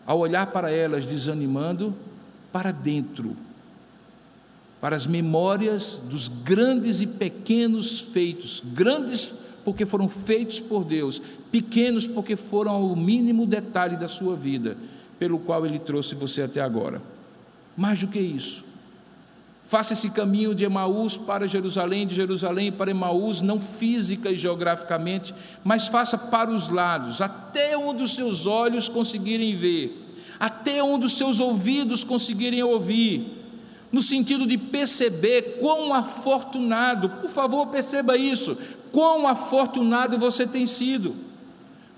ao 0.05 0.19
olhar 0.19 0.47
para 0.47 0.71
elas 0.71 1.05
desanimando, 1.05 1.95
para 2.51 2.71
dentro, 2.71 3.35
para 4.79 4.95
as 4.95 5.05
memórias 5.05 5.99
dos 6.09 6.27
grandes 6.27 7.01
e 7.01 7.07
pequenos 7.07 7.99
feitos, 7.99 8.61
grandes 8.65 9.31
porque 9.63 9.85
foram 9.85 10.09
feitos 10.09 10.59
por 10.59 10.83
Deus, 10.83 11.21
pequenos 11.51 12.07
porque 12.07 12.35
foram 12.35 12.91
o 12.91 12.95
mínimo 12.95 13.45
detalhe 13.45 13.95
da 13.95 14.07
sua 14.07 14.35
vida, 14.35 14.75
pelo 15.19 15.37
qual 15.39 15.65
Ele 15.65 15.77
trouxe 15.77 16.15
você 16.15 16.41
até 16.41 16.61
agora. 16.61 17.01
Mais 17.77 17.99
do 17.99 18.07
que 18.07 18.19
isso, 18.19 18.63
faça 19.71 19.93
esse 19.93 20.09
caminho 20.09 20.53
de 20.53 20.65
Emaús 20.65 21.15
para 21.15 21.47
Jerusalém, 21.47 22.05
de 22.05 22.13
Jerusalém 22.13 22.73
para 22.73 22.91
Emaús, 22.91 23.39
não 23.39 23.57
física 23.57 24.29
e 24.29 24.35
geograficamente, 24.35 25.33
mas 25.63 25.87
faça 25.87 26.17
para 26.17 26.51
os 26.51 26.67
lados, 26.67 27.21
até 27.21 27.77
onde 27.77 28.03
os 28.03 28.13
seus 28.13 28.45
olhos 28.45 28.89
conseguirem 28.89 29.55
ver, 29.55 30.13
até 30.37 30.83
onde 30.83 31.05
os 31.05 31.13
seus 31.13 31.39
ouvidos 31.39 32.03
conseguirem 32.03 32.61
ouvir, 32.61 33.31
no 33.93 34.01
sentido 34.01 34.45
de 34.45 34.57
perceber 34.57 35.55
quão 35.61 35.93
afortunado, 35.93 37.07
por 37.07 37.29
favor, 37.29 37.67
perceba 37.67 38.17
isso, 38.17 38.57
quão 38.91 39.25
afortunado 39.25 40.17
você 40.17 40.45
tem 40.45 40.65
sido, 40.65 41.15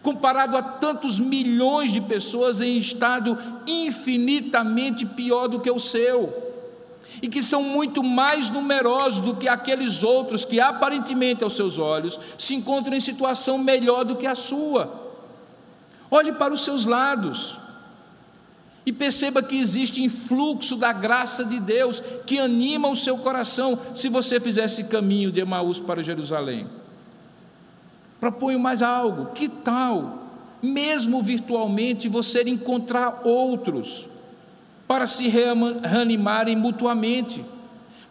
comparado 0.04 0.56
a 0.56 0.62
tantos 0.62 1.18
milhões 1.18 1.92
de 1.92 2.02
pessoas 2.02 2.62
em 2.62 2.78
estado 2.78 3.36
infinitamente 3.66 5.08
pior 5.08 5.48
do 5.48 5.60
que 5.60 5.72
o 5.72 5.80
seu, 5.80 6.53
e 7.22 7.28
que 7.28 7.44
são 7.44 7.64
muito 7.64 8.04
mais 8.04 8.50
numerosos 8.50 9.20
do 9.20 9.36
que 9.36 9.48
aqueles 9.48 10.04
outros 10.04 10.46
que, 10.46 10.60
aparentemente 10.60 11.44
aos 11.44 11.56
seus 11.56 11.78
olhos, 11.78 12.20
se 12.38 12.56
encontram 12.56 12.96
em 12.96 13.00
situação 13.00 13.58
melhor 13.58 14.04
do 14.04 14.16
que 14.16 14.28
a 14.28 14.36
sua. 14.36 15.02
Olhe 16.10 16.32
para 16.32 16.54
os 16.54 16.64
seus 16.64 16.86
lados. 16.86 17.58
E 18.86 18.92
perceba 18.92 19.42
que 19.42 19.58
existe 19.58 20.04
influxo 20.04 20.76
da 20.76 20.92
graça 20.92 21.46
de 21.46 21.60
Deus 21.60 22.04
que 22.26 22.38
anima 22.38 22.90
o 22.90 22.96
seu 22.96 23.18
coração 23.18 23.80
se 23.96 24.10
você 24.10 24.40
fizer 24.40 24.66
esse 24.66 24.84
caminho 24.86 25.32
de 25.32 25.40
Emaús 25.40 25.80
para 25.80 26.04
Jerusalém. 26.04 26.68
Proponho 28.20 28.60
mais 28.60 28.82
algo: 28.82 29.28
que 29.34 29.48
tal, 29.48 30.28
mesmo 30.62 31.24
virtualmente, 31.24 32.10
você 32.10 32.44
encontrar 32.44 33.22
outros 33.24 34.10
para 34.88 35.08
se 35.08 35.28
reanimarem 35.28 36.56
mutuamente? 36.56 37.44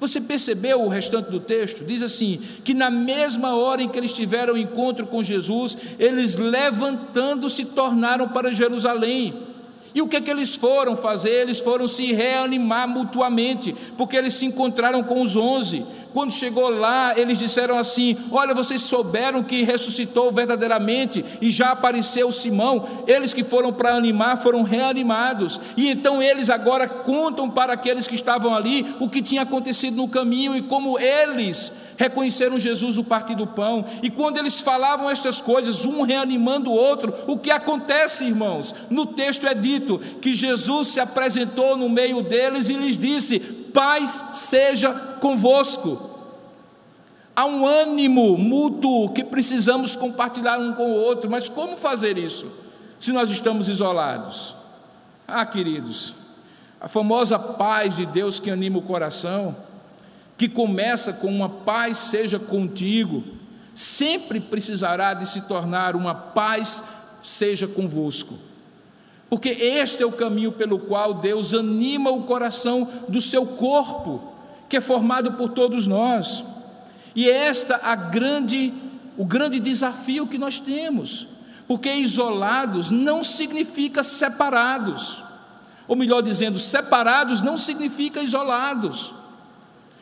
Você 0.02 0.20
percebeu 0.20 0.82
o 0.82 0.88
restante 0.88 1.30
do 1.30 1.38
texto? 1.38 1.84
Diz 1.84 2.02
assim: 2.02 2.40
que 2.64 2.74
na 2.74 2.90
mesma 2.90 3.56
hora 3.56 3.82
em 3.82 3.88
que 3.88 3.96
eles 3.96 4.12
tiveram 4.12 4.54
o 4.54 4.58
encontro 4.58 5.06
com 5.06 5.22
Jesus, 5.22 5.76
eles 5.96 6.36
levantando-se 6.36 7.66
tornaram 7.66 8.28
para 8.28 8.52
Jerusalém. 8.52 9.32
E 9.94 10.02
o 10.02 10.08
que, 10.08 10.16
é 10.16 10.20
que 10.20 10.30
eles 10.30 10.56
foram 10.56 10.96
fazer? 10.96 11.30
Eles 11.30 11.60
foram 11.60 11.86
se 11.86 12.12
reanimar 12.12 12.88
mutuamente, 12.88 13.76
porque 13.96 14.16
eles 14.16 14.34
se 14.34 14.46
encontraram 14.46 15.04
com 15.04 15.22
os 15.22 15.36
onze. 15.36 15.84
Quando 16.12 16.32
chegou 16.32 16.68
lá, 16.68 17.18
eles 17.18 17.38
disseram 17.38 17.78
assim: 17.78 18.16
Olha, 18.30 18.54
vocês 18.54 18.82
souberam 18.82 19.42
que 19.42 19.62
ressuscitou 19.62 20.30
verdadeiramente 20.30 21.24
e 21.40 21.50
já 21.50 21.70
apareceu 21.70 22.30
Simão. 22.30 23.04
Eles 23.06 23.32
que 23.32 23.42
foram 23.42 23.72
para 23.72 23.94
animar 23.94 24.36
foram 24.36 24.62
reanimados. 24.62 25.60
E 25.76 25.88
então 25.88 26.22
eles 26.22 26.50
agora 26.50 26.86
contam 26.86 27.48
para 27.48 27.72
aqueles 27.72 28.06
que 28.06 28.14
estavam 28.14 28.54
ali 28.54 28.94
o 29.00 29.08
que 29.08 29.22
tinha 29.22 29.42
acontecido 29.42 29.96
no 29.96 30.08
caminho 30.08 30.56
e 30.56 30.62
como 30.62 30.98
eles 30.98 31.72
reconheceram 31.96 32.58
Jesus 32.58 32.96
no 32.96 33.04
partir 33.04 33.34
do 33.34 33.46
pão. 33.46 33.84
E 34.02 34.10
quando 34.10 34.36
eles 34.36 34.60
falavam 34.60 35.08
estas 35.08 35.40
coisas, 35.40 35.84
um 35.84 36.02
reanimando 36.02 36.70
o 36.70 36.74
outro, 36.74 37.14
o 37.26 37.38
que 37.38 37.50
acontece, 37.50 38.24
irmãos? 38.24 38.74
No 38.90 39.06
texto 39.06 39.46
é 39.46 39.54
dito 39.54 39.98
que 40.20 40.34
Jesus 40.34 40.88
se 40.88 41.00
apresentou 41.00 41.76
no 41.76 41.88
meio 41.88 42.22
deles 42.22 42.68
e 42.68 42.74
lhes 42.74 42.98
disse: 42.98 43.61
paz 43.72 44.24
seja 44.32 44.92
convosco. 45.20 46.10
Há 47.34 47.46
um 47.46 47.66
ânimo 47.66 48.36
mútuo 48.36 49.10
que 49.10 49.24
precisamos 49.24 49.96
compartilhar 49.96 50.58
um 50.58 50.74
com 50.74 50.92
o 50.92 50.94
outro, 50.94 51.30
mas 51.30 51.48
como 51.48 51.76
fazer 51.76 52.18
isso 52.18 52.50
se 53.00 53.10
nós 53.10 53.30
estamos 53.30 53.68
isolados? 53.68 54.54
Ah, 55.26 55.46
queridos, 55.46 56.14
a 56.80 56.88
famosa 56.88 57.38
paz 57.38 57.96
de 57.96 58.06
Deus 58.06 58.38
que 58.38 58.50
anima 58.50 58.78
o 58.78 58.82
coração, 58.82 59.56
que 60.36 60.48
começa 60.48 61.12
com 61.12 61.28
uma 61.28 61.48
paz 61.48 61.96
seja 61.96 62.38
contigo, 62.38 63.24
sempre 63.74 64.38
precisará 64.38 65.14
de 65.14 65.26
se 65.26 65.42
tornar 65.42 65.96
uma 65.96 66.14
paz 66.14 66.82
seja 67.22 67.66
convosco 67.66 68.51
porque 69.33 69.49
este 69.49 70.03
é 70.03 70.07
o 70.07 70.12
caminho 70.12 70.53
pelo 70.53 70.78
qual 70.78 71.14
Deus 71.14 71.55
anima 71.55 72.11
o 72.11 72.24
coração 72.24 72.87
do 73.09 73.18
seu 73.18 73.47
corpo, 73.47 74.22
que 74.68 74.76
é 74.76 74.80
formado 74.80 75.33
por 75.33 75.49
todos 75.49 75.87
nós. 75.87 76.45
E 77.16 77.30
é 77.30 77.47
esta 77.47 77.80
a 77.83 77.97
grande 77.97 78.74
o 79.16 79.24
grande 79.24 79.59
desafio 79.59 80.26
que 80.26 80.37
nós 80.37 80.61
temos, 80.61 81.26
porque 81.66 81.91
isolados 81.91 82.91
não 82.91 83.24
significa 83.24 84.03
separados. 84.03 85.22
Ou 85.89 85.97
melhor 85.97 86.20
dizendo, 86.20 86.59
separados 86.59 87.41
não 87.41 87.57
significa 87.57 88.22
isolados. 88.22 89.14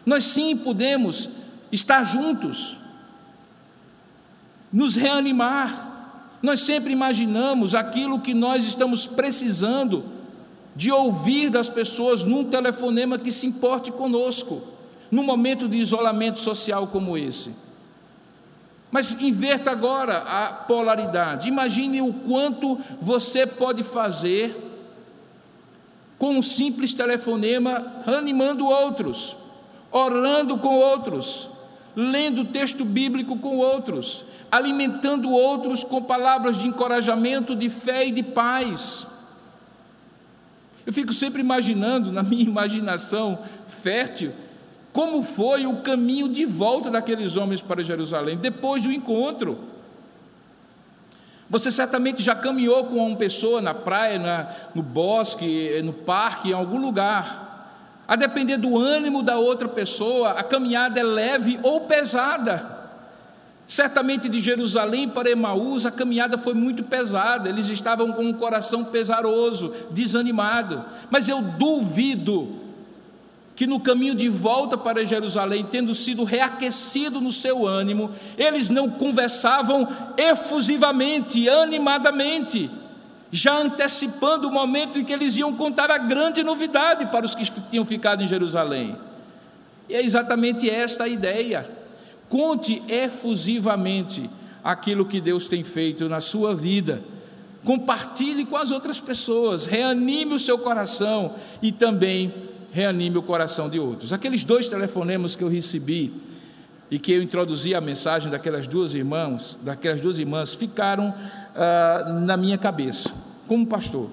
Nós 0.05 0.24
sim 0.24 0.57
podemos 0.57 1.31
estar 1.70 2.03
juntos, 2.03 2.76
nos 4.72 4.97
reanimar, 4.97 5.89
nós 6.43 6.61
sempre 6.61 6.93
imaginamos 6.93 7.74
aquilo 7.74 8.20
que 8.20 8.32
nós 8.32 8.64
estamos 8.64 9.07
precisando 9.07 10.05
de 10.74 10.91
ouvir 10.91 11.51
das 11.51 11.68
pessoas 11.68 12.24
num 12.24 12.45
telefonema 12.45 13.18
que 13.18 13.30
se 13.30 13.47
importe 13.47 13.93
conosco, 13.93 14.62
num 15.11 15.22
momento 15.22 15.68
de 15.68 15.76
isolamento 15.76 16.41
social 16.41 16.86
como 16.86 17.18
esse. 17.18 17.51
Mas 18.91 19.12
inverta 19.20 19.70
agora 19.70 20.18
a 20.18 20.53
polaridade. 20.53 21.49
Imagine 21.49 22.03
o 22.03 22.12
quanto 22.12 22.78
você 23.01 23.47
pode 23.47 23.82
fazer 23.82 24.68
com 26.18 26.36
um 26.36 26.43
simples 26.43 26.93
telefonema, 26.93 28.03
animando 28.07 28.66
outros, 28.66 29.36
orando 29.91 30.59
com 30.59 30.76
outros, 30.76 31.49
lendo 31.97 32.45
texto 32.45 32.84
bíblico 32.84 33.38
com 33.38 33.57
outros, 33.57 34.24
alimentando 34.51 35.30
outros 35.30 35.84
com 35.84 36.03
palavras 36.03 36.59
de 36.59 36.66
encorajamento, 36.66 37.55
de 37.55 37.68
fé 37.68 38.07
e 38.07 38.12
de 38.12 38.22
paz. 38.22 39.07
Eu 40.84 40.92
fico 40.92 41.12
sempre 41.12 41.40
imaginando, 41.40 42.11
na 42.11 42.22
minha 42.22 42.42
imaginação 42.48 43.38
fértil, 43.66 44.32
como 44.92 45.22
foi 45.22 45.66
o 45.66 45.76
caminho 45.76 46.28
de 46.28 46.44
volta 46.44 46.90
daqueles 46.90 47.36
homens 47.36 47.62
para 47.62 47.84
Jerusalém, 47.84 48.36
depois 48.36 48.82
do 48.82 48.90
encontro. 48.90 49.59
Você 51.48 51.70
certamente 51.70 52.22
já 52.22 52.34
caminhou 52.34 52.84
com 52.84 52.96
uma 52.96 53.16
pessoa 53.16 53.61
na 53.61 53.74
praia, 53.74 54.18
na, 54.18 54.53
no 54.74 54.82
bosque, 54.82 55.80
no 55.82 55.92
parque, 55.92 56.51
em 56.51 56.53
algum 56.53 56.80
lugar. 56.80 57.48
A 58.07 58.16
depender 58.16 58.57
do 58.57 58.76
ânimo 58.76 59.22
da 59.22 59.36
outra 59.36 59.68
pessoa, 59.68 60.30
a 60.30 60.42
caminhada 60.42 60.98
é 60.98 61.03
leve 61.03 61.61
ou 61.62 61.82
pesada. 61.82 62.80
Certamente 63.70 64.28
de 64.28 64.40
Jerusalém 64.40 65.08
para 65.08 65.30
Emaús 65.30 65.86
a 65.86 65.92
caminhada 65.92 66.36
foi 66.36 66.54
muito 66.54 66.82
pesada, 66.82 67.48
eles 67.48 67.68
estavam 67.68 68.10
com 68.10 68.24
um 68.24 68.32
coração 68.32 68.82
pesaroso, 68.82 69.72
desanimado. 69.92 70.84
Mas 71.08 71.28
eu 71.28 71.40
duvido 71.40 72.48
que 73.54 73.68
no 73.68 73.78
caminho 73.78 74.16
de 74.16 74.28
volta 74.28 74.76
para 74.76 75.06
Jerusalém, 75.06 75.64
tendo 75.64 75.94
sido 75.94 76.24
reaquecido 76.24 77.20
no 77.20 77.30
seu 77.30 77.64
ânimo, 77.64 78.10
eles 78.36 78.68
não 78.68 78.90
conversavam 78.90 79.86
efusivamente, 80.16 81.48
animadamente, 81.48 82.68
já 83.30 83.56
antecipando 83.56 84.48
o 84.48 84.52
momento 84.52 84.98
em 84.98 85.04
que 85.04 85.12
eles 85.12 85.36
iam 85.36 85.54
contar 85.54 85.92
a 85.92 85.98
grande 85.98 86.42
novidade 86.42 87.06
para 87.06 87.24
os 87.24 87.36
que 87.36 87.48
tinham 87.70 87.84
ficado 87.84 88.20
em 88.20 88.26
Jerusalém. 88.26 88.96
E 89.88 89.94
é 89.94 90.04
exatamente 90.04 90.68
esta 90.68 91.04
a 91.04 91.08
ideia. 91.08 91.78
Conte 92.31 92.81
efusivamente 92.89 94.31
aquilo 94.62 95.05
que 95.05 95.20
Deus 95.20 95.49
tem 95.49 95.64
feito 95.64 96.09
na 96.09 96.20
sua 96.20 96.55
vida. 96.55 97.03
Compartilhe 97.64 98.47
com 98.47 98.57
as 98.57 98.70
outras 98.70 99.01
pessoas, 99.01 99.66
reanime 99.66 100.35
o 100.35 100.39
seu 100.39 100.57
coração 100.57 101.35
e 101.61 101.72
também 101.72 102.33
reanime 102.72 103.18
o 103.18 103.22
coração 103.22 103.68
de 103.68 103.81
outros. 103.81 104.12
Aqueles 104.12 104.45
dois 104.45 104.68
telefonemas 104.68 105.35
que 105.35 105.43
eu 105.43 105.49
recebi 105.49 106.12
e 106.89 107.01
que 107.01 107.11
eu 107.12 107.20
introduzi 107.20 107.74
a 107.74 107.81
mensagem 107.81 108.31
daquelas 108.31 108.68
duas 108.68 108.95
irmãs, 108.95 109.59
daquelas 109.61 110.01
duas 110.01 110.18
irmãs, 110.20 110.55
ficaram 110.55 111.12
ah, 111.55 112.20
na 112.24 112.37
minha 112.37 112.57
cabeça, 112.57 113.12
como 113.49 113.66
pastor. 113.66 114.09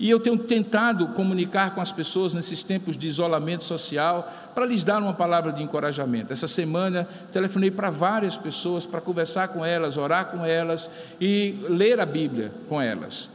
E 0.00 0.08
eu 0.08 0.18
tenho 0.18 0.38
tentado 0.38 1.08
comunicar 1.08 1.74
com 1.74 1.80
as 1.82 1.92
pessoas 1.92 2.32
nesses 2.32 2.62
tempos 2.62 2.96
de 2.96 3.06
isolamento 3.06 3.64
social 3.64 4.50
para 4.54 4.64
lhes 4.64 4.82
dar 4.82 5.02
uma 5.02 5.12
palavra 5.12 5.52
de 5.52 5.62
encorajamento. 5.62 6.32
Essa 6.32 6.48
semana 6.48 7.06
telefonei 7.30 7.70
para 7.70 7.90
várias 7.90 8.38
pessoas 8.38 8.86
para 8.86 9.02
conversar 9.02 9.48
com 9.48 9.62
elas, 9.62 9.98
orar 9.98 10.28
com 10.30 10.42
elas 10.42 10.88
e 11.20 11.54
ler 11.68 12.00
a 12.00 12.06
Bíblia 12.06 12.50
com 12.66 12.80
elas. 12.80 13.28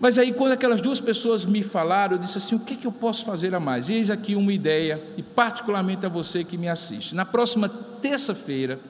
Mas 0.00 0.18
aí, 0.18 0.32
quando 0.32 0.52
aquelas 0.52 0.80
duas 0.80 1.00
pessoas 1.00 1.44
me 1.44 1.62
falaram, 1.62 2.14
eu 2.16 2.18
disse 2.18 2.38
assim: 2.38 2.54
o 2.54 2.60
que, 2.60 2.72
é 2.72 2.76
que 2.78 2.86
eu 2.86 2.92
posso 2.92 3.26
fazer 3.26 3.54
a 3.54 3.60
mais? 3.60 3.90
E 3.90 3.94
eis 3.94 4.10
aqui 4.10 4.34
uma 4.34 4.54
ideia, 4.54 5.02
e 5.18 5.22
particularmente 5.22 6.06
a 6.06 6.08
você 6.08 6.44
que 6.44 6.56
me 6.56 6.68
assiste. 6.68 7.14
Na 7.14 7.26
próxima 7.26 7.68
terça-feira, 7.68 8.80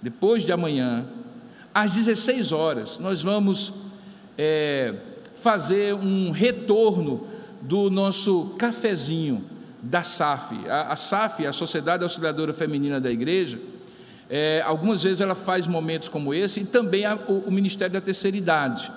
depois 0.00 0.46
de 0.46 0.52
amanhã, 0.52 1.04
às 1.74 1.94
16 1.94 2.52
horas, 2.52 2.98
nós 2.98 3.22
vamos. 3.22 3.74
É, 4.36 4.94
fazer 5.42 5.94
um 5.94 6.30
retorno 6.30 7.26
do 7.60 7.90
nosso 7.90 8.54
cafezinho 8.58 9.44
da 9.82 10.02
SAF. 10.02 10.56
A, 10.68 10.92
a 10.92 10.96
SAF, 10.96 11.46
a 11.46 11.52
Sociedade 11.52 12.02
Auxiliadora 12.02 12.52
Feminina 12.52 13.00
da 13.00 13.10
Igreja, 13.10 13.58
é, 14.28 14.62
algumas 14.64 15.02
vezes 15.02 15.20
ela 15.20 15.34
faz 15.34 15.66
momentos 15.66 16.08
como 16.08 16.34
esse 16.34 16.60
e 16.60 16.64
também 16.64 17.04
a, 17.04 17.14
o, 17.14 17.44
o, 17.46 17.50
Ministério 17.50 17.92
da 17.92 18.00
Terceira 18.00 18.36
Idade. 18.36 18.90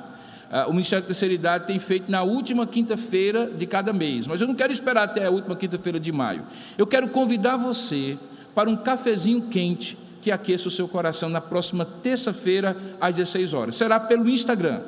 o 0.67 0.71
Ministério 0.71 1.03
da 1.03 1.07
Terceira 1.07 1.33
Idade 1.33 1.67
tem 1.67 1.79
feito 1.79 2.11
na 2.11 2.23
última 2.23 2.67
quinta-feira 2.67 3.47
de 3.47 3.65
cada 3.65 3.93
mês, 3.93 4.27
mas 4.27 4.41
eu 4.41 4.47
não 4.47 4.55
quero 4.55 4.73
esperar 4.73 5.03
até 5.03 5.25
a 5.25 5.31
última 5.31 5.55
quinta-feira 5.55 5.99
de 5.99 6.11
maio. 6.11 6.43
Eu 6.77 6.85
quero 6.85 7.07
convidar 7.07 7.55
você 7.55 8.17
para 8.53 8.69
um 8.69 8.75
cafezinho 8.75 9.43
quente 9.43 9.97
que 10.21 10.31
aqueça 10.31 10.67
o 10.67 10.71
seu 10.71 10.87
coração 10.87 11.29
na 11.29 11.41
próxima 11.41 11.85
terça-feira 11.85 12.75
às 12.99 13.15
16 13.15 13.53
horas. 13.53 13.75
Será 13.75 13.99
pelo 13.99 14.29
Instagram. 14.29 14.81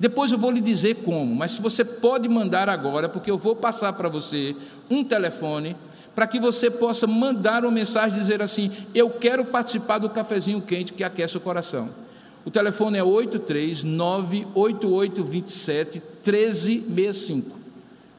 Depois 0.00 0.32
eu 0.32 0.38
vou 0.38 0.50
lhe 0.50 0.62
dizer 0.62 0.96
como, 1.04 1.34
mas 1.34 1.58
você 1.58 1.84
pode 1.84 2.26
mandar 2.26 2.70
agora, 2.70 3.06
porque 3.06 3.30
eu 3.30 3.36
vou 3.36 3.54
passar 3.54 3.92
para 3.92 4.08
você 4.08 4.56
um 4.88 5.04
telefone 5.04 5.76
para 6.14 6.26
que 6.26 6.40
você 6.40 6.70
possa 6.70 7.06
mandar 7.06 7.66
uma 7.66 7.70
mensagem 7.70 8.18
dizer 8.18 8.40
assim: 8.40 8.72
Eu 8.94 9.10
quero 9.10 9.44
participar 9.44 9.98
do 9.98 10.08
cafezinho 10.08 10.62
quente 10.62 10.94
que 10.94 11.04
aquece 11.04 11.36
o 11.36 11.40
coração. 11.40 11.90
O 12.46 12.50
telefone 12.50 12.96
é 12.96 13.04
8398827 13.04 16.02
1365. 16.24 17.58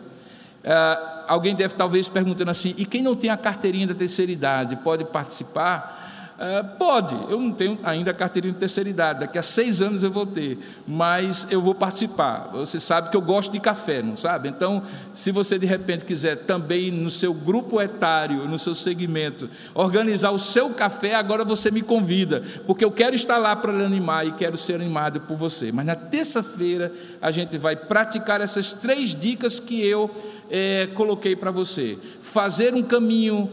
Uh, 0.63 1.25
alguém 1.27 1.55
deve 1.55 1.73
talvez 1.73 2.07
perguntando 2.07 2.51
assim: 2.51 2.75
e 2.77 2.85
quem 2.85 3.01
não 3.01 3.15
tem 3.15 3.29
a 3.29 3.37
carteirinha 3.37 3.87
da 3.87 3.95
terceira 3.95 4.31
idade 4.31 4.75
pode 4.77 5.05
participar? 5.05 5.96
Uh, 6.37 6.77
pode, 6.77 7.15
eu 7.31 7.41
não 7.41 7.51
tenho 7.51 7.79
ainda 7.83 8.13
carteirinha 8.13 8.53
de 8.53 8.59
terceira 8.59 8.87
idade, 8.87 9.21
daqui 9.21 9.39
a 9.39 9.41
seis 9.41 9.81
anos 9.81 10.03
eu 10.03 10.11
vou 10.11 10.23
ter, 10.23 10.59
mas 10.87 11.47
eu 11.49 11.59
vou 11.59 11.73
participar. 11.73 12.49
Você 12.51 12.79
sabe 12.79 13.09
que 13.09 13.17
eu 13.17 13.21
gosto 13.21 13.51
de 13.51 13.59
café, 13.59 14.03
não 14.03 14.15
sabe? 14.15 14.47
Então, 14.47 14.83
se 15.15 15.31
você 15.31 15.57
de 15.57 15.65
repente 15.65 16.05
quiser 16.05 16.35
também 16.35 16.91
no 16.91 17.09
seu 17.09 17.33
grupo 17.33 17.81
etário, 17.81 18.47
no 18.47 18.59
seu 18.59 18.75
segmento, 18.75 19.49
organizar 19.73 20.29
o 20.29 20.37
seu 20.37 20.69
café, 20.69 21.15
agora 21.15 21.43
você 21.43 21.71
me 21.71 21.81
convida, 21.81 22.43
porque 22.67 22.85
eu 22.85 22.91
quero 22.91 23.15
estar 23.15 23.37
lá 23.37 23.55
para 23.55 23.73
lhe 23.73 23.83
animar 23.83 24.27
e 24.27 24.31
quero 24.33 24.57
ser 24.57 24.75
animado 24.75 25.19
por 25.21 25.37
você. 25.37 25.71
Mas 25.71 25.87
na 25.87 25.95
terça-feira 25.95 26.93
a 27.19 27.31
gente 27.31 27.57
vai 27.57 27.75
praticar 27.75 28.41
essas 28.41 28.71
três 28.71 29.15
dicas 29.15 29.59
que 29.59 29.83
eu 29.83 30.11
é, 30.51 30.87
coloquei 30.93 31.35
para 31.35 31.49
você: 31.49 31.97
fazer 32.21 32.75
um 32.75 32.83
caminho 32.83 33.49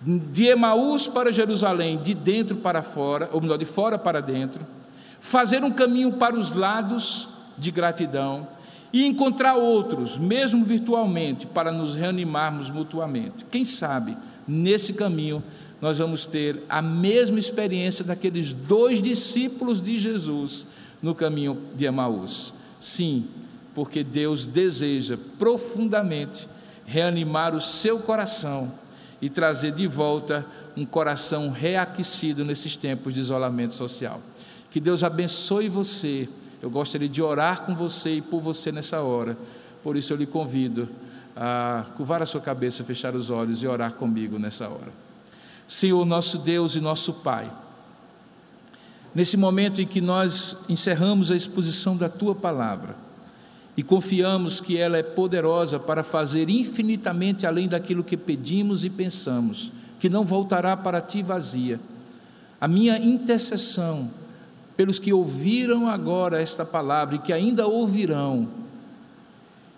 de 0.00 0.46
Emaús 0.46 1.08
para 1.08 1.32
Jerusalém, 1.32 1.98
de 1.98 2.14
dentro 2.14 2.56
para 2.56 2.82
fora, 2.82 3.28
ou 3.32 3.40
melhor, 3.40 3.58
de 3.58 3.64
fora 3.64 3.98
para 3.98 4.20
dentro, 4.20 4.66
fazer 5.20 5.64
um 5.64 5.70
caminho 5.70 6.12
para 6.12 6.38
os 6.38 6.52
lados 6.52 7.28
de 7.56 7.70
gratidão 7.70 8.46
e 8.92 9.04
encontrar 9.04 9.56
outros, 9.56 10.18
mesmo 10.18 10.64
virtualmente, 10.64 11.46
para 11.46 11.72
nos 11.72 11.94
reanimarmos 11.94 12.70
mutuamente. 12.70 13.44
Quem 13.50 13.64
sabe, 13.64 14.16
nesse 14.46 14.92
caminho, 14.92 15.42
nós 15.80 15.98
vamos 15.98 16.26
ter 16.26 16.62
a 16.68 16.80
mesma 16.80 17.38
experiência 17.38 18.04
daqueles 18.04 18.52
dois 18.52 19.02
discípulos 19.02 19.82
de 19.82 19.98
Jesus 19.98 20.66
no 21.02 21.14
caminho 21.14 21.58
de 21.74 21.84
Emaús. 21.84 22.54
Sim, 22.80 23.26
porque 23.74 24.02
Deus 24.02 24.46
deseja 24.46 25.18
profundamente 25.38 26.48
reanimar 26.86 27.54
o 27.54 27.60
seu 27.60 27.98
coração 27.98 28.72
e 29.20 29.30
trazer 29.30 29.72
de 29.72 29.86
volta 29.86 30.44
um 30.76 30.84
coração 30.84 31.50
reaquecido 31.50 32.44
nesses 32.44 32.76
tempos 32.76 33.14
de 33.14 33.20
isolamento 33.20 33.74
social. 33.74 34.20
Que 34.70 34.78
Deus 34.78 35.02
abençoe 35.02 35.68
você. 35.68 36.28
Eu 36.60 36.70
gostaria 36.70 37.08
de 37.08 37.22
orar 37.22 37.62
com 37.62 37.74
você 37.74 38.16
e 38.16 38.20
por 38.20 38.40
você 38.40 38.70
nessa 38.70 39.00
hora. 39.00 39.36
Por 39.82 39.96
isso 39.96 40.12
eu 40.12 40.16
lhe 40.16 40.26
convido 40.26 40.88
a 41.34 41.86
curvar 41.96 42.22
a 42.22 42.26
sua 42.26 42.40
cabeça, 42.40 42.84
fechar 42.84 43.14
os 43.14 43.30
olhos 43.30 43.62
e 43.62 43.66
orar 43.66 43.92
comigo 43.92 44.38
nessa 44.38 44.68
hora. 44.68 44.92
Senhor, 45.68 46.04
nosso 46.04 46.38
Deus 46.38 46.76
e 46.76 46.80
nosso 46.80 47.12
Pai, 47.12 47.50
nesse 49.14 49.36
momento 49.36 49.80
em 49.80 49.86
que 49.86 50.00
nós 50.00 50.56
encerramos 50.68 51.30
a 51.30 51.36
exposição 51.36 51.96
da 51.96 52.08
tua 52.08 52.34
palavra, 52.34 52.96
e 53.76 53.82
confiamos 53.82 54.60
que 54.60 54.76
ela 54.76 54.96
é 54.96 55.02
poderosa 55.02 55.78
para 55.78 56.02
fazer 56.02 56.48
infinitamente 56.48 57.46
além 57.46 57.68
daquilo 57.68 58.02
que 58.04 58.16
pedimos 58.16 58.84
e 58.84 58.90
pensamos, 58.90 59.70
que 59.98 60.08
não 60.08 60.24
voltará 60.24 60.76
para 60.76 61.00
ti 61.00 61.22
vazia. 61.22 61.78
A 62.60 62.66
minha 62.66 62.96
intercessão 62.96 64.10
pelos 64.76 64.98
que 64.98 65.12
ouviram 65.12 65.88
agora 65.88 66.40
esta 66.40 66.64
palavra 66.64 67.16
e 67.16 67.18
que 67.18 67.32
ainda 67.32 67.66
ouvirão, 67.66 68.48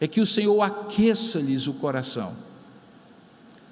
é 0.01 0.07
que 0.09 0.20
o 0.20 0.26
Senhor 0.26 0.61
aqueça-lhes 0.61 1.66
o 1.66 1.72
coração, 1.74 2.32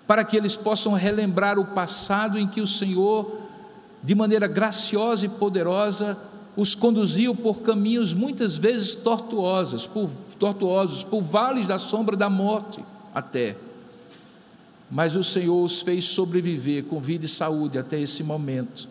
para 0.07 0.24
que 0.24 0.37
eles 0.37 0.57
possam 0.57 0.93
relembrar 0.93 1.59
o 1.59 1.66
passado 1.66 2.39
em 2.39 2.47
que 2.47 2.61
o 2.61 2.66
Senhor, 2.66 3.41
de 4.03 4.14
maneira 4.14 4.47
graciosa 4.47 5.27
e 5.27 5.29
poderosa, 5.29 6.16
os 6.57 6.75
conduziu 6.75 7.35
por 7.35 7.61
caminhos 7.61 8.15
muitas 8.15 8.57
vezes 8.57 8.95
tortuosos, 8.95 9.87
por, 9.87 10.09
tortuosos, 10.39 11.05
por 11.05 11.21
vales 11.21 11.67
da 11.67 11.77
sombra 11.77 12.17
da 12.17 12.31
morte 12.31 12.83
até. 13.15 13.57
Mas 14.91 15.17
o 15.17 15.23
Senhor 15.23 15.63
os 15.63 15.83
fez 15.83 16.07
sobreviver 16.07 16.85
com 16.85 16.99
vida 16.99 17.27
e 17.27 17.29
saúde 17.29 17.79
até 17.79 18.01
esse 18.01 18.23
momento. 18.23 18.89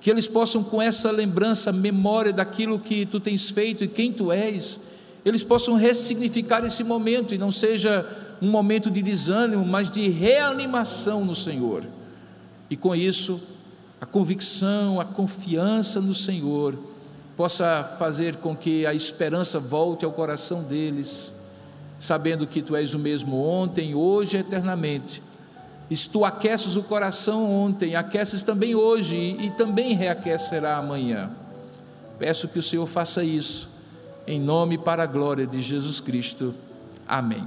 que 0.00 0.10
eles 0.10 0.28
possam, 0.28 0.62
com 0.62 0.80
essa 0.80 1.10
lembrança, 1.10 1.72
memória 1.72 2.32
daquilo 2.32 2.78
que 2.78 3.04
tu 3.04 3.18
tens 3.18 3.50
feito 3.50 3.82
e 3.82 3.88
quem 3.88 4.12
tu 4.12 4.30
és, 4.30 4.78
eles 5.24 5.42
possam 5.42 5.74
ressignificar 5.74 6.64
esse 6.64 6.84
momento 6.84 7.34
e 7.34 7.38
não 7.38 7.50
seja 7.50 8.06
um 8.40 8.48
momento 8.48 8.88
de 8.88 9.02
desânimo, 9.02 9.66
mas 9.66 9.90
de 9.90 10.08
reanimação 10.08 11.24
no 11.24 11.34
Senhor. 11.34 11.84
E 12.70 12.76
com 12.76 12.94
isso, 12.94 13.40
a 14.00 14.06
convicção, 14.06 15.00
a 15.00 15.04
confiança 15.04 16.00
no 16.00 16.14
Senhor 16.14 16.76
possa 17.36 17.84
fazer 17.98 18.36
com 18.36 18.56
que 18.56 18.86
a 18.86 18.94
esperança 18.94 19.60
volte 19.60 20.04
ao 20.04 20.12
coração 20.12 20.62
deles, 20.62 21.32
sabendo 21.98 22.46
que 22.46 22.62
tu 22.62 22.74
és 22.74 22.94
o 22.94 22.98
mesmo 22.98 23.36
ontem, 23.42 23.94
hoje 23.94 24.36
e 24.36 24.40
eternamente. 24.40 25.22
E 25.90 25.96
se 25.96 26.08
tu 26.08 26.24
aqueces 26.24 26.76
o 26.76 26.82
coração 26.82 27.50
ontem, 27.50 27.94
aqueces 27.94 28.42
também 28.42 28.74
hoje 28.74 29.16
e, 29.16 29.50
também 29.50 29.94
reaquecerá 29.94 30.76
amanhã. 30.76 31.30
Peço 32.18 32.48
que 32.48 32.58
o 32.58 32.62
Senhor 32.62 32.86
faça 32.86 33.22
isso, 33.22 33.68
em 34.26 34.40
nome 34.40 34.74
e 34.74 34.78
para 34.78 35.04
a 35.04 35.06
glória 35.06 35.46
de 35.46 35.60
Jesus 35.60 36.00
Cristo. 36.00 36.54
Amém. 37.06 37.46